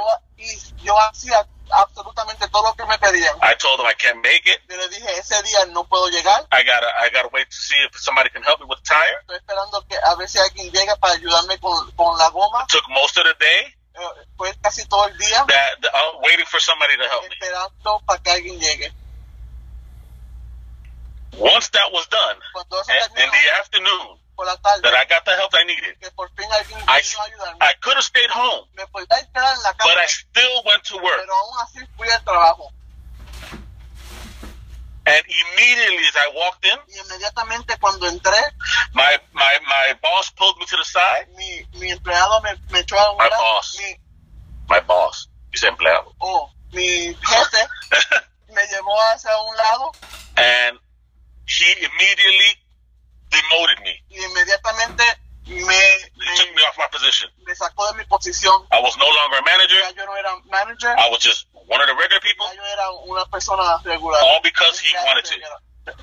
[0.83, 3.35] yo hacía absolutamente todo lo que me pedían.
[3.41, 4.61] I told them I can't make it.
[4.69, 6.45] Yo le dije, ese día no puedo llegar.
[6.51, 9.17] I gotta I gotta wait to see if somebody can help me with the tire.
[9.21, 12.67] Estoy esperando que a ver si alguien llega para ayudarme con, con la goma.
[12.67, 13.73] Took most of the day
[14.37, 17.33] Fue casi todo el día that, uh, waiting for somebody to help me.
[17.33, 18.91] esperando para que alguien llegue.
[21.37, 24.19] Once that was done, Cuando in, the afternoon,
[24.63, 28.03] tarde, that I got the help I needed, por fin I ayudarme, I could have
[28.03, 31.19] stayed home, me en la but I still went to work.
[35.07, 38.37] And immediately as I walked in, Y inmediatamente cuando entré,
[38.93, 41.27] my my my boss pulled me to the side.
[41.35, 43.41] mi, mi empleado me, me echó a un My lado.
[43.41, 43.77] boss.
[43.77, 43.95] Mi,
[44.67, 47.67] My boss, he's empleado, oh, mi jefe
[48.49, 49.91] me llevó hacia un lado
[50.37, 50.79] and
[51.45, 52.57] he immediately
[53.29, 54.03] demoted me.
[54.09, 55.03] y inmediatamente
[55.45, 55.61] me,
[56.25, 57.29] He took me, me off my position.
[57.45, 58.65] me sacó de mi posición.
[58.71, 59.77] I was no longer a manager.
[59.77, 62.91] Ya yo no era manager, I was just one of the regular people, yo era
[63.07, 64.19] una persona regular.
[64.23, 65.35] all because he wanted to.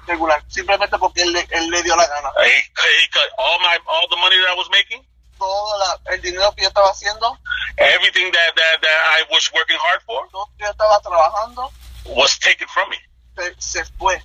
[0.06, 2.30] Regular, simplemente porque él, él le dio la gana.
[2.44, 5.04] He, he cut all my all the money that I was making,
[5.38, 7.36] Todo la- el dinero que yo estaba haciendo,
[7.78, 11.70] everything that, that that I was working hard for, todo que yo estaba trabajando,
[12.06, 12.96] was taken from me.
[13.36, 14.22] se, se fue.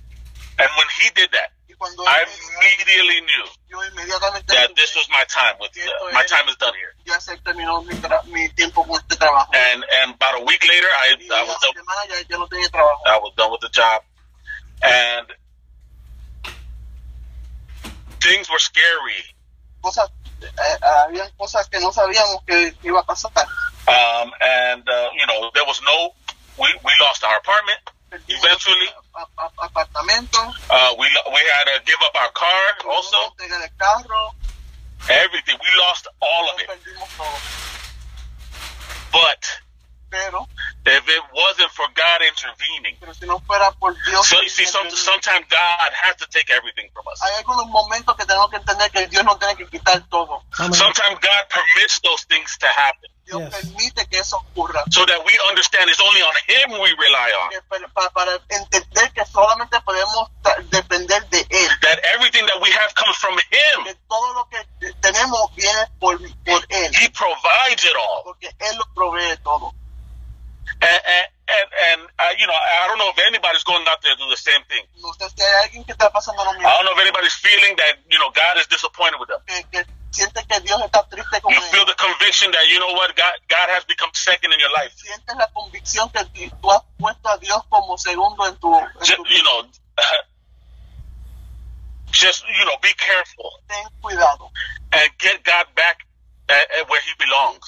[0.58, 1.50] And when he did that,
[2.08, 2.24] I
[2.58, 3.44] immediately knew
[4.48, 6.92] that this was my time with uh, my time is done here.
[9.54, 11.84] And and about a week later, I, I was done,
[13.06, 14.02] I was done with the job,
[14.82, 15.26] and
[18.20, 19.22] things were scary.
[23.86, 26.14] Um, and uh, you know there was no
[26.58, 27.78] we we lost our apartment
[28.28, 28.88] eventually
[29.58, 30.40] apartamento,
[30.70, 33.16] uh, we we had to give up our car also.
[33.16, 34.34] tuvimos que entregar el carro,
[35.10, 35.56] Everything.
[35.60, 36.68] We lost all of it.
[39.12, 39.60] But
[40.10, 40.46] Pero,
[40.86, 44.64] if it wasn't for God intervening, pero si no fuera por Dios, so you see,
[44.64, 47.20] some, sometimes God has to take everything from us.
[47.22, 50.42] hay algunos momentos que tenemos que entender que Dios nos tiene que quitar todo.
[50.58, 50.72] Amén.
[50.74, 53.50] Sometimes God permits those things to happen Dios Yes.
[53.60, 54.82] permite que eso ocurra.
[54.90, 57.50] so that we understand it's only on Him we rely on.
[57.50, 61.68] Que para, para- para entender que solamente podemos ta- depender de Él.
[61.82, 63.84] That everything that we have comes from Him.
[63.84, 64.64] Que todo lo que
[65.02, 66.16] tenemos viene por,
[66.46, 66.90] por Él.
[66.96, 67.84] He provides
[70.80, 70.98] Uh,
[71.48, 74.84] I don't know if anybody's going out there to do the same thing.
[75.00, 75.24] No sé
[75.64, 78.58] alguien que está pasando lo I don't know if anybody's feeling that, you know, God
[78.58, 79.40] is disappointed with them.
[79.46, 82.92] que, que siente que Dios está triste con You feel the conviction that, you know
[82.92, 84.92] what, God, God has become second in your life.
[84.96, 86.24] Sientes la convicción que
[86.60, 89.66] tú has puesto a Dios como segundo en tu, en Just, tu you know,
[92.12, 93.60] just, you know, be careful
[94.92, 96.04] and get God back
[96.88, 97.58] where he belongs.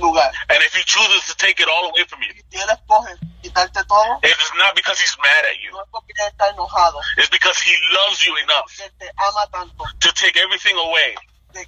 [0.00, 0.32] lugar.
[0.48, 3.84] And if he chooses to take it all away from you, Si Él escoge quitarte
[3.86, 5.70] todo, it is not because he's mad at you.
[5.72, 9.10] no es porque Él está enojado, It's because he loves you enough porque Él te
[9.16, 11.14] ama tanto, to take everything away
[11.52, 11.64] de,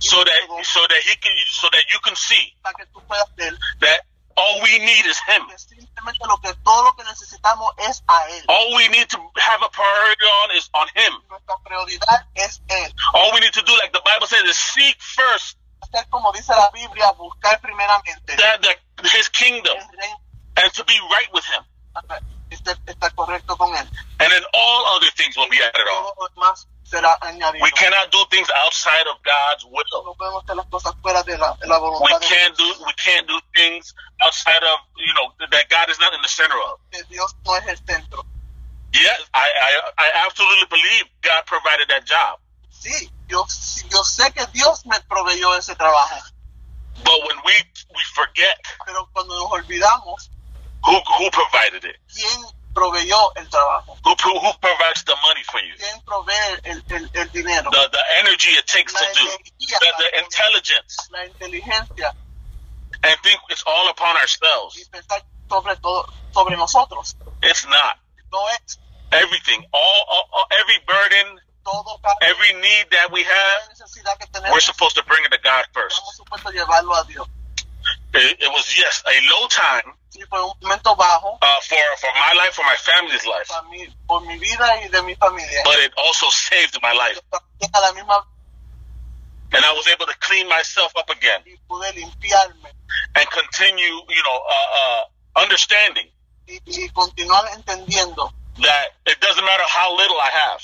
[0.00, 3.00] so that todo, so that he can so that you can see para que tú
[3.06, 4.04] puedas ver that
[4.36, 5.42] all we need is him.
[5.42, 7.04] lo que lo que
[7.84, 8.04] es.
[8.48, 11.12] All we need to have a priority on is on him.
[11.28, 12.92] Nuestra prioridad es Él.
[13.14, 16.52] All we need to do, like the Bible says, is seek first Hacer como dice
[16.54, 19.76] la Biblia, buscar primeramente that, that his kingdom
[20.56, 21.64] and to be right with him.
[22.50, 23.88] estar, correcto con Él.
[24.18, 26.02] And then all other things will be added on.
[26.02, 27.62] Todo lo demás será añadido.
[27.62, 30.04] We cannot do things outside of God's will.
[30.04, 33.26] No podemos hacer las cosas fuera de la, de la We can't do we can't
[33.26, 36.80] do things outside of you know that God is not in the center of.
[36.90, 38.24] Que Dios no es el centro.
[38.92, 42.40] Yes, I I, I absolutely believe God provided that job.
[42.70, 43.46] Sí, yo,
[43.90, 46.16] yo sé que Dios me proveyó ese trabajo,
[47.02, 47.54] But when we
[47.94, 50.30] we forget pero cuando nos olvidamos,
[50.84, 52.42] who who provided it, ¿quién
[52.74, 53.96] proveyó el trabajo?
[54.04, 57.70] who who provides the money for you, ¿Quién provee el, el, el dinero?
[57.70, 62.12] the the energy it takes La to do, the, the intelligence, la inteligencia
[63.02, 64.88] and think it's all upon y ourselves.
[64.90, 67.16] pensar sobre todo sobre nosotros.
[67.42, 67.96] It's not
[68.30, 68.78] No es
[69.10, 69.64] everything.
[69.72, 71.40] All, all, all every burden,
[72.22, 74.52] every need that we have, necesidad que tenemos.
[74.52, 75.96] we're supposed to bring it to God first.
[75.96, 77.26] Estamos supuestos a llevarlo a Dios.
[78.14, 82.10] It, it was yes a low time Sí, fue un momento bajo uh, for for
[82.14, 85.62] my life, for my family's life, para mí, por mi vida y de mi familia.
[85.64, 88.26] but it also saved my life, También a la misma
[89.52, 92.70] and I was able to clean myself up again y pude limpiarme
[93.14, 96.10] and continue, you know, uh, uh, understanding
[96.48, 98.32] y, y continuar entendiendo
[98.62, 100.60] that it doesn't matter how little I have,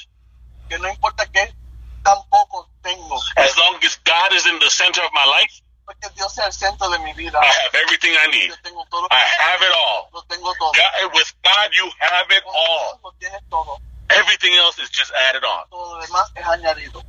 [0.69, 1.55] que no importa que
[2.03, 6.09] tan poco tengo, as long as God is in the center of my life, porque
[6.17, 7.39] Dios sea el centro de mi vida.
[7.41, 8.51] I have everything I need.
[8.51, 10.09] Yo tengo todo, I have it all.
[10.13, 10.73] lo tengo todo.
[10.73, 13.01] God, with God, you have it Con all.
[13.05, 13.79] Lo tienes todo.
[14.11, 15.69] Everything else is just added on.
[15.71, 17.03] Todo lo demás es añadido.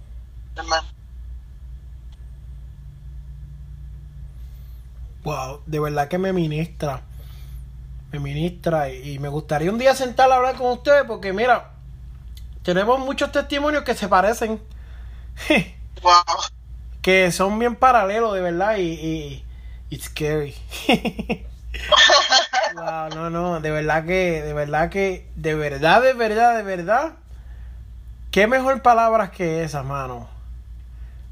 [0.57, 0.81] Amén.
[5.23, 7.01] Wow, de verdad que me ministra.
[8.11, 8.89] Me ministra.
[8.89, 11.76] Y, y me gustaría un día sentar a hablar con ustedes porque, mira,
[12.67, 14.61] tenemos muchos testimonios que se parecen.
[16.03, 16.13] Wow.
[17.01, 18.77] que son bien paralelos, de verdad.
[18.77, 18.83] Y.
[18.83, 19.45] y
[19.89, 20.53] it's scary.
[22.75, 23.59] wow, no, no.
[23.61, 24.43] De verdad que.
[24.43, 25.27] De verdad que.
[25.35, 27.13] De verdad, de verdad, de verdad.
[28.29, 30.27] Qué mejor palabras que esas, mano.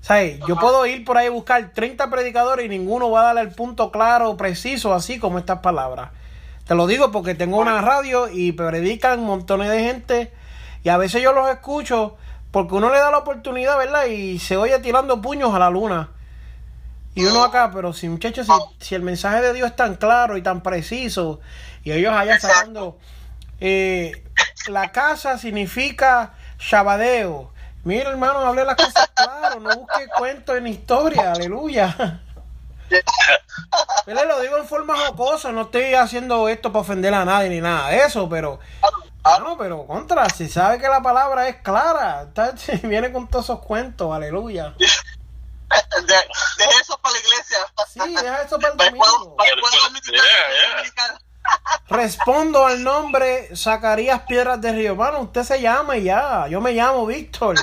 [0.02, 0.40] ¿Sabes?
[0.48, 3.52] Yo puedo ir por ahí a buscar 30 predicadores y ninguno va a darle el
[3.52, 6.10] punto claro, preciso, así como estas palabras.
[6.66, 10.34] Te lo digo porque tengo una radio y predican montones de gente
[10.86, 12.16] y a veces yo los escucho
[12.52, 14.06] porque uno le da la oportunidad, ¿verdad?
[14.06, 16.12] Y se oye tirando puños a la luna.
[17.16, 20.38] Y uno acá, pero si muchachos, si, si el mensaje de Dios es tan claro
[20.38, 21.40] y tan preciso
[21.84, 23.00] y ellos allá sacando,
[23.60, 24.12] eh,
[24.68, 27.52] la casa significa shabadeo.
[27.84, 32.22] Mira, hermano, hable las cosas claro, no busque cuentos en historia, aleluya.
[34.06, 37.60] Pero lo digo en forma jocosa, no estoy haciendo esto para ofender a nadie ni
[37.60, 38.60] nada de eso, pero
[39.28, 42.54] Ah, no, pero contra, si sabe que la palabra es clara, está-
[42.88, 44.74] viene con todos esos cuentos, aleluya.
[45.68, 46.14] De,
[46.58, 47.58] deje eso para la iglesia.
[47.92, 49.36] Sí, deja eso para el domingo.
[51.90, 54.96] Respondo al nombre Zacarías Piedras de Río.
[54.96, 56.48] Mano, usted se llama y ya.
[56.48, 57.56] Yo me llamo Víctor.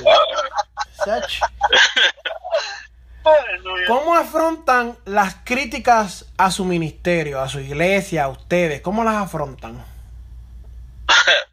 [3.87, 8.81] ¿Cómo afrontan las críticas a su ministerio, a su iglesia, a ustedes?
[8.81, 9.83] ¿Cómo las afrontan?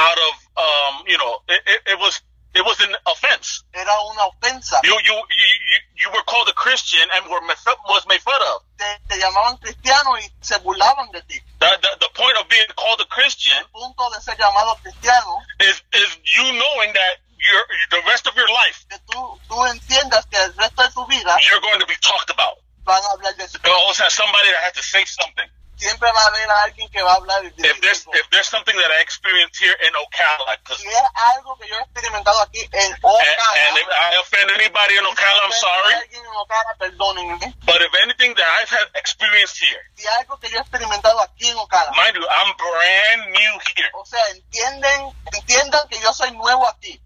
[0.00, 2.20] out of um, you know, it, it, it was
[2.54, 3.62] it was an offense.
[3.72, 4.80] era una ofensa.
[4.82, 7.40] You you you you, you were called a Christian and were
[7.88, 8.62] was made fun of.
[8.78, 11.40] Te, te llamaban cristiano y se burlaban de ti.
[11.60, 15.38] The, the the point of being called a Christian El punto de ser llamado cristiano,
[15.60, 20.26] is is you knowing that your the rest of your life que tú, tú entiendas
[20.26, 22.58] que el resto de tu vida you're going to be talked about.
[22.84, 23.58] van a hablar de eso.
[23.62, 25.48] There always has somebody that has to say something.
[25.80, 28.76] Siempre va a haber alguien que va a hablar y If there's if there's something
[28.76, 32.92] that I experienced here in Ocala, Si es algo que yo he experimentado aquí en
[33.00, 35.94] Ocala, and if I offend anybody in Ocala, I'm sorry.
[36.36, 37.54] Ocala.
[37.64, 41.48] But if anything that I've had experienced here, Si algo que yo he experimentado aquí
[41.48, 46.30] en Ocala, mind you, I'm brand new here, o sea, entienden, entiendan que yo soy
[46.32, 47.00] nuevo aquí.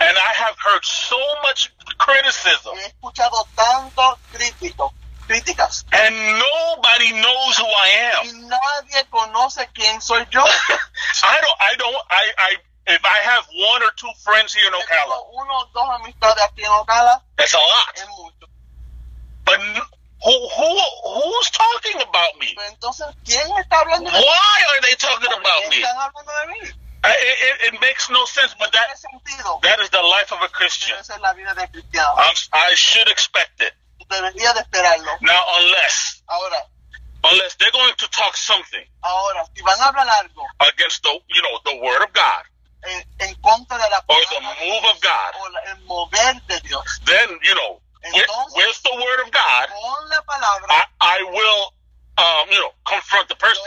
[0.00, 4.92] and I have heard so much criticism, He escuchado tantos críticos,
[5.32, 8.48] críticas, and nobody knows who I am.
[8.48, 10.42] nadie conoce quién soy yo.
[11.24, 11.58] I don't.
[11.60, 11.96] I don't.
[12.10, 12.24] I.
[12.38, 12.56] I.
[12.84, 16.70] If I have one or two friends here in Ocala, uno dos amistades aquí en
[16.70, 17.94] Ocala, that's a lot.
[17.94, 18.46] es mucho.
[19.44, 20.70] But who who
[21.14, 22.52] who's talking about me?
[22.56, 24.18] Pero entonces, ¿quién está hablando de?
[24.18, 25.76] Why are they talking about me?
[25.76, 26.72] están hablando de mí?
[27.04, 28.54] I, it, it, makes no sense.
[28.56, 28.86] But that,
[29.62, 30.96] that is the life of a Christian.
[31.00, 32.14] Esa es la vida de cristiano.
[32.16, 33.72] I'm, I should expect it.
[34.12, 35.10] Debería de esperarlo.
[35.20, 36.56] Now, unless Ahora,
[37.24, 41.42] unless they're going to talk something ahora, si van a hablar algo against the you
[41.42, 42.44] know the word of God
[42.84, 47.00] en, en contra de la or the move of God, o el mover de Dios,
[47.06, 51.22] then you know with, Entonces- with the word of God, con la palabra, I, I
[51.30, 51.74] will
[52.18, 53.62] um, you know confront the person.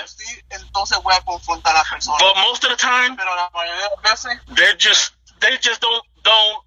[0.50, 2.18] entonces voy a confrontar a la persona.
[2.20, 6.04] But most of the time, Pero la mayoría de veces, they're just they just don't
[6.24, 6.64] don't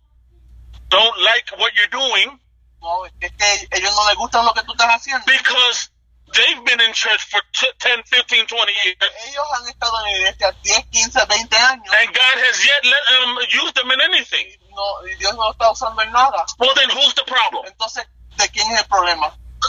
[0.89, 2.41] don't like what you're doing
[2.81, 5.25] no, es que ellos no les gustan lo que tú estás haciendo.
[5.27, 5.91] because
[6.33, 8.97] they've been in church for t- 10, 15, 20 years.
[9.27, 13.03] Ellos han estado en la iglesia 10, 15, 20 años And God has yet let
[13.09, 14.47] them use them in anything.
[14.71, 16.45] no, Dios no lo está usando en nada.
[16.59, 17.65] Well, then who's the problem?
[17.67, 18.07] Entonces,
[18.37, 19.35] ¿de quién es el problema?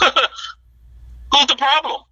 [1.32, 2.04] who's the problem?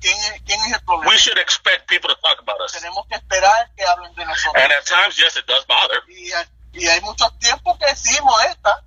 [0.00, 1.08] ¿Quién es, quién es el problema?
[1.10, 2.72] We should expect people to talk about us.
[2.72, 4.60] Tenemos que esperar que hablen de nosotros.
[4.60, 6.02] And at times, yes, it does bother.
[6.08, 6.32] Y,
[6.72, 8.82] y hay muchos tiempos que sí molesta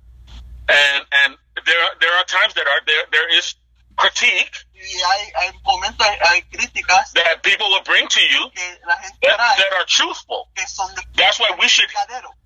[0.68, 3.54] And and there are, there are times that are there there is
[3.96, 8.78] critique y hay, hay momentos, hay, hay críticas that people will bring to you que
[8.86, 10.48] la gente that, that are truthful.
[10.54, 11.88] que son de That's why we should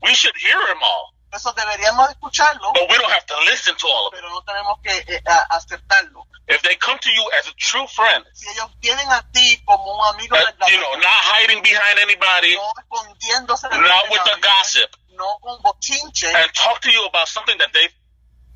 [0.02, 3.86] we should hear them all, Eso deberíamos escucharlo, but we don't have to listen to
[3.86, 4.20] all of it.
[4.20, 6.26] pero no tenemos que eh, aceptarlo.
[6.48, 9.94] If they come to you as a true friend, Si ellos vienen a ti como
[9.94, 14.96] un amigo uh, you know, not hiding behind anybody, no escondiéndose not with the gossip,
[15.10, 17.88] no con bochinche, and talk to you about something that they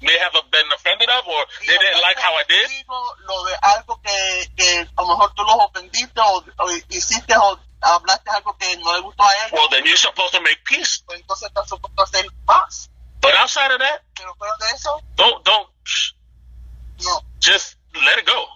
[0.00, 2.68] may have been offended of or they didn't like how I did,
[3.26, 7.58] Lo de algo que, que a lo mejor tú los ofendiste o, o hiciste o
[7.80, 11.02] hablaste algo que no le gustó a ellos, well, then you're supposed to make peace.
[11.14, 12.90] entonces estás supuesto a hacer paz.
[13.20, 15.68] But outside of that, Pero fuera de eso, don't don't
[17.02, 17.20] no.
[17.40, 18.46] just let it go.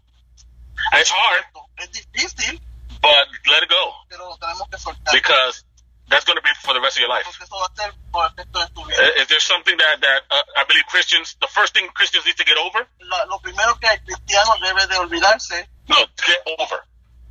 [0.94, 1.44] It's hard,
[1.78, 2.60] Es difícil,
[3.00, 5.12] but let it go pero tenemos que soltar.
[5.14, 5.64] because
[6.08, 7.24] that's going to be for the rest of your life.
[7.24, 8.98] Porque eso va a ser por el resto de tu vida.
[9.02, 11.36] Uh, Is there something that that uh, I believe Christians?
[11.40, 12.86] The first thing Christians need to get over,
[13.28, 16.80] lo primero que el cristiano debe de olvidarse no, to get over,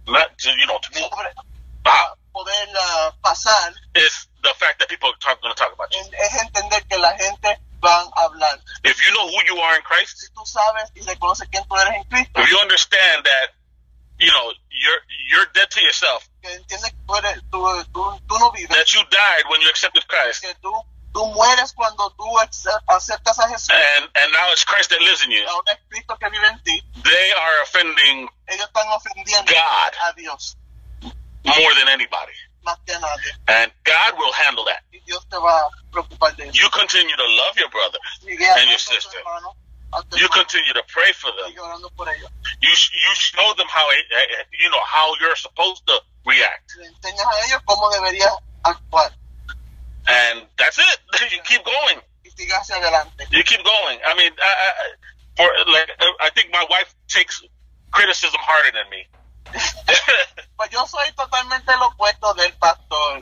[0.08, 1.12] not to you know to move,
[1.86, 2.52] uh, poder
[3.24, 6.00] pasar is the fact that people are going to talk about you.
[6.00, 8.60] en- es entender que la gente va a hablar.
[8.84, 11.76] If you know who you are in Christ, Si tú sabes y reconoces quién tú
[11.78, 13.54] eres en Cristo, if you understand that,
[14.20, 18.40] you know you're you're dead to yourself, que entiendes que tú, eres, tú, tú, tú
[18.40, 20.72] no vives, that you died when you accepted Christ, que tú,
[21.14, 22.26] tú mueres cuando tú
[22.88, 25.44] aceptas a Jesús, and and now it's Christ that lives in you.
[25.48, 29.94] ahora es Cristo que vive en ti, They are offending ellos están ofendiendo God.
[30.04, 30.56] a Dios
[31.44, 32.34] more than anybody,
[32.64, 33.32] más que a nadie.
[33.48, 34.84] and God will handle that.
[34.92, 36.54] Y Dios te va a preocupar de eso.
[36.54, 38.00] You continue to love your brother.
[38.22, 39.18] Sigue and your sister.
[39.20, 39.56] hermano,
[40.18, 41.48] You continue to pray for them.
[41.52, 42.30] sigue orando por ellos.
[42.62, 47.26] You you show them how eh, you know how you're supposed to react, Le enseñas
[47.26, 48.32] a ellos cómo deberías
[48.64, 49.12] actuar
[50.08, 51.00] and that's it.
[51.32, 52.00] you keep going.
[52.24, 53.28] y sigue hacia adelante.
[53.32, 54.00] You keep going.
[54.06, 54.96] I mean, I, I, I-
[55.38, 57.44] for like, I think my wife takes
[57.92, 59.06] criticism harder than me.
[60.58, 63.22] Pues yo soy totalmente lo opuesto del pastor.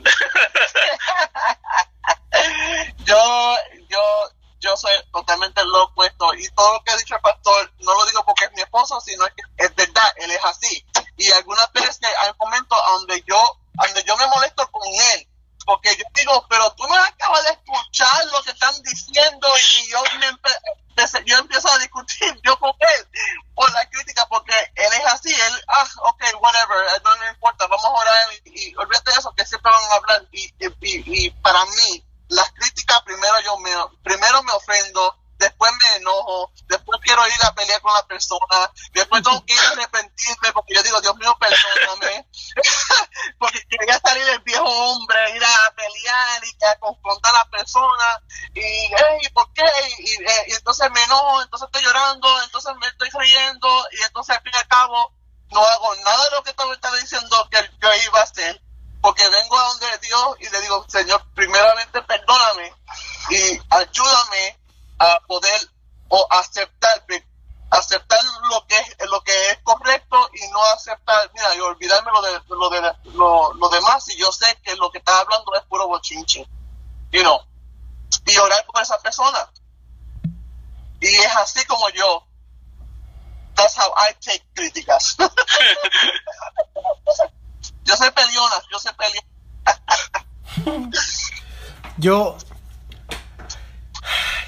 [3.04, 3.56] yo,
[3.90, 4.30] yo,
[4.66, 6.34] yo soy totalmente lo opuesto.
[6.34, 9.00] Y todo lo que ha dicho el pastor, no lo digo porque es mi esposo,
[9.00, 10.84] sino que es verdad, él es así.
[11.16, 13.40] Y algunas veces hay momentos donde yo,
[13.74, 15.28] donde yo me molesto con él.
[15.64, 19.48] Porque yo digo, pero tú no acabas de escuchar lo que están diciendo
[19.82, 20.26] y yo, me
[21.24, 23.08] yo empiezo a discutir yo con él
[23.54, 27.84] por la crítica porque él es así, él, ah, ok, whatever, no me importa, vamos
[27.84, 28.14] a orar
[28.44, 32.05] y, y olvídate de eso, que siempre van a hablar y, y- y para mí
[32.28, 33.72] las críticas primero yo me,
[34.02, 39.22] primero me ofendo, después me enojo, después quiero ir a pelear con la persona, después
[39.22, 42.26] tengo que ir a arrepentirme porque yo digo, Dios mío, perdóname,
[43.38, 48.22] porque quería salir el viejo hombre, ir a pelear y a confrontar a la persona,
[48.54, 49.62] y, hey, ¿por qué?
[49.62, 54.42] Eh, y, entonces me enojo, entonces estoy llorando, entonces me estoy riendo, y entonces al
[54.42, 55.12] fin y al cabo
[55.50, 58.65] no hago nada de lo que me estaba diciendo que yo iba a hacer
[59.06, 62.74] porque vengo a donde Dios y le digo, Señor, primeramente perdóname
[63.30, 64.58] y ayúdame
[64.98, 65.60] a poder
[66.08, 67.04] o aceptar
[67.70, 68.18] aceptar
[68.50, 72.40] lo que es lo que es correcto y no aceptar mira y olvidarme lo de
[72.48, 72.80] lo de
[73.12, 76.44] lo, lo demás y yo sé que lo que está hablando es puro bochinche
[77.12, 77.40] you know
[78.26, 79.48] y orar por esa persona.
[81.00, 82.26] Y es así como yo
[83.54, 85.16] that's how I take críticas
[87.86, 90.90] yo soy peleona yo soy peleona
[91.96, 92.36] yo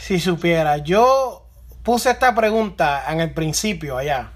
[0.09, 1.45] si supiera, yo
[1.83, 4.33] puse esta pregunta en el principio allá.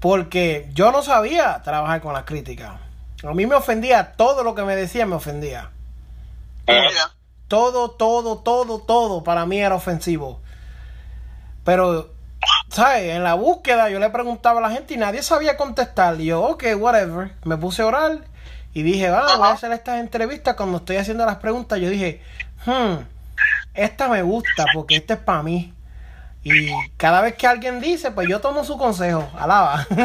[0.00, 2.72] Porque yo no sabía trabajar con las críticas.
[3.22, 5.72] A mí me ofendía todo lo que me decía, me ofendía.
[7.48, 10.40] Todo, todo, todo, todo para mí era ofensivo.
[11.62, 12.14] Pero,
[12.76, 13.14] ¿sabes?
[13.14, 16.20] En la búsqueda yo le preguntaba a la gente y nadie sabía contestar.
[16.20, 17.32] Y yo, ok, whatever.
[17.44, 18.18] Me puse a orar
[18.74, 20.56] y dije, ah, voy a hacer estas entrevistas.
[20.56, 22.20] Cuando estoy haciendo las preguntas, yo dije,
[22.66, 22.96] hmm,
[23.72, 25.72] esta me gusta porque esta es para mí.
[26.44, 29.86] Y cada vez que alguien dice, pues yo tomo su consejo, alaba.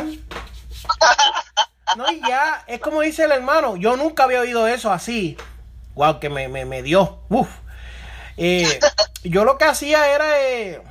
[1.98, 5.38] no, y ya, es como dice el hermano, yo nunca había oído eso así.
[5.94, 7.20] Wow, que me, me, dio.
[7.28, 7.50] Uf.
[8.38, 8.80] Eh,
[9.24, 10.82] yo lo que hacía era, eh,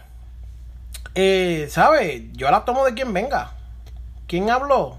[1.15, 2.23] eh, ¿sabes?
[2.33, 3.53] Yo la tomo de quien venga.
[4.27, 4.99] ¿Quién habló?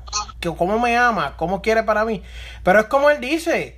[0.57, 1.38] ¿Cómo me ama?
[1.38, 2.21] ¿Cómo quiere para mí?
[2.63, 3.77] Pero es como él dice,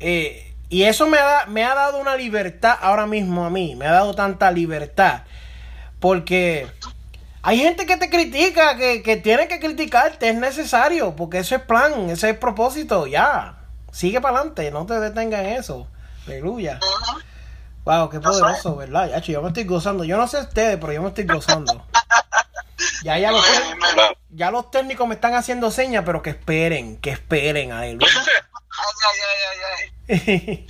[0.00, 3.86] eh, y eso me ha, me ha dado una libertad ahora mismo a mí, me
[3.86, 5.24] ha dado tanta libertad.
[6.00, 6.66] Porque
[7.42, 11.62] hay gente que te critica, que, que tiene que criticarte, es necesario, porque eso es
[11.62, 13.58] plan, ese es propósito, ya.
[13.92, 15.86] Sigue para adelante, no te detengan en eso.
[16.26, 16.78] Aleluya.
[17.88, 19.08] Wow, qué poderoso, ¿verdad?
[19.08, 20.04] Ya, yo me estoy gozando.
[20.04, 21.86] Yo no sé ustedes, pero yo me estoy gozando.
[23.02, 23.44] Ya, ya, los,
[24.30, 28.06] ya los técnicos me están haciendo señas, pero que esperen, que esperen, aleluya.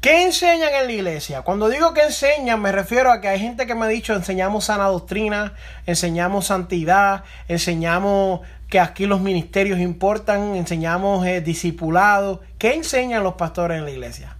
[0.00, 1.42] ¿Qué enseñan en la iglesia?
[1.42, 4.66] Cuando digo que enseñan, me refiero a que hay gente que me ha dicho enseñamos
[4.66, 5.54] sana doctrina,
[5.86, 12.42] enseñamos santidad, enseñamos que aquí los ministerios importan, enseñamos eh, discipulado.
[12.58, 14.35] ¿Qué enseñan los pastores en la iglesia?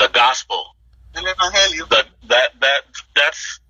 [0.00, 0.64] The gospel.
[1.14, 1.86] El evangelio.
[1.90, 2.06] that,
[2.60, 2.82] that,
[3.14, 3.60] that's,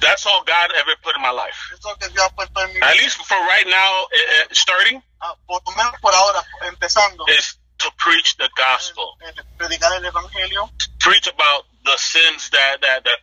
[0.00, 1.56] that's all God ever put in my life.
[1.72, 5.34] Eso que Dios ha puesto en mi At least for right now, uh, starting, Ah,
[5.46, 5.60] por
[6.00, 7.24] por ahora, empezando.
[7.38, 9.16] is to preach the gospel.
[9.22, 10.70] el- el predicar el evangelio,
[11.00, 13.18] Preach about the sins that, that, that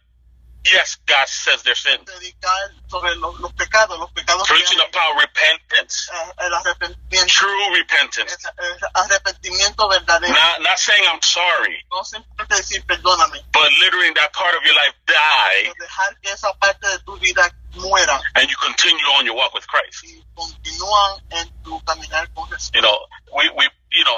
[0.72, 2.04] yes, God says they're sins.
[2.06, 7.76] predicar sobre los, los pecados, los pecados Preaching hay, about repentance, eh, el arrepentimiento, true
[7.76, 8.36] repentance.
[8.58, 10.34] el, el arrepentimiento verdadero.
[10.34, 14.76] Not, not saying I'm sorry, No simplemente decir perdóname, but literally that part of your
[14.76, 19.36] life die dejar que esa parte de tu vida muera and you continue on your
[19.36, 20.04] walk with Christ.
[20.36, 22.72] continúan en tu caminar con Jesús.
[22.74, 22.98] You know,
[23.36, 24.18] we, we, you know,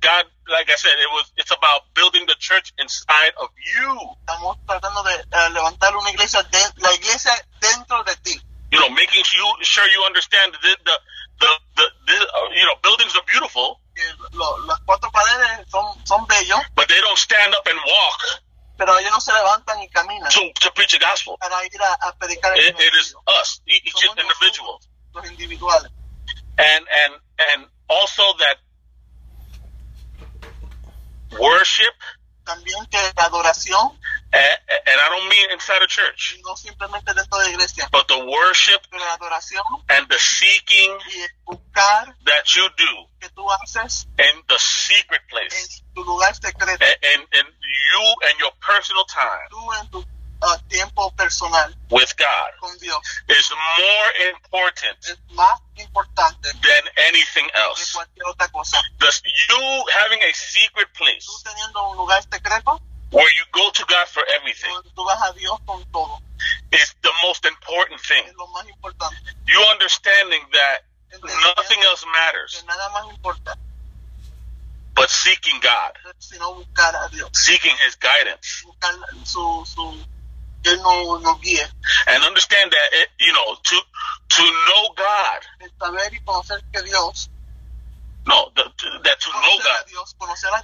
[0.00, 3.98] God, like I said, it was, it's about building the church inside of you.
[4.26, 8.40] Estamos tratando de eh, levantar una iglesia, de, la iglesia dentro de ti.
[8.72, 10.96] You know, making sure you, sure you understand the, the,
[11.40, 13.80] the, the, the uh, you know, buildings are beautiful,
[14.32, 18.20] lo- las cuatro paredes son, son bellos, but they don't stand up and walk
[18.76, 21.36] pero ellos no se levantan y caminan to, to preach the gospel.
[21.38, 24.78] para ir a, a predicar el It, it is us, each Somos individual.
[25.14, 25.90] los individuales.
[26.58, 28.58] And, and, and also that
[31.38, 31.94] worship,
[32.44, 33.96] También que la adoración,
[34.32, 38.18] and, and I don't mean inside a church, no simplemente dentro de iglesia, but the
[38.18, 44.42] worship la adoración and the seeking y buscar that you do que tú haces in
[44.48, 45.54] the secret place,
[45.86, 47.48] en tu lugar secreto, and, and
[47.92, 49.48] you and your personal time
[51.90, 52.50] with God
[53.28, 54.96] is more important
[56.42, 57.96] than anything else.
[58.98, 61.44] Does you having a secret place
[63.10, 64.72] where you go to God for everything
[66.72, 68.24] is the most important thing.
[69.46, 70.78] You understanding that
[71.56, 72.64] nothing else matters
[74.96, 75.92] but seeking God,
[77.34, 78.64] seeking His guidance.
[82.08, 83.76] And understand that it, you know to
[84.30, 85.40] to know God.
[88.26, 89.84] No, the, to, that to know God.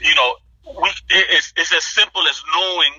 [0.02, 0.34] You know,
[0.82, 2.92] we, it, it's, it's as simple as knowing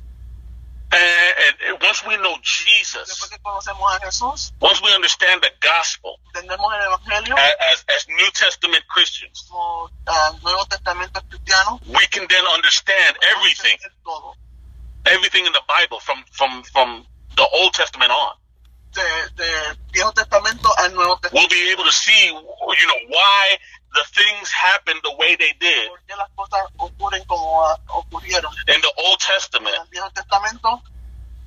[0.91, 5.52] And, and once we know Jesus, Después que conocemos a Jesús, once we understand the
[5.61, 6.49] gospel el
[7.38, 9.91] as, as New Testament Christians, como
[11.30, 11.80] cristiano.
[11.88, 13.77] we can then understand everything,
[15.06, 17.06] everything in the Bible from, from, from
[17.36, 18.34] the Old Testament on.
[18.91, 21.56] De, de Viejo Testamento al Nuevo We'll Testamento.
[21.56, 23.57] be able to see, you know, why
[23.94, 28.52] the things happened the way they did ¿Por qué las cosas ocurren como ocurrieron?
[28.68, 30.82] in the Old En Testament el Viejo Testamento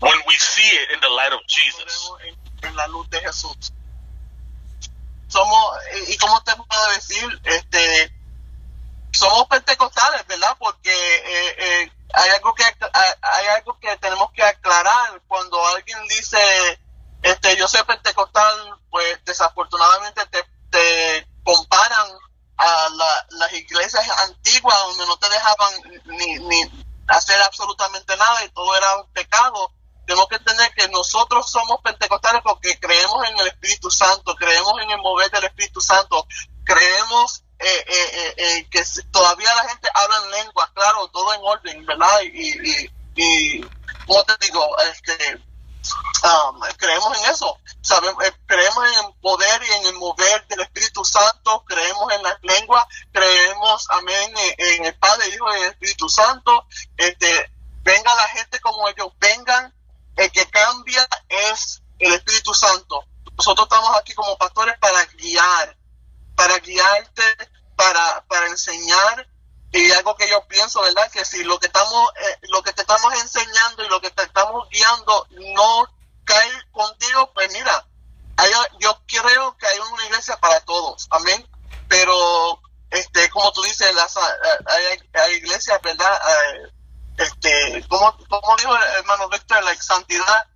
[0.00, 2.10] when we see it in the light of Jesus.
[2.26, 3.72] en, en la luz de Jesús.
[5.28, 5.76] Somos,
[6.08, 8.12] y, como te puedo decir, este,
[9.12, 10.56] somos pentecostales, ¿verdad?
[10.58, 16.36] Porque eh, eh, hay algo que hay algo que tenemos que aclarar cuando alguien dice,
[17.22, 22.08] este, yo soy pentecostal, pues desafortunadamente te, te comparan
[22.56, 25.72] a la- las iglesias antiguas donde no te dejaban
[26.04, 29.72] ni, ni hacer absolutamente nada y todo era un pecado.
[30.06, 34.90] Tenemos que entender que nosotros somos pentecostales porque creemos en el Espíritu Santo, creemos en
[34.90, 36.26] el mover del Espíritu Santo,
[36.64, 38.82] creemos eh, eh, eh, eh, que
[39.12, 42.20] todavía la gente habla en lenguas, claro, todo en orden, ¿verdad?
[42.32, 43.60] Y, y, y
[44.06, 44.76] ¿cómo te digo?
[44.80, 45.40] Este,
[46.24, 50.60] um, creemos en eso, sabemos, eh, creemos en el poder y en el mover del
[50.60, 56.08] Espíritu Santo, creemos en las lenguas, creemos, amén, en, el Padre, Hijo y el Espíritu
[56.08, 57.52] Santo, este,
[57.82, 59.74] venga la gente como ellos vengan,
[60.16, 63.04] el que cambia es el Espíritu Santo.
[63.36, 65.76] Nosotros estamos aquí como pastores para guiar,
[66.36, 67.22] para guiarte,
[67.76, 69.28] para, para enseñar.
[69.72, 71.10] Y algo que yo pienso, ¿verdad?
[71.10, 74.22] Que si lo que estamos, eh, lo que te estamos enseñando y lo que te
[74.22, 75.86] estamos guiando no
[76.24, 77.86] cae contigo, pues mira,
[78.36, 81.48] hay- yo creo que hay una iglesia para todos, amén.
[81.88, 86.20] Pero, este, como tú dices, las, hay, hay iglesias, ¿verdad?
[87.16, 90.46] Este, como, como dijo el hermano Víctor, la santidad,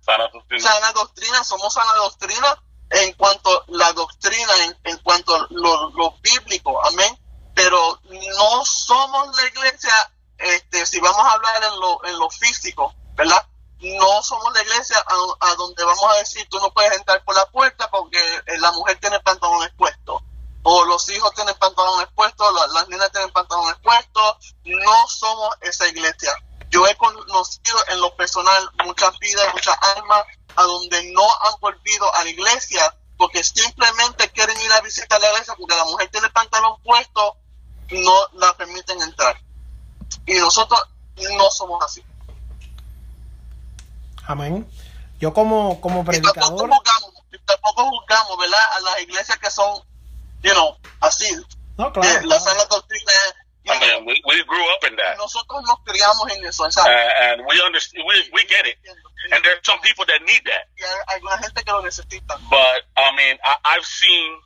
[0.61, 6.83] sana doctrina, somos sana doctrina en cuanto la doctrina, en, en cuanto lo, lo bíblico,
[6.85, 7.17] amén.
[7.57, 7.99] Pero
[8.37, 9.91] no somos la iglesia,
[10.37, 13.43] este, si vamos a hablar en lo, en lo físico, ¿verdad?
[13.79, 15.03] No somos la iglesia
[15.39, 18.71] a, donde vamos a decir tú no puedes entrar por la puerta porque eh, la
[18.73, 20.21] mujer tiene pantalones puestos.
[20.61, 24.55] O los hijos tienen pantalones puestos, la- las niñas tienen pantalones puestos.
[24.65, 26.31] No somos esa iglesia.
[26.69, 30.23] Yo he conocido en lo personal muchas vidas, muchas almas
[30.55, 35.31] a donde no han volvido a la iglesia porque simplemente quieren ir a visitar la
[35.31, 37.35] iglesia porque la mujer tiene pantalón puesto,
[37.91, 39.39] no la permiten entrar.
[40.25, 40.79] Y nosotros
[41.37, 42.03] no somos así.
[44.25, 44.67] Amén.
[45.19, 48.73] Yo como, como Y tampoco predicador, juzgamos, y tampoco juzgamos, ¿verdad?
[48.73, 49.81] A las iglesias que son,
[50.43, 51.25] you know, así,
[51.77, 52.39] no, claro, la claro.
[52.43, 53.11] sana doctrina.
[53.69, 55.17] I mean, we, we grew up in that.
[55.17, 57.11] nosotros nos criamos en eso, Uh, ¿sabes?
[57.19, 58.77] and we understand, we, we get it.
[59.31, 60.69] And there's some people that need that.
[60.77, 62.37] Y hay alguna gente que lo necesita.
[62.49, 64.39] But, I mean, I, I've seen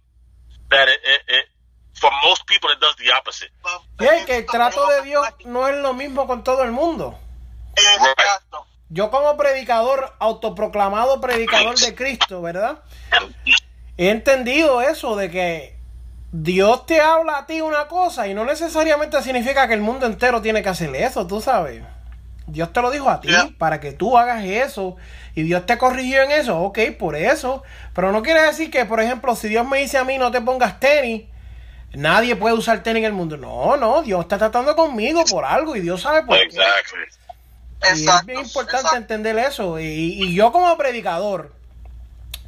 [0.72, 1.46] that it, it, it,
[2.52, 3.52] people, it does the opposite.
[4.00, 7.18] Y es que el trato de Dios no es lo mismo con todo el mundo.
[7.76, 8.68] Exacto.
[8.90, 12.80] Yo como predicador, autoproclamado predicador de Cristo, ¿verdad?
[13.98, 15.78] He entendido eso de que
[16.34, 20.42] Dios te habla a ti una cosa y no necesariamente significa que el mundo entero
[20.42, 21.84] tiene que hacer eso, tú sabes.
[22.48, 24.98] Dios te lo dijo a ti para que tú hagas eso
[25.36, 27.64] y Dios te corrigió en eso, ok, por eso.
[27.94, 30.42] Pero no quiere decir que, por ejemplo, si Dios me dice a mí no te
[30.42, 31.31] pongas tenis,
[31.94, 33.38] nadie puede usar tenis en el mundo.
[33.38, 36.44] No, no, Dios está tratando conmigo por algo y Dios sabe por qué.
[36.44, 37.00] Exactly.
[37.84, 38.26] Y es Exacto.
[38.28, 38.98] bien importante exacto.
[38.98, 39.80] entender eso.
[39.80, 41.52] Y, y yo como predicador,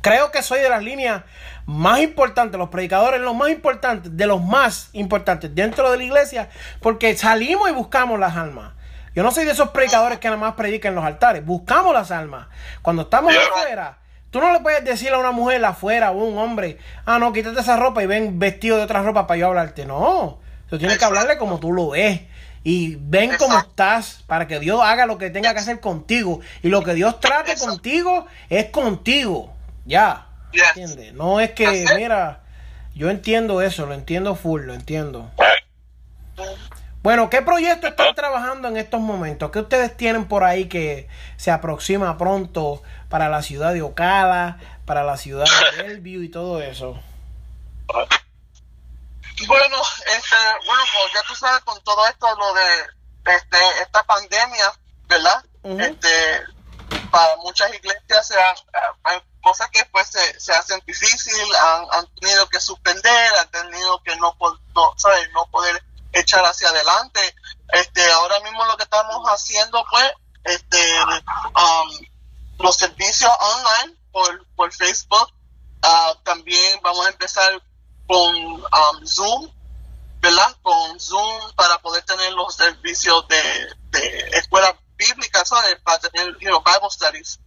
[0.02, 1.24] creo que soy de las líneas
[1.65, 6.49] más importantes, los predicadores los más importantes, de los más importantes dentro de la iglesia,
[6.82, 8.74] porque salimos y buscamos las almas.
[9.15, 12.11] Yo no soy de esos predicadores que nada más predican en los altares, buscamos las
[12.11, 12.48] almas.
[12.82, 13.41] Cuando estamos Yeah.
[13.44, 13.98] afuera,
[14.34, 17.62] tú no le puedes decir a una mujer afuera o un hombre, ah, no, quítate
[17.62, 19.86] esa ropa y ven vestido de otra ropa para yo hablarte.
[19.86, 22.22] No, tú tienes que hablarle como tú lo ves.
[22.64, 23.70] Y ven cómo Exacto.
[23.70, 26.40] estás para que Dios haga lo que tenga que hacer contigo.
[26.64, 27.74] Y lo que Dios trate Exacto.
[27.74, 29.54] contigo es contigo.
[29.86, 30.28] Ya.
[30.52, 30.64] Yes.
[30.70, 31.14] ¿Entiendes?
[31.14, 32.40] No es que, mira,
[32.96, 35.30] yo entiendo eso, lo entiendo full, lo entiendo.
[37.04, 39.52] Bueno, ¿qué proyecto están trabajando en estos momentos?
[39.52, 42.82] ¿Qué ustedes tienen por ahí que se aproxima pronto
[43.14, 44.57] para la ciudad de Ocala,
[44.88, 46.99] para la ciudad de Bellevue y todo eso?
[49.45, 49.77] Bueno,
[50.07, 50.35] este,
[50.65, 54.73] bueno, pues ya tú sabes con todo esto lo de este esta pandemia,
[55.07, 55.45] ¿verdad?
[55.64, 56.41] Este
[57.11, 58.56] para muchas iglesias se han,
[59.03, 64.02] hay cosas que pues se, se hacen difícil, han, han, tenido que suspender, han tenido
[64.02, 64.35] que no,
[64.73, 65.30] no, ¿sabes?
[65.35, 67.22] no poder echar hacia adelante.
[67.73, 70.11] Este, ahora mismo lo que estamos haciendo pues,
[70.45, 72.12] este, um,
[72.60, 75.34] los servicios online por, por Facebook,
[75.84, 77.62] uh, también vamos a empezar
[78.08, 79.52] con um, Zoom,
[80.20, 80.56] ¿verdad?
[80.62, 85.78] Con Zoom para poder tener los servicios de, de escuela bíblica, ¿sabes?
[85.84, 87.40] Para tener, you know, Bible studies,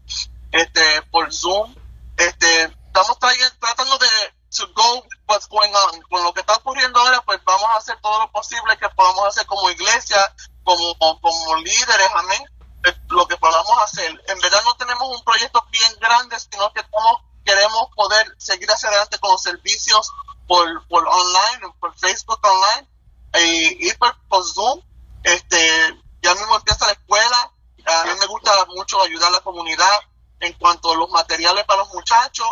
[0.53, 1.75] este, por Zoom.
[2.17, 3.19] Este, estamos
[3.59, 4.09] tratando de
[4.57, 6.01] to go what's going on.
[6.03, 9.27] Con lo que está ocurriendo ahora, pues vamos a hacer todo lo posible que podamos
[9.27, 10.35] hacer como iglesia,
[10.65, 12.45] como, como líderes, amén.
[12.87, 14.11] Eh, lo que podamos hacer.
[14.29, 18.89] En verdad no tenemos un proyecto bien grande, sino que estamos, queremos poder seguir hacia
[18.89, 20.13] adelante con los servicios
[20.47, 22.89] por, por online, por Facebook online
[23.81, 24.15] y, por,
[24.45, 24.81] Zoom.
[25.25, 27.53] Este, ya mismo empieza la escuela.
[27.87, 30.01] A mí me gusta mucho ayudar a la comunidad
[30.39, 32.47] en cuanto a los materiales para los muchachos.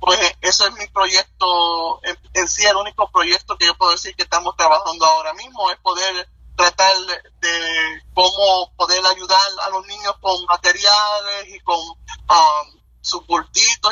[0.00, 2.00] Pues eso es mi proyecto,
[2.34, 5.78] en, sí el único proyecto que yo puedo decir que estamos trabajando ahora mismo, es
[5.78, 6.28] poder
[6.58, 6.92] tratar
[7.40, 13.22] de, cómo poder ayudar a los niños con materiales y con um, sus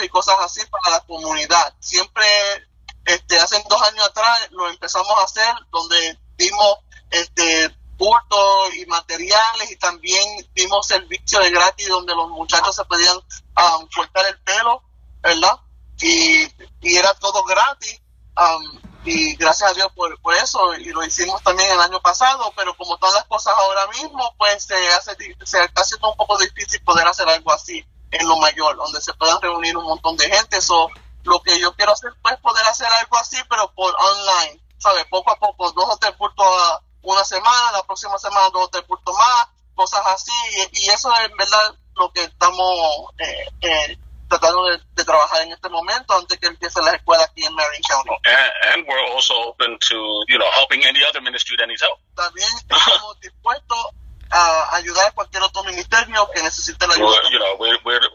[0.03, 1.75] y cosas así para la comunidad.
[1.79, 2.27] Siempre
[3.05, 6.79] este, hace dos años atrás lo empezamos a hacer, donde dimos
[7.11, 13.17] este, bultos y materiales y también dimos servicio de gratis donde los muchachos se podían
[13.17, 14.83] um, cortar el pelo,
[15.23, 15.61] ¿verdad?
[16.01, 16.43] Y,
[16.83, 18.01] y era todo gratis.
[18.37, 22.53] Um, y gracias a Dios por, por, eso y lo hicimos también el año pasado
[22.57, 26.37] pero como todas las cosas ahora mismo pues se hace se está haciendo un poco
[26.39, 30.29] difícil poder hacer algo así en lo mayor donde se puedan reunir un montón de
[30.29, 30.91] gente eso
[31.27, 35.05] lo que yo quiero hacer pues poder hacer algo así, pero por online, ¿sabes?
[35.11, 38.69] Poco a poco, dos o tres puntos a una semana, la próxima semana dos o
[38.69, 40.33] tres puntos más, cosas así,
[40.73, 45.69] y, eso es verdad lo que estamos eh, eh, tratando de, de, trabajar en este
[45.69, 48.11] momento antes que empiece la escuela aquí en Marion County.
[48.25, 49.95] And, and, we're also open to,
[50.29, 51.99] you know, helping any other ministry that needs help.
[52.15, 53.87] También estamos dispuestos
[54.31, 57.07] a ayudar a cualquier otro ministerio que necesite la ayuda.
[57.07, 58.09] We're, you know, we're, we're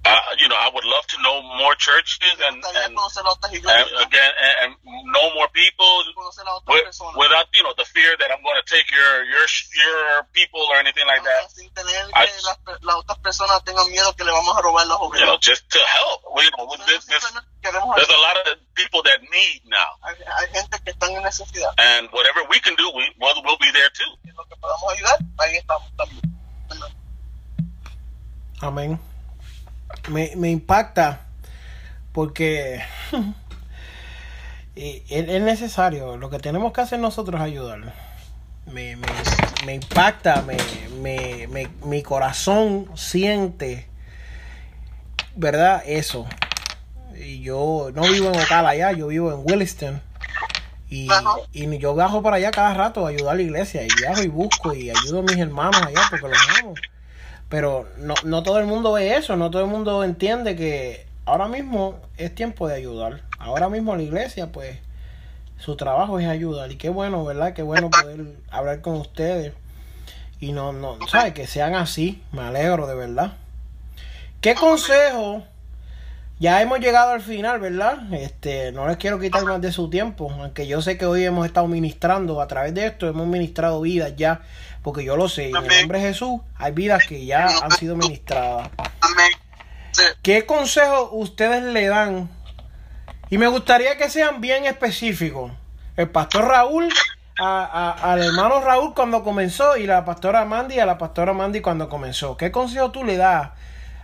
[0.00, 2.96] uh, you know, I would love to know more churches and, and, and
[4.00, 4.70] again, and, and,
[5.12, 6.04] know more people
[6.64, 6.88] with,
[7.20, 10.80] without, you know, the fear that I'm going to take your your your people or
[10.80, 11.52] anything like that.
[12.16, 12.24] I,
[15.20, 16.24] you know, just to help.
[16.32, 17.20] You know, with this, this,
[17.60, 20.00] there's a lot of people that need now.
[21.76, 24.12] And whatever we can do, we we'll, we'll be there too.
[28.60, 29.00] Amén.
[30.10, 31.26] Me, me impacta
[32.12, 32.82] porque
[34.74, 36.16] es necesario.
[36.16, 37.94] Lo que tenemos que hacer nosotros es ayudar.
[38.66, 39.08] Me, me,
[39.66, 40.56] me impacta, me,
[41.00, 43.88] me, mi corazón siente,
[45.34, 45.82] ¿verdad?
[45.86, 46.26] Eso.
[47.16, 50.02] Y yo no vivo en Ocala allá, yo vivo en Williston.
[50.88, 51.08] Y,
[51.52, 53.82] y yo viajo para allá cada rato a ayudar a la iglesia.
[53.84, 56.74] Y viajo y busco y ayudo a mis hermanos allá porque los amo.
[57.50, 61.48] Pero no, no todo el mundo ve eso, no todo el mundo entiende que ahora
[61.48, 63.20] mismo es tiempo de ayudar.
[63.38, 64.78] Ahora mismo la iglesia, pues,
[65.58, 66.70] su trabajo es ayudar.
[66.70, 67.52] Y qué bueno, ¿verdad?
[67.52, 69.52] Qué bueno poder hablar con ustedes.
[70.38, 71.34] Y no, no, ¿sabes?
[71.34, 72.22] Que sean así.
[72.32, 73.32] Me alegro, de verdad.
[74.40, 75.42] ¿Qué consejo?
[76.40, 78.10] Ya hemos llegado al final, ¿verdad?
[78.14, 81.44] Este, no les quiero quitar más de su tiempo, aunque yo sé que hoy hemos
[81.44, 84.40] estado ministrando a través de esto, hemos ministrado vidas ya
[84.82, 87.96] porque yo lo sé, en el nombre de Jesús hay vidas que ya han sido
[87.96, 88.70] ministradas.
[90.22, 92.30] ¿Qué consejo ustedes le dan?
[93.28, 95.52] Y me gustaría que sean bien específicos.
[95.96, 96.88] El pastor Raúl,
[97.36, 102.36] al hermano Raúl cuando comenzó y la pastora Mandy a la pastora Mandy cuando comenzó.
[102.36, 103.50] ¿Qué consejo tú le das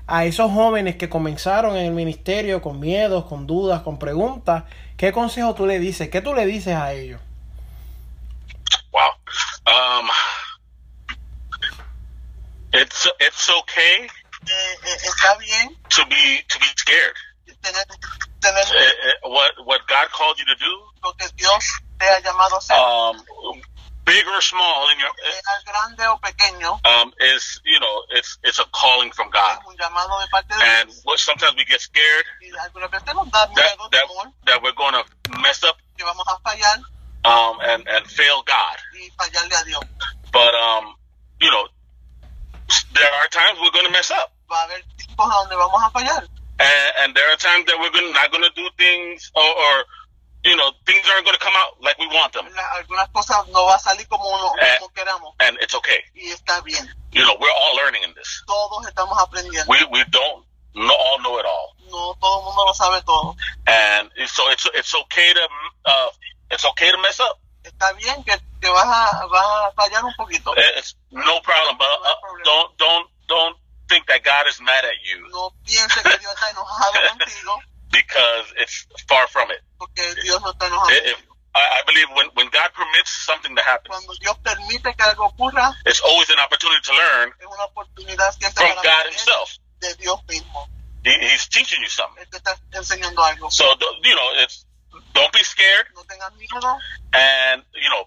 [0.06, 4.64] a esos jóvenes que comenzaron en el ministerio con miedos, con dudas, con preguntas?
[4.96, 6.08] ¿Qué consejo tú le dices?
[6.10, 7.20] ¿Qué tú le dices a ellos?
[8.92, 9.02] Wow.
[9.66, 10.08] Um,
[12.76, 14.08] It's it's okay.
[14.48, 15.76] Eh, está bien.
[15.96, 17.16] To be to be scared.
[17.62, 17.84] Tener,
[18.40, 20.74] tener, uh, what what God called you to do.
[21.02, 21.64] Lo que Dios
[21.98, 22.76] te ha llamado a hacer.
[22.76, 23.62] Um,
[24.04, 25.10] big or small in your
[25.64, 29.58] grande o pequeño um, is you know it's it's a calling from God.
[29.66, 32.70] Un llamado de parte de and what, sometimes we get scared that,
[33.90, 34.06] that,
[34.46, 36.78] that we're going to mess up que vamos a fallar
[37.24, 38.76] um, and and fail God.
[38.94, 39.82] Y fallarle a Dios.
[40.30, 40.94] But um,
[41.40, 41.66] you know
[42.94, 44.32] there are times we're going to mess up.
[44.48, 46.26] Va a haber tiempos donde vamos a fallar.
[46.58, 49.84] And, and there are times that we're gonna, not going to do things or, or
[50.44, 52.46] you know, things aren't going to come out like we want them.
[52.46, 54.30] algunas cosas no va a salir como,
[54.60, 55.34] and, como queramos.
[55.40, 56.00] And it's okay.
[56.14, 56.86] Y está bien.
[57.12, 58.44] You know, we're all learning in this.
[58.46, 59.68] Todos estamos aprendiendo.
[59.68, 60.44] We, we don't
[60.76, 61.74] no, all know it all.
[61.90, 63.34] No, todo el mundo lo sabe todo.
[63.66, 65.48] And so it's, it's okay to,
[65.86, 66.08] uh,
[66.50, 67.40] it's okay to mess up.
[67.66, 70.54] Está bien que, que vas, a, vas a fallar un poquito.
[70.56, 72.14] It's no problem, but uh,
[72.44, 73.56] don't, don't, don't
[73.88, 75.28] think that God is mad at you.
[75.30, 77.58] No piense que Dios está enojado contigo.
[77.90, 79.62] Because it's far from it.
[79.78, 80.90] Porque Dios no está enojado.
[80.90, 81.18] If,
[81.56, 83.90] I, I believe when, when God permits something to happen,
[85.16, 87.32] ocurra, it's always an opportunity to learn
[88.54, 89.58] from God Himself.
[91.02, 92.24] He, he's teaching you something.
[93.50, 93.64] So
[94.02, 94.66] you know, it's
[95.14, 95.86] don't be scared.
[95.94, 96.78] No tengas miedo.
[97.12, 98.04] And you know,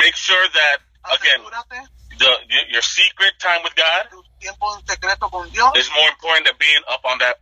[0.00, 0.78] make sure that
[1.14, 1.40] again,
[2.18, 2.30] the
[2.70, 4.08] your secret time with God
[4.42, 7.38] tiempo en secreto con Dios is more important than being up on that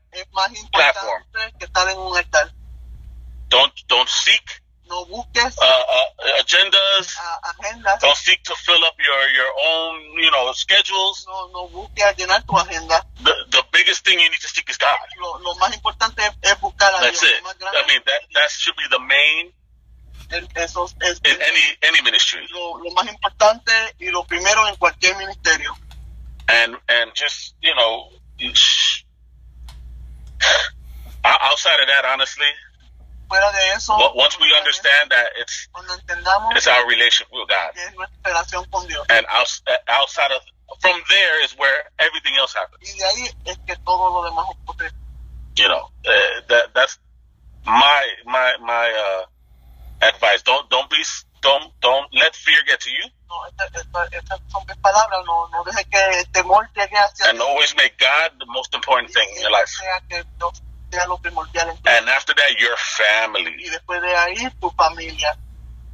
[0.71, 1.25] platform.
[1.59, 2.53] Que estar en un altar.
[3.49, 4.60] Don't don't seek
[4.91, 7.17] no busques uh, uh, agendas.
[7.17, 8.01] Uh, agendas.
[8.01, 11.25] Don't seek to fill up your your own you know schedules.
[11.27, 13.07] No no busques llenar tu agenda.
[13.23, 14.99] The the biggest thing you need to seek is God.
[15.23, 17.33] Lo, lo más importante es, buscar a That's Dios.
[17.33, 17.43] It.
[17.63, 19.53] I mean that that should be the main.
[20.55, 22.47] Eso es, in any any ministry.
[22.53, 25.77] Lo, lo más importante y lo primero en cualquier ministerio.
[26.49, 28.11] And and just you know,
[31.25, 32.47] outside of that, honestly,
[33.31, 35.69] fuera de eso, once we understand that it's
[36.57, 37.71] it's our relationship with God,
[39.09, 39.25] and
[39.89, 40.43] outside of
[40.81, 42.83] from there is where everything else happens.
[42.83, 44.91] Y de ahí es que todo lo demás ocurre.
[45.57, 46.99] You know, uh, that that's
[47.67, 49.25] my my my uh,
[50.07, 50.43] advice.
[50.43, 51.03] Don't don't be
[51.43, 53.05] don't don't let fear get to you.
[53.29, 53.87] No, estas
[54.49, 55.25] son mis palabras.
[55.27, 57.31] No, no deje que el temor llegue hacia.
[57.31, 59.71] And always make God the most important thing in your life.
[60.93, 63.55] And after that, your family.
[63.59, 65.37] Y después de ahí, tu familia.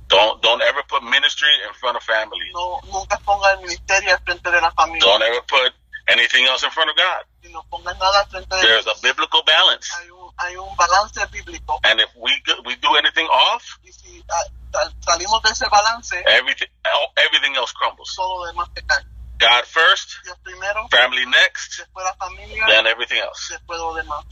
[0.08, 2.46] Don't don't ever put ministry in front of family.
[2.54, 5.00] No, nunca ponga el ministerio al frente de la familia.
[5.00, 5.72] Don't ever put
[6.08, 7.24] anything else in front of God.
[7.42, 9.90] Y no ponga nada al frente de There's a biblical balance.
[9.98, 11.80] Hay un, hay un balance bíblico.
[11.82, 12.30] And if we
[12.64, 16.68] we do anything off, y si uh, salimos de ese balance, everything
[17.16, 18.14] everything else crumbles.
[18.14, 19.04] Todo demás se cae.
[19.38, 23.48] God first, Dios primero, family next, después la familia, then everything else.
[23.50, 24.24] Después lo demás.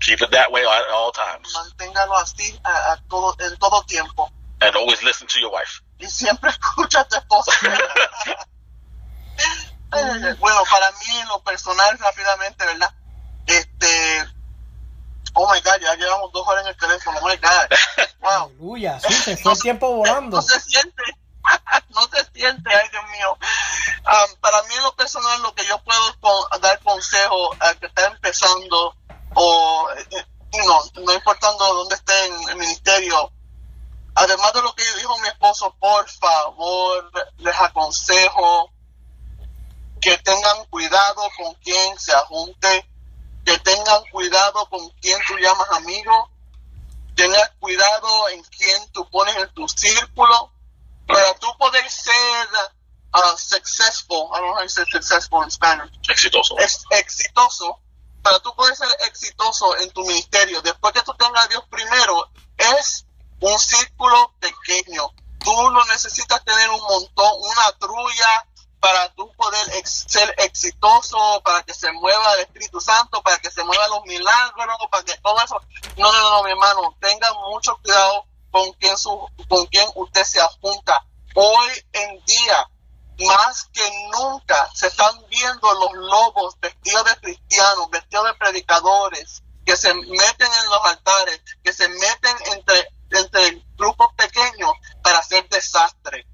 [0.00, 1.52] Keep it that way at all times.
[1.54, 4.30] Manténgalo así a, a todo, en todo tiempo.
[4.60, 5.80] And always listen to your wife.
[5.98, 7.52] Y siempre escucha a tu esposa.
[10.40, 12.94] bueno, para mí en lo personal, rápidamente, ¿verdad?
[13.46, 14.24] Este,
[15.34, 17.68] oh my God, ya llevamos dos horas en el teléfono, oh my God.
[18.24, 18.46] Wow.
[18.46, 20.36] Aleluya, sí, se fue el tiempo volando.
[20.36, 21.02] No se siente,
[21.90, 23.36] no se siente, ay Dios mío.
[24.06, 26.00] Um, para mí en lo personal, lo que yo puedo
[26.62, 28.96] dar consejo al que está empezando,
[29.34, 30.26] o eh,
[30.66, 33.32] no, no importando dónde esté en el ministerio,
[34.14, 38.70] además de lo que dijo mi esposo, por favor, les aconsejo
[40.00, 42.88] que tengan cuidado con quien se ajunte,
[43.44, 46.30] que tengan cuidado con quien tú llamas amigo,
[47.14, 50.52] tengan cuidado en quien tú pones en tu círculo,
[51.06, 52.48] para tú poder ser
[53.14, 55.90] uh, successful, I don't know how you say successful in Spanish.
[56.08, 56.58] Exitoso.
[56.58, 57.80] Es exitoso
[58.24, 62.30] para tú poder ser exitoso en tu ministerio, después que tú tengas a Dios primero,
[62.56, 63.04] es
[63.38, 65.12] un círculo pequeño.
[65.40, 68.46] Tú no necesitas tener un montón, una trulla
[68.80, 73.62] para tú poder ser exitoso, para que se mueva el Espíritu Santo, para que se
[73.62, 75.60] muevan los milagros, para que todo eso.
[75.98, 80.40] No, no, no, mi hermano, tenga mucho cuidado con quien, su, con quien usted se
[80.40, 81.04] apunta.
[81.34, 82.70] Hoy en día,
[83.18, 89.76] más que nunca se están viendo los lobos vestidos de cristianos, vestidos de predicadores, que
[89.76, 94.72] se meten en los altares, que se meten entre, entre grupos pequeños
[95.02, 96.26] para hacer desastre.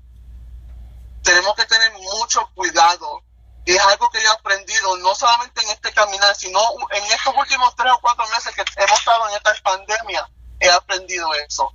[1.23, 3.23] Tenemos que tener mucho cuidado.
[3.67, 7.35] Y es algo que yo he aprendido, no solamente en este caminar, sino en estos
[7.37, 10.29] últimos tres o cuatro meses que hemos estado en esta pandemia,
[10.59, 11.73] he aprendido eso.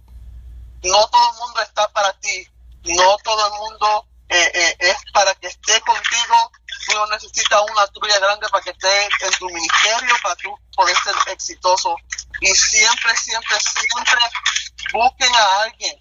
[0.84, 2.48] No todo el mundo está para ti,
[2.84, 6.52] no todo el mundo eh, eh, es para que esté contigo.
[6.88, 10.96] Tú no necesitas una trulla grande para que esté en tu ministerio, para tú poder
[10.98, 11.96] ser exitoso.
[12.42, 14.20] Y siempre, siempre, siempre
[14.94, 15.98] busquen a alguien,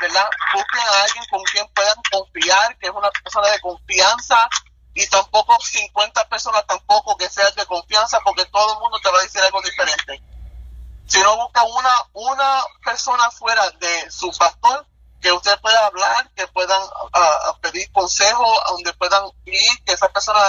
[0.00, 0.28] ¿verdad?
[0.54, 4.48] Busquen a alguien con quien puedan confiar, que es una persona de confianza.
[4.94, 9.18] Y tampoco 50 personas tampoco que sean de confianza, porque todo el mundo te va
[9.18, 10.22] a decir algo diferente.
[11.06, 14.86] Si no busca una, una persona fuera de su pastor,
[15.22, 20.40] que usted pueda hablar, que puedan uh, pedir consejo, donde puedan ir, que esa persona,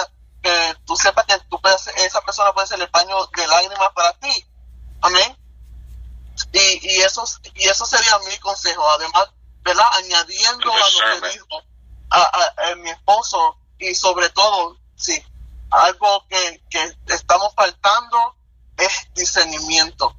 [0.41, 4.13] que tú sepas que tú puedes, esa persona puede ser el paño de lágrimas para
[4.13, 4.45] ti.
[5.01, 5.37] Amén.
[6.51, 7.23] Y, y, eso,
[7.53, 8.83] y eso sería mi consejo.
[8.91, 9.29] Además,
[9.61, 9.85] ¿verdad?
[9.93, 11.61] Añadiendo a lo que dijo
[12.09, 15.23] a, mi esposo y sobre todo, sí,
[15.69, 18.35] algo que, que estamos faltando
[18.77, 20.15] es discernimiento.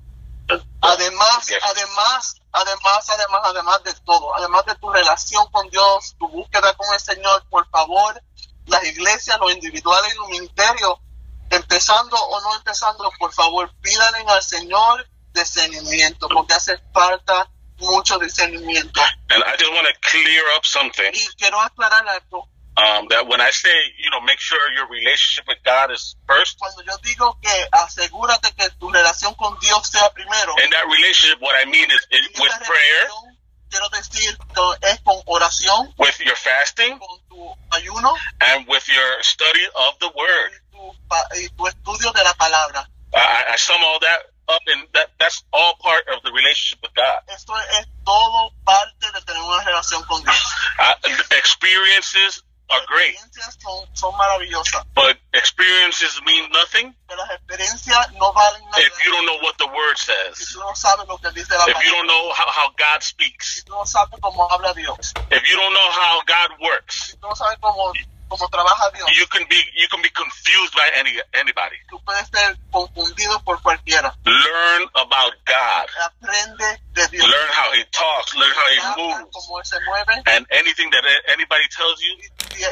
[0.81, 6.75] Además, además, además, además, además de todo, además de tu relación con Dios, tu búsqueda
[6.75, 8.23] con el Señor, por favor,
[8.67, 10.99] las iglesias, los individuales y los ministerios,
[11.51, 17.49] empezando o no empezando, por favor, pídanle al Señor discernimiento, porque hace falta
[17.79, 19.01] mucho discernimiento.
[19.31, 21.11] And I just want to clear up something.
[21.13, 22.49] Y quiero aclarar algo.
[22.77, 23.71] Um, that when I say,
[24.03, 26.59] you know, make sure your relationship with God is first.
[26.59, 30.55] Cuando yo digo que asegúrate que tu relación con Dios sea primero.
[30.59, 33.07] In that relationship, what I mean is, is with prayer.
[33.71, 34.37] Quiero decir
[34.83, 35.95] es con oración.
[35.99, 36.99] With your fasting.
[36.99, 38.13] Con tu ayuno.
[38.41, 40.51] And with your study of the Word.
[40.73, 42.89] Tu, y tu estudio de la palabra.
[43.15, 44.19] I, I sum all that
[44.49, 47.21] up and that that's all part of the relationship with God.
[47.29, 50.55] Esto es todo parte de tener una relación con Dios.
[50.79, 50.93] Uh,
[51.37, 53.17] experiences are great.
[53.19, 54.85] Son, son maravillosas.
[54.95, 56.95] But experiences mean nothing.
[57.09, 58.83] Las experiencias no valen nada.
[58.83, 60.53] If you don't know what the word says.
[60.53, 63.65] Tú no sabes lo que dice la if you don't know how, how God speaks.
[63.65, 65.13] Tú no sabes cómo habla Dios.
[65.31, 67.11] If you don't know how God works.
[67.11, 67.93] Si tú no sabes cómo
[68.37, 69.09] como trabaja Dios.
[69.17, 71.77] You can be you can be confused by any anybody.
[71.89, 74.15] Tú puedes ser confundido por cualquiera.
[74.25, 75.87] Learn about God.
[76.03, 77.29] Aprende de Dios.
[77.29, 79.31] Learn how he talks, learn how he moves.
[79.33, 80.23] Cómo se mueve.
[80.27, 82.13] And anything that anybody tells you,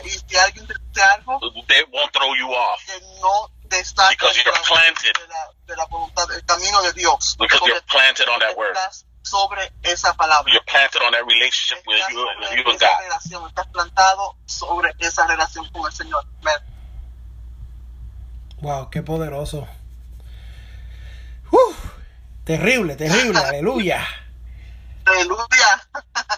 [0.05, 2.85] y, si alguien te dice algo, they won't throw you off.
[2.87, 5.15] Que no te because you're planted.
[5.15, 7.37] De la, de la voluntad, del camino de Dios.
[7.39, 8.77] Because you're planted on that word.
[9.23, 10.53] Sobre esa palabra.
[10.53, 13.01] You're planted on that relationship with you, with you and God.
[13.03, 16.25] Relación, estás plantado sobre esa relación con el Señor.
[16.41, 16.73] Amen.
[18.61, 19.67] Wow, qué poderoso.
[21.51, 21.77] Uf,
[22.45, 24.07] terrible, terrible, aleluya.
[25.05, 25.89] Aleluya.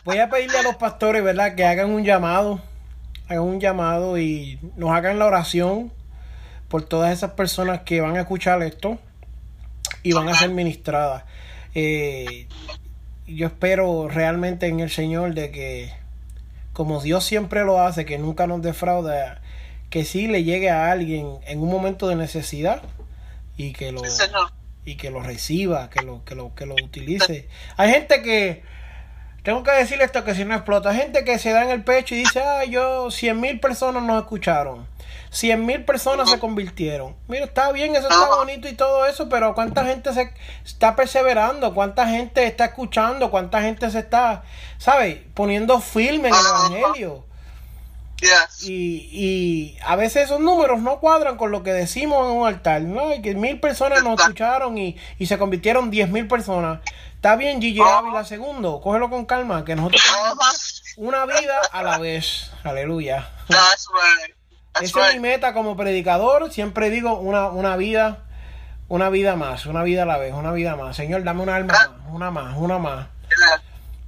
[0.04, 1.54] Voy a pedirle a los pastores, ¿verdad?
[1.54, 2.60] Que hagan un llamado,
[3.28, 5.92] hagan un llamado y nos hagan la oración
[6.68, 8.98] por todas esas personas que van a escuchar esto
[10.02, 11.24] y van a ser ministradas.
[11.74, 12.46] Eh,
[13.26, 15.92] yo espero realmente en el Señor de que,
[16.72, 19.40] como Dios siempre lo hace, que nunca nos defrauda,
[19.90, 22.82] que sí le llegue a alguien en un momento de necesidad
[23.56, 24.02] y que lo,
[24.84, 27.48] y que lo reciba, que lo, que lo, que lo utilice.
[27.76, 28.62] Hay gente que,
[29.42, 31.82] tengo que decir esto que si no explota, hay gente que se da en el
[31.82, 34.86] pecho y dice, ah, yo, cien mil personas nos escucharon.
[35.34, 37.16] 100 mil personas se convirtieron.
[37.26, 40.32] Mira, está bien, eso está bonito y todo eso, pero ¿cuánta gente se
[40.64, 41.74] está perseverando?
[41.74, 43.32] ¿Cuánta gente está escuchando?
[43.32, 44.44] ¿Cuánta gente se está,
[44.78, 45.18] ¿sabes?
[45.34, 47.24] Poniendo firme en el Evangelio.
[48.62, 52.82] Y, y a veces esos números no cuadran con lo que decimos en un altar.
[52.82, 53.10] ¿no?
[53.20, 56.78] que mil personas nos escucharon y, y se convirtieron diez mil personas.
[57.16, 61.98] Está bien, Gigi Ávila segundo, cógelo con calma, que nosotros tenemos una vida a la
[61.98, 62.52] vez.
[62.62, 63.28] Aleluya.
[64.80, 66.52] Esa es mi meta como predicador.
[66.52, 68.24] Siempre digo una, una vida,
[68.88, 70.96] una vida más, una vida a la vez, una vida más.
[70.96, 73.06] Señor, dame una alma más, una más, una más.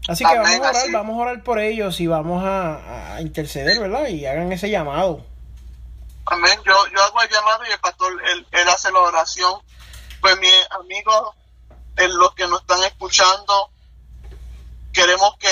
[0.09, 4.09] Así que vamos a orar, vamos a orar por ellos y vamos a, interceder, ¿verdad?
[4.09, 5.24] Y hagan ese llamado.
[6.26, 6.59] Amén.
[6.64, 9.60] Yo, yo hago el llamado y el pastor, él, él hace la oración.
[10.20, 11.34] Pues mi amigo,
[11.97, 13.70] los que nos están escuchando,
[14.93, 15.48] queremos que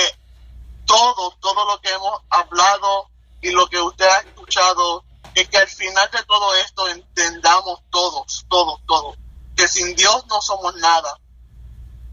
[0.85, 3.09] todo, todo lo que hemos hablado
[3.45, 5.05] y lo que usted ha escuchado
[5.35, 9.19] es que al final de todo esto entendamos todos, todos, todos,
[9.55, 11.21] que sin Dios no somos nada.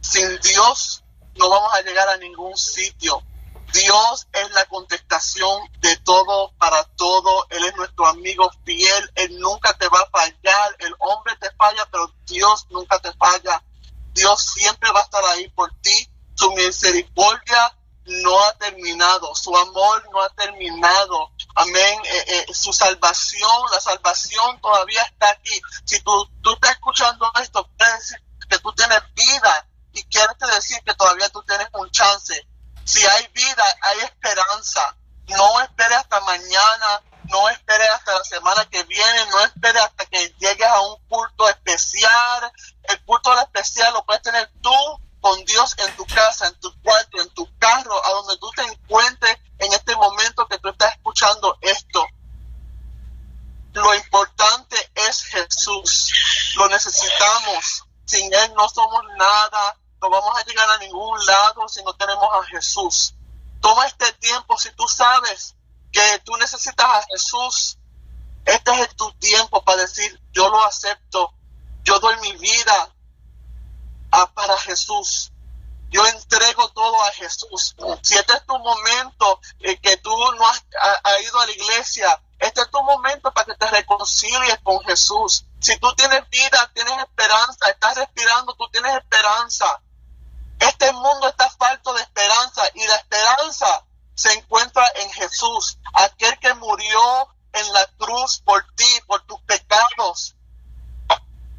[0.02, 1.06] Sin Dios
[1.36, 3.24] no vamos a llegar a ningún sitio.
[3.72, 7.48] Dios es la contestación de todo para todo.
[7.50, 9.12] Él es nuestro amigo fiel.
[9.16, 10.76] Él nunca te va a fallar.
[10.80, 13.64] El hombre te falla, pero Dios nunca te falla.
[14.14, 16.10] Dios siempre va a estar ahí por ti.
[16.36, 17.74] Su misericordia
[18.06, 21.32] no ha terminado, su amor no ha terminado.
[21.56, 22.00] Amén.
[22.06, 25.62] Eh, eh, su salvación, la salvación todavía está aquí.
[25.86, 30.82] Si tú, tú estás escuchando esto, quiere decir que tú tienes vida y quiere decir
[30.84, 32.48] que todavía tú tienes un chance.
[32.84, 34.96] Si hay vida, hay esperanza.
[35.28, 40.34] No esperes hasta mañana, no esperes hasta la semana que viene, no esperes hasta que
[40.40, 42.52] llegues a un culto especial.
[42.84, 47.22] El culto especial lo puedes tener tú con Dios en tu casa, en tu cuarto,
[47.22, 51.58] en tu carro, a donde tú te encuentres en este momento que tú estás escuchando
[51.62, 52.06] esto.
[53.74, 56.12] Lo importante es Jesús.
[56.56, 57.86] Lo necesitamos.
[58.06, 59.78] Sin Él no somos nada.
[60.02, 63.14] No vamos a llegar a ningún lado si no tenemos a Jesús.
[63.62, 65.56] Toma este tiempo si tú sabes
[65.92, 67.78] que tú necesitas a Jesús.
[68.44, 71.32] Este es tu tiempo para decir, yo lo acepto.
[71.84, 72.94] Yo doy mi vida
[74.34, 75.32] para Jesús.
[75.90, 77.76] Yo entrego todo a Jesús.
[78.02, 80.64] Si este es tu momento eh, que tú no has
[81.22, 85.46] ido a la iglesia, este es tu momento para que te reconcilies con Jesús.
[85.60, 89.82] Si tú tienes vida, tienes esperanza, estás respirando, tú tienes esperanza.
[90.60, 93.86] Este mundo está falto de esperanza y la esperanza
[94.16, 100.36] se encuentra en Jesús, aquel que murió en la cruz por ti, por tus pecados.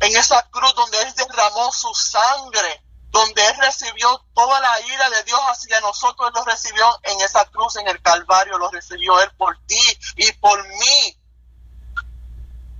[0.02, 5.22] En esa cruz donde Él derramó su sangre donde Él recibió toda la ira de
[5.24, 9.30] Dios hacia nosotros, Él lo recibió en esa cruz, en el Calvario, lo recibió Él
[9.36, 11.18] por ti y por mí.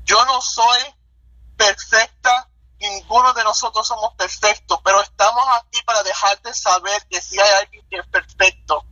[0.04, 0.80] Yo no soy
[1.56, 2.48] perfecta,
[2.80, 7.86] ninguno de nosotros somos perfectos, pero estamos aquí para dejarte saber que si hay alguien
[7.88, 8.86] que es perfecto,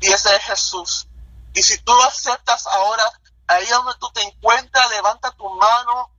[0.00, 1.06] y ese es Jesús.
[1.54, 3.04] Y si tú lo aceptas ahora,
[3.46, 6.10] ahí donde tú te encuentras, levanta tu mano,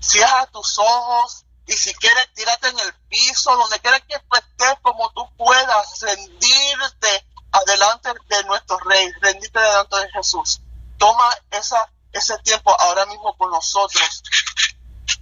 [0.00, 5.08] cierra tus ojos, y si quieres, tírate en el piso, donde quieras que estés, como
[5.12, 10.60] tú puedas, rendirte adelante de nuestro Rey, rendirte delante de Jesús.
[10.98, 14.22] Toma esa, ese tiempo ahora mismo con nosotros.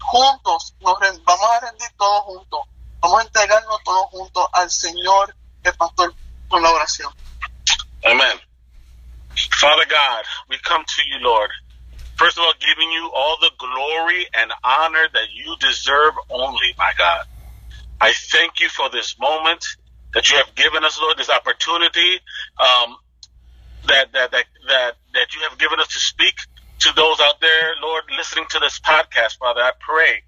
[0.01, 2.61] Juntos, nos vamos a rendir todos juntos.
[3.01, 6.15] Vamos a entregarnos todos juntos al Señor, el pastor,
[6.49, 7.15] con la oración.
[8.05, 8.41] Amén.
[9.61, 11.51] Father God, we come to you, Lord.
[12.19, 16.93] First of all, giving you all the glory and honor that you deserve only, my
[16.99, 17.25] God.
[18.01, 19.65] I thank you for this moment
[20.15, 22.21] that you have given us, Lord, this opportunity
[22.59, 22.97] um,
[23.87, 26.35] that, that, that, that, that you have given us to speak
[26.81, 29.61] to those out there, Lord, listening to this podcast, Father.
[29.61, 30.23] I pray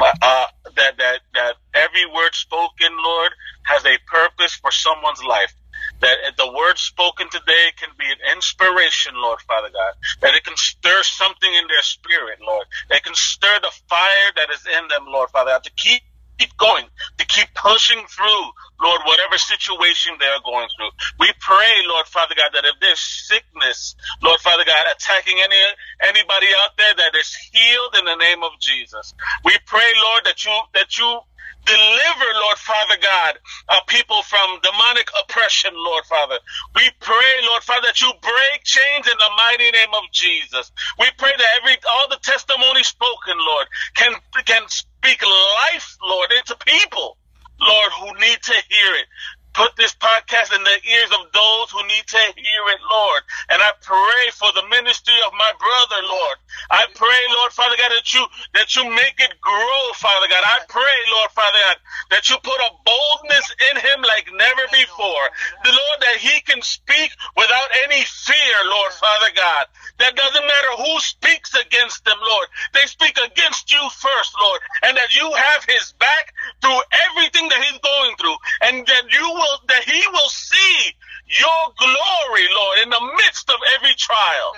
[0.00, 0.46] uh,
[0.76, 3.32] that, that, that every word spoken, Lord,
[3.64, 5.54] has a purpose for someone's life
[6.02, 10.56] that the word spoken today can be an inspiration, Lord Father God, that it can
[10.56, 15.06] stir something in their spirit, Lord, that can stir the fire that is in them,
[15.08, 16.02] Lord Father God, to keep
[16.42, 16.84] keep going,
[17.18, 18.44] to keep pushing through,
[18.82, 20.90] Lord, whatever situation they're going through.
[21.20, 25.56] We pray, Lord Father God, that if there's sickness, Lord Father God, attacking any
[26.02, 29.14] anybody out there, that is healed in the name of Jesus.
[29.44, 31.20] We pray, Lord, that you that you
[31.64, 33.38] Deliver, Lord Father God,
[33.68, 36.38] uh, people from demonic oppression, Lord Father.
[36.74, 40.72] We pray, Lord Father, that you break chains in the mighty name of Jesus.
[40.98, 44.14] We pray that every all the testimony spoken, Lord, can
[44.44, 44.66] can
[45.04, 47.16] speak life, Lord, into people,
[47.60, 49.06] Lord, who need to hear it.
[49.54, 53.22] Put this podcast in the ears of those who need to hear it, Lord.
[53.50, 56.36] And I pray for the ministry of my brother, Lord.
[56.70, 58.24] I pray, Lord Father God, that you
[58.54, 60.40] that you make it grow, Father God.
[60.40, 61.76] I pray, Lord Father God,
[62.10, 65.26] that you put a boldness in him like never before.
[65.64, 69.66] The Lord that he can speak without any fear, Lord Father God.
[69.98, 72.48] That doesn't matter who speaks against them, Lord.
[72.72, 76.80] They speak against you first, Lord, and that you have his back through
[77.10, 80.94] everything that he's going through, and that you will that he will see
[81.26, 84.52] your glory, Lord, in the midst of every trial.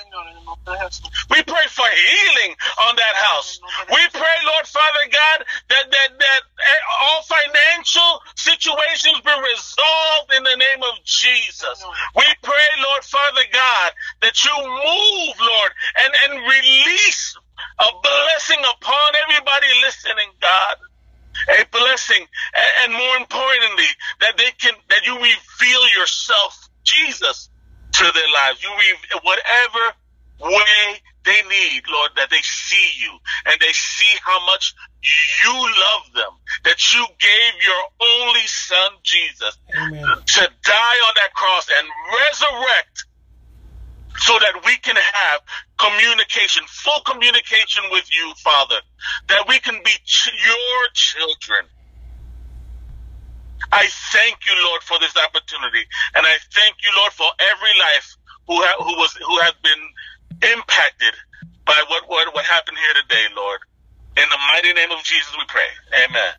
[1.31, 2.57] We pray for healing
[2.89, 3.61] on that house.
[3.89, 5.39] We pray, Lord Father God,
[5.69, 11.85] that that that eh, all financial situations be resolved in the name of Jesus.
[12.17, 13.91] We pray, Lord Father God,
[14.23, 17.37] that you move, Lord, and and release
[17.79, 20.77] a blessing upon everybody listening, God
[21.49, 22.27] a blessing,
[22.83, 23.91] and more importantly,
[24.21, 27.49] that they can that you reveal yourself, Jesus,
[27.93, 28.63] to their lives.
[28.63, 29.95] You reveal whatever
[30.41, 33.13] way they need, Lord, that they see you
[33.47, 34.75] and they see how much
[35.45, 36.33] you love them,
[36.65, 37.83] that you gave your
[38.21, 40.03] only son, Jesus, Amen.
[40.03, 43.05] to die on that cross and resurrect
[44.19, 45.41] so that we can have
[45.79, 48.81] communication, full communication with you, Father,
[49.29, 51.67] that we can be ch- your children.
[53.73, 55.85] I thank you, Lord, for this opportunity,
[56.15, 58.17] and I thank you, Lord, for every life
[58.47, 61.15] who ha- who was who has been impacted
[61.65, 63.61] by what, what what happened here today, Lord.
[64.17, 65.67] In the mighty name of Jesus, we pray.
[66.05, 66.35] Amen.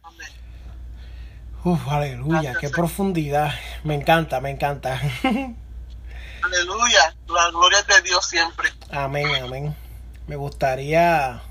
[1.65, 3.51] Uf, aleluya, qué profundidad.
[3.83, 4.99] Me encanta, me encanta.
[6.45, 8.69] Aleluya, la gloria es de Dios siempre.
[8.91, 9.75] Amén, amén.
[10.27, 11.41] Me gustaría,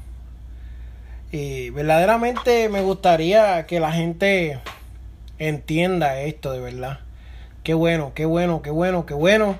[1.33, 4.61] y verdaderamente me gustaría que la gente
[5.41, 7.01] entienda esto de verdad.
[7.65, 9.59] Qué bueno, qué bueno, qué bueno, qué bueno.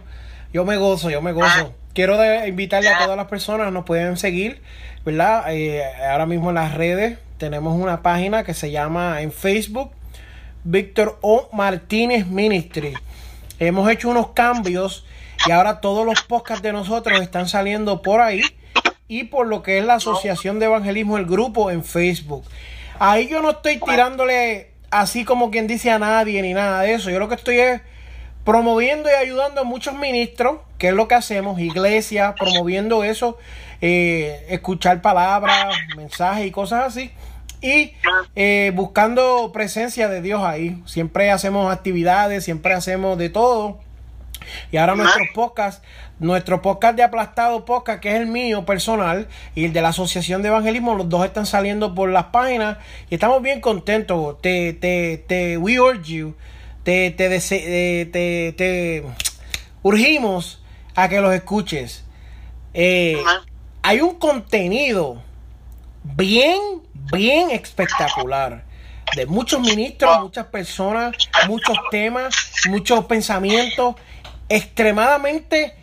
[0.53, 1.73] Yo me gozo, yo me gozo.
[1.73, 1.85] Ah.
[1.95, 2.17] Quiero
[2.47, 4.63] invitarle a todas las personas, nos pueden seguir,
[5.05, 5.53] ¿verdad?
[5.53, 9.91] Eh, ahora mismo en las redes tenemos una página que se llama en Facebook
[10.63, 11.49] Víctor O.
[11.53, 12.95] Martínez Ministry.
[13.59, 15.05] Hemos hecho unos cambios
[15.47, 18.43] y ahora todos los podcasts de nosotros están saliendo por ahí
[19.09, 22.45] y por lo que es la Asociación de Evangelismo, el grupo en Facebook.
[22.99, 27.11] Ahí yo no estoy tirándole así como quien dice a nadie ni nada de eso.
[27.11, 27.83] Yo lo que estoy es
[28.45, 33.39] promoviendo y ayudando a muchos ministros, que es lo que hacemos, iglesias, promoviendo eso,
[33.81, 37.11] eh, escuchar palabras, mensajes y cosas así.
[37.61, 37.95] Y
[38.37, 40.83] eh, buscando presencia de Dios ahí.
[40.87, 43.81] Siempre hacemos actividades, siempre hacemos de todo.
[44.73, 45.83] Y ahora nuestros podcasts,
[46.19, 50.43] nuestro podcast de Aplastado Podcast, que es el mío personal, y el de la Asociación
[50.43, 52.79] de Evangelismo, los dos están saliendo por las páginas
[53.11, 54.41] y estamos bien contentos.
[54.41, 56.35] Te, te, te, we urge you
[56.85, 59.05] te, te, te,
[59.83, 60.63] urgimos
[60.95, 62.05] a que los escuches.
[62.75, 63.23] Eh,
[63.83, 65.23] hay un contenido
[66.03, 66.61] bien,
[67.13, 68.65] bien espectacular
[69.17, 71.17] de muchos ministros, muchas personas,
[71.49, 72.35] muchos temas,
[72.69, 73.97] muchos pensamientos,
[74.49, 75.75] extremadamente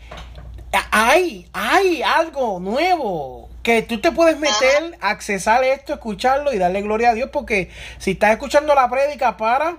[0.92, 7.12] hay, hay algo nuevo que tú te puedes meter, accesar esto, escucharlo y darle gloria
[7.12, 9.78] a Dios porque si estás escuchando la prédica para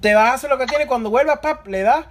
[0.00, 0.86] te vas a hacer lo que tiene.
[0.86, 2.06] Cuando vuelvas, pap, le das.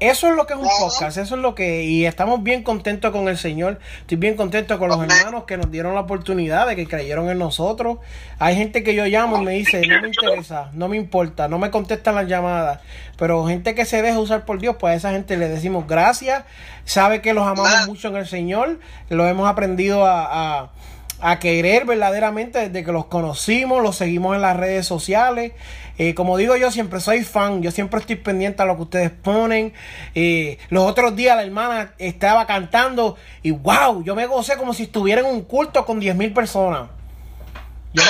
[0.00, 1.84] Eso es lo que es un podcast, eso es lo que...
[1.84, 5.70] Y estamos bien contentos con el Señor, estoy bien contento con los hermanos que nos
[5.70, 7.98] dieron la oportunidad, de que creyeron en nosotros.
[8.38, 11.58] Hay gente que yo llamo y me dice, no me interesa, no me importa, no
[11.58, 12.80] me contestan las llamadas.
[13.18, 16.44] Pero gente que se deja usar por Dios, pues a esa gente le decimos gracias,
[16.86, 20.20] sabe que los amamos mucho en el Señor, lo hemos aprendido a
[20.62, 20.70] a
[21.38, 25.52] querer verdaderamente desde que los conocimos, los seguimos en las redes sociales.
[25.98, 29.10] Eh, como digo yo, siempre soy fan, yo siempre estoy pendiente a lo que ustedes
[29.10, 29.74] ponen.
[30.14, 34.84] Eh, los otros días la hermana estaba cantando y wow, yo me gocé como si
[34.84, 36.88] estuviera en un culto con 10.000 personas.
[37.92, 38.02] Yo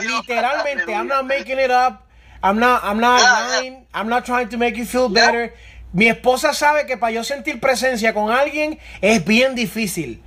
[0.00, 2.02] Literalmente, I'm not making it up.
[2.42, 3.86] I'm not, I'm not lying.
[3.94, 5.54] I'm not trying to make you feel better.
[5.92, 10.22] Mi esposa sabe que para yo sentir presencia con alguien es bien difícil.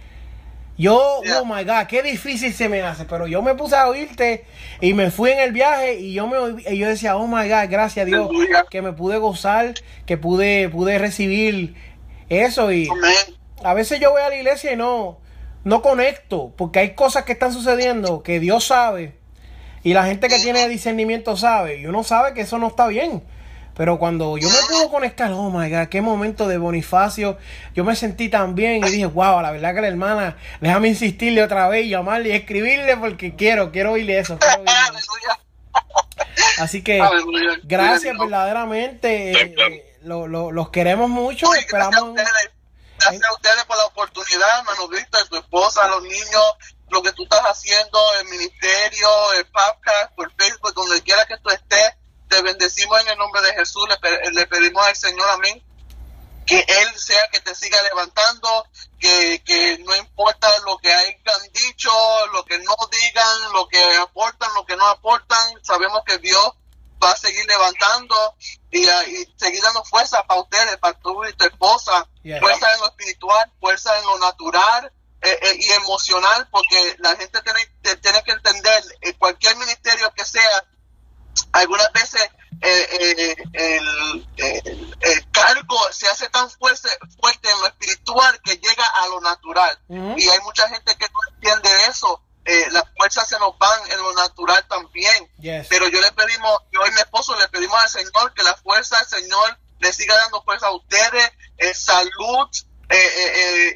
[0.78, 4.46] Yo, oh my God, qué difícil se me hace, pero yo me puse a oírte
[4.82, 6.38] y me fui en el viaje y yo me
[6.70, 8.30] y yo decía, oh my God, gracias a Dios
[8.70, 9.74] que me pude gozar,
[10.06, 11.76] que pude pude recibir
[12.28, 12.90] eso y
[13.64, 15.20] a veces yo voy a la iglesia y no
[15.64, 19.16] no conecto, porque hay cosas que están sucediendo que Dios sabe
[19.82, 23.24] y la gente que tiene discernimiento sabe y uno sabe que eso no está bien.
[23.76, 27.38] Pero cuando yo me pude conectar, oh my god, qué momento de Bonifacio.
[27.74, 31.44] Yo me sentí tan bien y dije, wow, la verdad que la hermana, déjame insistirle
[31.44, 34.40] otra vez, llamarle y escribirle porque quiero, quiero oírle eso.
[36.58, 37.04] Así que,
[37.64, 39.32] gracias verdaderamente.
[39.42, 41.54] Eh, los queremos mucho.
[41.54, 42.14] esperamos.
[42.98, 46.44] Gracias a, ustedes, por la oportunidad, hermano Víctor, tu esposa, los niños,
[46.90, 51.50] lo que tú estás haciendo, el ministerio, el podcast, por Facebook, donde quiera que tú
[51.50, 51.94] estés
[52.28, 53.88] te bendecimos en el nombre de Jesús,
[54.32, 55.64] le, pedimos al Señor, amén,
[56.46, 58.66] que Él sea que te siga levantando,
[59.00, 61.92] que, que no importa lo que hayan dicho,
[62.34, 66.54] lo que no digan, lo que aportan, lo que no aportan, sabemos que Dios
[67.04, 68.36] va a seguir levantando
[68.72, 68.86] y,
[69.38, 72.08] seguir dando fuerza para ustedes, para tu y tu esposa,
[72.40, 74.92] fuerza en lo espiritual, fuerza en lo natural
[75.22, 77.66] eh, eh, y emocional, porque la gente tiene,
[78.02, 80.66] tiene que entender, eh, cualquier ministerio que sea,
[81.52, 82.30] algunas veces
[82.62, 84.26] eh, eh,
[85.02, 86.90] el, cargo se hace tan fuerte,
[87.20, 89.78] fuerte en lo espiritual que llega a lo natural.
[89.90, 92.22] Y hay mucha gente que no entiende eso.
[92.46, 95.30] Eh, las fuerzas se nos van en lo natural también.
[95.70, 98.98] Pero yo le pedimos, yo y mi esposo le pedimos al Señor que la fuerza
[98.98, 101.32] del Señor le siga dando fuerza a ustedes,
[101.74, 102.50] salud,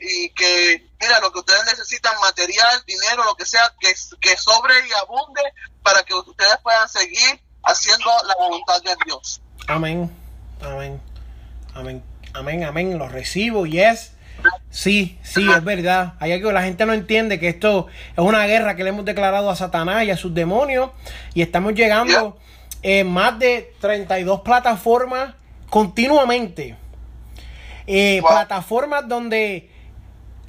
[0.02, 4.88] y que, mira, lo que ustedes necesitan, material, dinero, lo que sea, que, que sobre
[4.88, 5.42] y abunde
[5.84, 9.42] para que ustedes puedan seguir haciendo la voluntad de Dios.
[9.68, 10.12] Amén,
[10.62, 11.02] amén,
[11.74, 12.04] amén,
[12.34, 14.14] amén, amén, lo recibo y es...
[14.70, 16.14] Sí, sí, es verdad.
[16.20, 19.50] Hay algo la gente no entiende que esto es una guerra que le hemos declarado
[19.50, 20.92] a Satanás y a sus demonios
[21.34, 22.38] y estamos llegando
[22.82, 25.34] en más de 32 plataformas
[25.70, 26.78] continuamente.
[27.86, 29.70] Eh, plataformas donde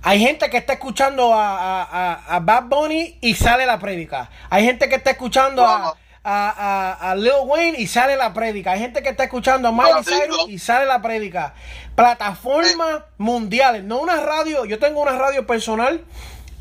[0.03, 4.31] hay gente que está escuchando a, Bad Bunny y sale la prédica.
[4.49, 8.73] Hay gente que está escuchando a, a, a, Lil Wayne y sale la prédica.
[8.73, 11.55] Hay gente que está escuchando a Miley Cyrus y sale la prédica.
[11.95, 14.65] Plataformas mundiales, no una radio.
[14.65, 16.05] Yo tengo una radio personal,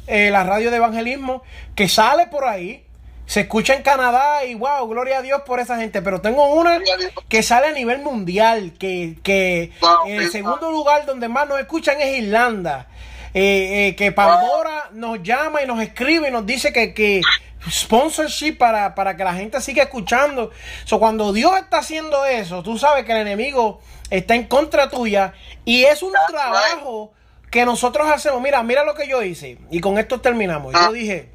[0.07, 1.43] eh, la radio de evangelismo,
[1.75, 2.85] que sale por ahí.
[3.25, 6.01] Se escucha en Canadá y wow, gloria a Dios por esa gente.
[6.01, 6.79] Pero tengo una
[7.27, 9.71] que sale a nivel mundial, que, que
[10.07, 12.87] el segundo lugar donde más nos escuchan es Irlanda.
[13.31, 17.21] Eh, eh, que Pandora nos llama y nos escribe y nos dice que, que
[17.69, 20.51] sponsorship para, para que la gente siga escuchando.
[20.85, 25.33] So, cuando Dios está haciendo eso, tú sabes que el enemigo está en contra tuya
[25.65, 27.11] y es un trabajo
[27.51, 28.41] que nosotros hacemos.
[28.41, 30.73] Mira, mira lo que yo hice y con esto terminamos.
[30.73, 30.91] Yo ah.
[30.91, 31.29] dije,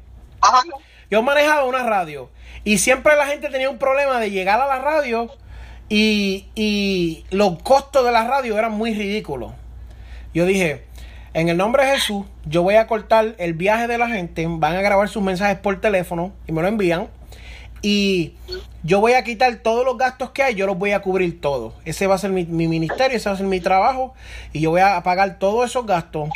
[1.11, 2.29] yo manejaba una radio
[2.63, 5.29] y siempre la gente tenía un problema de llegar a la radio
[5.89, 9.53] y, y los costos de la radio eran muy ridículos.
[10.33, 10.85] Yo dije,
[11.35, 14.77] en el nombre de Jesús, yo voy a cortar el viaje de la gente, van
[14.77, 17.09] a grabar sus mensajes por teléfono y me lo envían.
[17.81, 18.35] Y
[18.83, 21.73] yo voy a quitar todos los gastos que hay, yo los voy a cubrir todos.
[21.83, 24.13] Ese va a ser mi, mi ministerio, ese va a ser mi trabajo
[24.53, 26.29] y yo voy a pagar todos esos gastos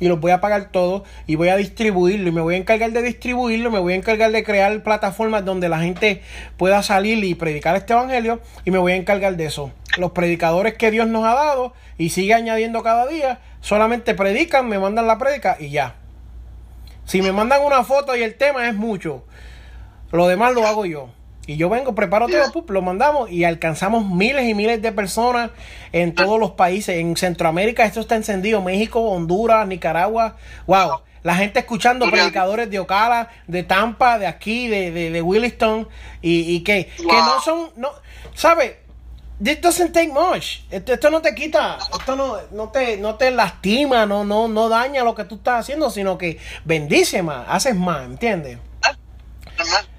[0.00, 2.92] y los voy a pagar todos y voy a distribuirlo y me voy a encargar
[2.92, 6.22] de distribuirlo, me voy a encargar de crear plataformas donde la gente
[6.56, 9.72] pueda salir y predicar este evangelio y me voy a encargar de eso.
[9.98, 14.78] Los predicadores que Dios nos ha dado y sigue añadiendo cada día, solamente predican, me
[14.78, 15.94] mandan la predica y ya.
[17.04, 19.24] Si me mandan una foto y el tema es mucho,
[20.12, 21.10] lo demás lo hago yo.
[21.46, 25.50] Y yo vengo, preparo todo, lo mandamos y alcanzamos miles y miles de personas
[25.92, 26.96] en todos los países.
[26.96, 28.62] En Centroamérica esto está encendido.
[28.62, 30.36] México, Honduras, Nicaragua.
[30.66, 31.02] Wow.
[31.22, 35.88] La gente escuchando predicadores de Ocala, de Tampa, de aquí, de, de, Williston.
[36.20, 37.70] Y, que, que no son...
[37.76, 37.90] no
[38.34, 38.74] ¿Sabes?
[39.42, 40.60] This doesn't take much.
[40.70, 45.04] Esto, no te quita, esto no, no, te, no te lastima, no, no, no daña
[45.04, 48.58] lo que tú estás haciendo, sino que bendice más, haces más, ¿entiendes?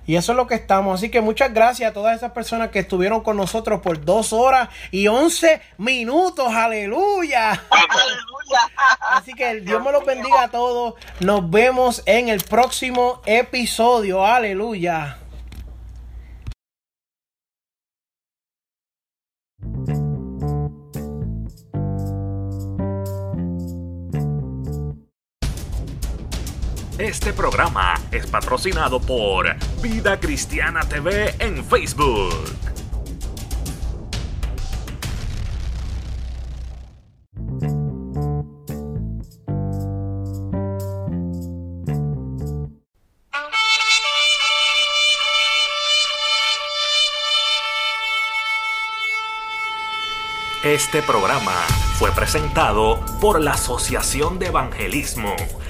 [0.06, 1.00] Y eso es lo que estamos.
[1.00, 4.70] Así que muchas gracias a todas esas personas que estuvieron con nosotros por dos horas
[4.90, 6.48] y once minutos.
[6.54, 7.52] Aleluya.
[7.52, 8.72] Aleluya.
[9.12, 10.94] Así que Dios me los bendiga a todos.
[11.20, 14.26] Nos vemos en el próximo episodio.
[14.26, 15.18] Aleluya.
[26.98, 32.34] Este programa es patrocinado por Vida Cristiana TV en Facebook.
[50.64, 51.54] Este programa
[52.00, 55.36] fue presentado por la Asociación de Evangelismo